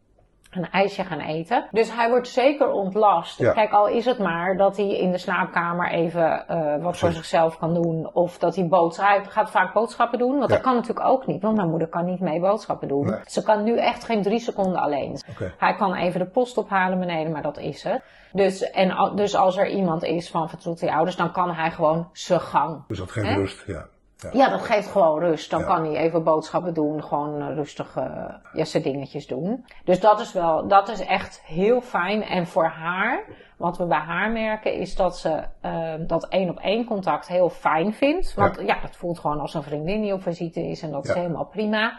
een 0.50 0.70
ijsje 0.70 1.04
gaan 1.04 1.20
eten. 1.20 1.68
Dus 1.70 1.94
hij 1.94 2.08
wordt 2.08 2.28
zeker 2.28 2.70
ontlast. 2.70 3.38
Ja. 3.38 3.52
Kijk, 3.52 3.72
al 3.72 3.88
is 3.88 4.04
het 4.04 4.18
maar 4.18 4.56
dat 4.56 4.76
hij 4.76 4.98
in 4.98 5.10
de 5.10 5.18
slaapkamer 5.18 5.90
even 5.90 6.48
eh, 6.48 6.82
wat 6.82 6.96
voor 6.98 7.12
zichzelf 7.12 7.58
kan 7.58 7.74
doen. 7.74 8.10
Of 8.12 8.38
dat 8.38 8.56
hij 8.56 8.66
boodschappen... 8.68 9.22
Hij 9.22 9.30
gaat 9.32 9.50
vaak 9.50 9.72
boodschappen 9.72 10.18
doen. 10.18 10.38
Want 10.38 10.50
Ja. 10.50 10.54
dat 10.56 10.64
kan 10.64 10.74
natuurlijk 10.74 11.06
ook 11.06 11.26
niet. 11.26 11.42
Want 11.42 11.56
mijn 11.56 11.68
moeder 11.70 11.88
kan 11.88 12.04
niet 12.04 12.20
mee 12.20 12.40
boodschappen 12.40 12.88
doen. 12.88 13.06
Nee. 13.06 13.20
Ze 13.24 13.42
kan 13.42 13.62
nu 13.64 13.78
echt 13.78 14.04
geen 14.04 14.22
drie 14.22 14.38
seconden 14.38 14.80
alleen. 14.80 15.18
Hij 15.58 15.74
kan 15.74 15.94
even 15.94 16.20
de 16.20 16.26
post 16.26 16.58
ophalen 16.58 16.98
beneden, 16.98 17.32
maar 17.32 17.42
dat 17.42 17.58
is 17.58 17.82
het. 17.82 18.02
Dus, 18.36 18.70
en, 18.70 19.12
dus 19.14 19.34
als 19.36 19.56
er 19.56 19.68
iemand 19.68 20.02
is 20.04 20.30
van 20.30 20.48
vertroetel 20.48 20.88
je 20.88 20.94
ouders, 20.94 21.16
dan 21.16 21.32
kan 21.32 21.50
hij 21.50 21.70
gewoon 21.70 22.08
zijn 22.12 22.40
gang. 22.40 22.84
Dus 22.88 22.98
dat 22.98 23.10
geeft 23.10 23.26
Hè? 23.28 23.34
rust, 23.34 23.64
ja. 23.66 23.86
Ja, 24.32 24.48
dat 24.48 24.60
geeft 24.62 24.88
gewoon 24.88 25.18
rust. 25.20 25.50
Dan 25.50 25.60
Ja. 25.60 25.66
kan 25.66 25.84
hij 25.84 25.96
even 25.96 26.24
boodschappen 26.24 26.74
doen, 26.74 27.02
gewoon 27.04 27.40
eh, 27.40 27.54
rustig 27.54 27.96
eh, 27.96 28.04
ja, 28.52 28.64
zijn 28.64 28.82
dingetjes 28.82 29.26
doen. 29.26 29.66
Dus 29.84 30.00
dat 30.00 30.20
is 30.20 30.32
wel, 30.32 30.68
dat 30.68 30.88
is 30.88 31.00
echt 31.00 31.42
heel 31.44 31.80
fijn. 31.80 32.22
En 32.22 32.46
voor 32.46 32.64
haar, 32.66 33.24
wat 33.56 33.76
we 33.78 33.84
bij 33.86 33.98
haar 33.98 34.30
merken, 34.30 34.72
is 34.72 34.96
dat 34.96 35.18
ze 35.18 35.42
eh, 35.60 35.94
dat 35.98 36.28
één 36.28 36.50
op 36.50 36.58
één 36.58 36.84
contact 36.84 37.28
heel 37.28 37.48
fijn 37.50 37.94
vindt. 37.94 38.34
Want 38.34 38.60
ja. 38.60 38.78
dat 38.82 38.96
voelt 38.96 39.18
gewoon 39.18 39.40
als 39.40 39.54
een 39.54 39.62
vriendin 39.62 40.00
die 40.00 40.12
op 40.12 40.22
visite 40.22 40.60
is 40.68 40.82
en 40.82 40.90
dat 40.90 41.04
is 41.04 41.14
Ja. 41.14 41.20
helemaal 41.20 41.44
prima. 41.46 41.98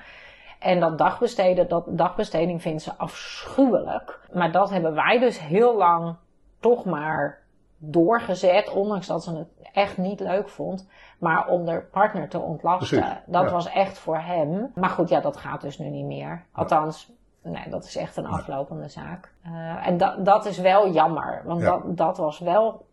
En 0.60 0.80
dat 0.80 0.98
dagbesteden, 0.98 1.68
dat 1.70 1.84
dagbesteding 1.88 2.62
vindt 2.62 2.82
ze 2.82 2.92
afschuwelijk. 2.98 4.20
Maar 4.34 4.52
dat 4.52 4.70
hebben 4.70 4.94
wij 4.94 5.20
dus 5.20 5.40
heel 5.40 5.78
lang 5.78 6.16
toch 6.60 6.86
maar 6.86 7.40
doorgezet, 7.78 8.70
ondanks 8.70 9.08
dat 9.08 9.24
ze 9.24 9.36
het 9.38 9.48
echt 9.74 9.98
niet 9.98 10.20
leuk 10.20 10.50
vond. 10.50 10.88
Maar 11.20 11.48
om 11.48 11.66
de 11.66 11.84
partner 11.92 12.30
te 12.30 12.40
ontlasten. 12.40 13.00
Precies, 13.00 13.18
Dat 13.26 13.44
ja. 13.44 13.52
was 13.52 13.70
echt 13.70 13.98
voor 13.98 14.18
hem. 14.18 14.72
Maar 14.76 14.90
goed, 14.90 15.10
ja, 15.10 15.20
dat 15.20 15.38
gaat 15.38 15.62
dus 15.62 15.78
nu 15.78 15.90
niet 15.90 16.06
meer. 16.06 16.44
Althans, 16.52 17.12
nee, 17.42 17.70
dat 17.70 17.84
is 17.84 17.96
echt 17.96 18.18
een 18.18 18.28
aflopende 18.28 18.88
zaak. 18.88 19.32
Eh, 19.44 19.88
en 19.88 19.98
dat, 19.98 20.26
dat 20.26 20.46
is 20.46 20.58
wel 20.58 20.92
jammer. 20.92 21.42
Want 21.46 21.62
Ja. 21.62 21.68
dat, 21.70 21.98
dat 21.98 22.18
was 22.18 22.40
wel 22.40 22.86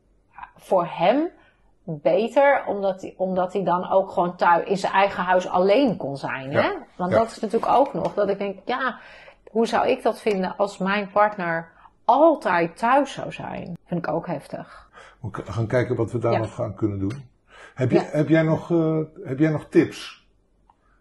voor 0.57 0.87
hem 0.90 1.29
beter, 1.85 2.64
omdat 2.66 3.00
hij, 3.00 3.14
omdat 3.16 3.53
hij 3.53 3.64
dan 3.64 3.90
ook 3.90 4.11
gewoon 4.11 4.37
thuis 4.37 4.68
in 4.68 4.77
zijn 4.77 4.92
eigen 4.92 5.22
huis 5.24 5.48
alleen 5.48 5.96
kon 5.96 6.16
zijn. 6.16 6.53
Hè? 6.55 6.70
Want 6.96 7.12
dat 7.12 7.31
is 7.31 7.38
natuurlijk 7.40 7.72
ook 7.72 7.94
nog, 7.94 8.14
dat 8.14 8.29
ik 8.29 8.38
denk, 8.38 8.59
ja, 8.64 8.96
hoe 9.50 9.66
zou 9.66 9.88
ik 9.88 10.03
dat 10.03 10.20
vinden 10.20 10.57
als 10.57 10.79
mijn 10.79 11.11
partner 11.11 11.72
altijd 12.05 12.77
thuis 12.77 13.12
zou 13.12 13.33
zijn? 13.33 13.77
Vind 13.87 14.07
ik 14.07 14.12
ook 14.12 14.27
heftig. 14.27 14.88
We 15.21 15.43
gaan 15.53 15.67
kijken 15.67 15.97
wat 15.97 16.12
we 16.12 16.19
daar 16.19 16.33
Ja. 16.33 16.38
nog 16.38 16.55
gaan 16.55 16.75
kunnen 16.75 16.99
doen. 16.99 17.29
Heb, 17.75 17.90
je, 17.90 17.97
Ja. 17.99 18.05
heb, 18.05 18.29
jij, 18.29 18.43
nog, 18.43 18.71
eh, 18.71 18.99
heb 19.25 19.38
jij 19.38 19.51
nog 19.51 19.67
tips? 19.69 20.27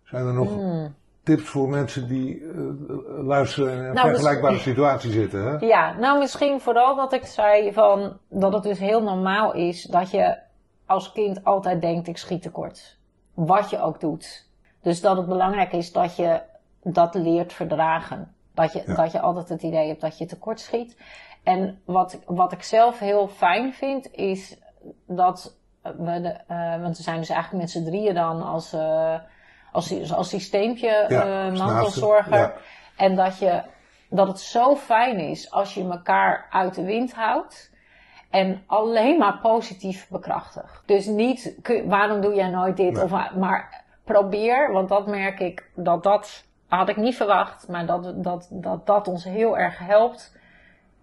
Zijn 0.04 0.26
er 0.26 0.34
nog 0.34 0.50
Hmm. 0.54 0.96
tips 1.24 1.44
voor 1.44 1.70
mensen 1.70 2.08
die 2.08 2.42
eh, 2.42 2.56
luisteren 3.26 3.72
en 3.72 3.78
in 3.78 3.86
een 3.86 3.94
Nou, 3.94 4.08
vergelijkbare 4.10 4.58
situatie 4.58 5.12
zitten? 5.12 5.44
Hè? 5.44 5.66
Ja, 5.66 5.94
nou 6.00 6.20
misschien 6.20 6.62
vooral 6.62 6.96
dat 6.96 7.14
ik 7.14 7.26
zei 7.26 7.74
van 7.74 8.18
dat 8.30 8.54
het 8.54 8.64
dus 8.64 8.80
heel 8.80 9.04
normaal 9.04 9.54
is 9.54 9.84
dat 9.84 10.12
je 10.12 10.38
als 10.86 11.12
kind 11.12 11.44
altijd 11.44 11.82
denkt 11.82 12.08
ik 12.08 12.18
schiet 12.18 12.42
tekort. 12.42 12.98
Wat 13.34 13.70
je 13.70 13.82
ook 13.82 14.00
doet. 14.00 14.48
Dus 14.82 15.02
dat 15.02 15.18
het 15.18 15.28
belangrijk 15.28 15.72
is 15.72 15.92
dat 15.92 16.16
je 16.16 16.42
dat 16.84 17.14
leert 17.16 17.54
verdragen. 17.54 18.33
Dat 18.54 18.74
je, 18.74 18.84
Ja. 18.86 18.96
dat 18.96 19.12
je 19.12 19.20
altijd 19.20 19.50
het 19.50 19.62
idee 19.64 19.88
hebt 19.88 20.02
dat 20.02 20.18
je 20.18 20.26
tekort 20.26 20.60
schiet. 20.60 20.98
En 21.44 21.82
wat, 21.86 22.20
wat 22.26 22.52
ik 22.52 22.64
zelf 22.64 23.00
heel 23.00 23.28
fijn 23.28 23.74
vind 23.74 24.12
is 24.12 24.58
dat 25.08 25.58
we 25.82 26.22
de, 26.22 26.40
eh, 26.48 26.82
want 26.82 26.98
we 26.98 27.04
zijn 27.04 27.20
dus 27.20 27.30
eigenlijk 27.30 27.62
met 27.64 27.72
z'n 27.72 27.84
drieën 27.86 28.14
dan 28.14 28.42
als, 28.44 28.74
eh, 28.74 29.16
als, 29.72 30.14
als 30.14 30.30
systeempje 30.30 31.06
Ja, 31.10 31.48
eh, 31.48 31.58
mantelzorger. 31.58 32.38
ja. 32.38 32.54
En 32.98 33.16
dat, 33.16 33.38
je, 33.40 33.62
dat 34.10 34.28
het 34.28 34.40
zo 34.40 34.76
fijn 34.76 35.20
is 35.20 35.52
als 35.52 35.74
je 35.74 35.84
elkaar 35.90 36.48
uit 36.50 36.76
de 36.76 36.84
wind 36.84 37.14
houdt. 37.14 37.72
En 38.30 38.64
alleen 38.68 39.18
maar 39.18 39.40
positief 39.42 40.08
bekrachtigt. 40.10 40.84
Dus 40.86 41.06
niet, 41.06 41.56
kun- 41.62 41.90
waarom 41.90 42.22
doe 42.22 42.34
jij 42.34 42.50
nooit 42.50 42.78
dit? 42.78 42.94
Nee. 42.94 43.04
Of, 43.04 43.12
maar 43.36 43.84
probeer, 44.04 44.72
want 44.72 44.90
dat 44.90 45.08
merk 45.08 45.40
ik, 45.40 45.70
dat 45.76 46.04
dat 46.04 46.44
had 46.78 46.90
ik 46.90 46.98
niet 46.98 47.16
verwacht. 47.16 47.68
Maar 47.68 47.86
dat 47.86 48.24
dat, 48.24 48.48
dat, 48.52 48.86
dat 48.86 49.08
ons 49.08 49.24
heel 49.24 49.58
erg 49.58 49.78
helpt. 49.80 50.32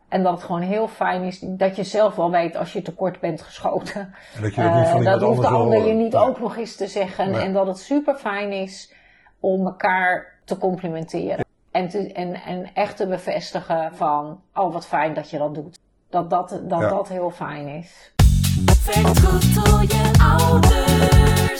En 0.09 0.23
dat 0.23 0.33
het 0.33 0.43
gewoon 0.43 0.61
heel 0.61 0.89
fijn 0.89 1.23
is 1.23 1.39
dat 1.41 1.77
je 1.77 1.85
zelf 1.85 2.17
wel 2.17 2.31
weet 2.31 2.57
als 2.57 2.73
je 2.73 2.83
tekort 2.83 3.21
bent 3.21 3.43
geschoten. 3.43 4.01
En 4.35 4.43
dat 4.43 4.55
je 4.55 4.63
dat 4.63 4.75
niet 4.75 4.85
van 4.89 4.93
Eh, 4.93 4.99
iemand 4.99 5.21
dat 5.21 5.29
hoeft 5.29 5.41
de 5.41 5.47
ander 5.49 5.87
je 5.87 5.93
niet 5.93 6.13
Ja. 6.13 6.21
ook 6.21 6.41
nog 6.41 6.57
eens 6.57 6.77
te 6.77 6.87
zeggen. 6.87 7.31
Nee. 7.31 7.41
En 7.41 7.53
dat 7.53 7.67
het 7.67 7.79
super 7.79 8.15
fijn 8.15 8.53
is 8.53 8.93
om 9.41 9.67
elkaar 9.67 10.27
te 10.45 10.59
complimenteren. 10.59 11.45
En, 11.71 11.89
te, 11.89 12.13
en, 12.13 12.35
en 12.35 12.71
echt 12.75 12.97
te 12.97 13.07
bevestigen 13.07 13.95
van, 13.95 14.41
oh 14.55 14.73
wat 14.73 14.87
fijn 14.87 15.15
dat 15.15 15.31
je 15.31 15.39
dat 15.39 15.55
doet. 15.55 15.79
Dat 16.11 16.31
dat, 16.31 16.61
dat, 16.69 16.81
Ja. 16.81 16.89
dat 16.89 17.09
heel 17.09 17.31
fijn 17.31 17.69
is. 17.69 18.13
Vertroetel 18.81 19.81
je 19.81 20.11
ouders. 20.39 21.60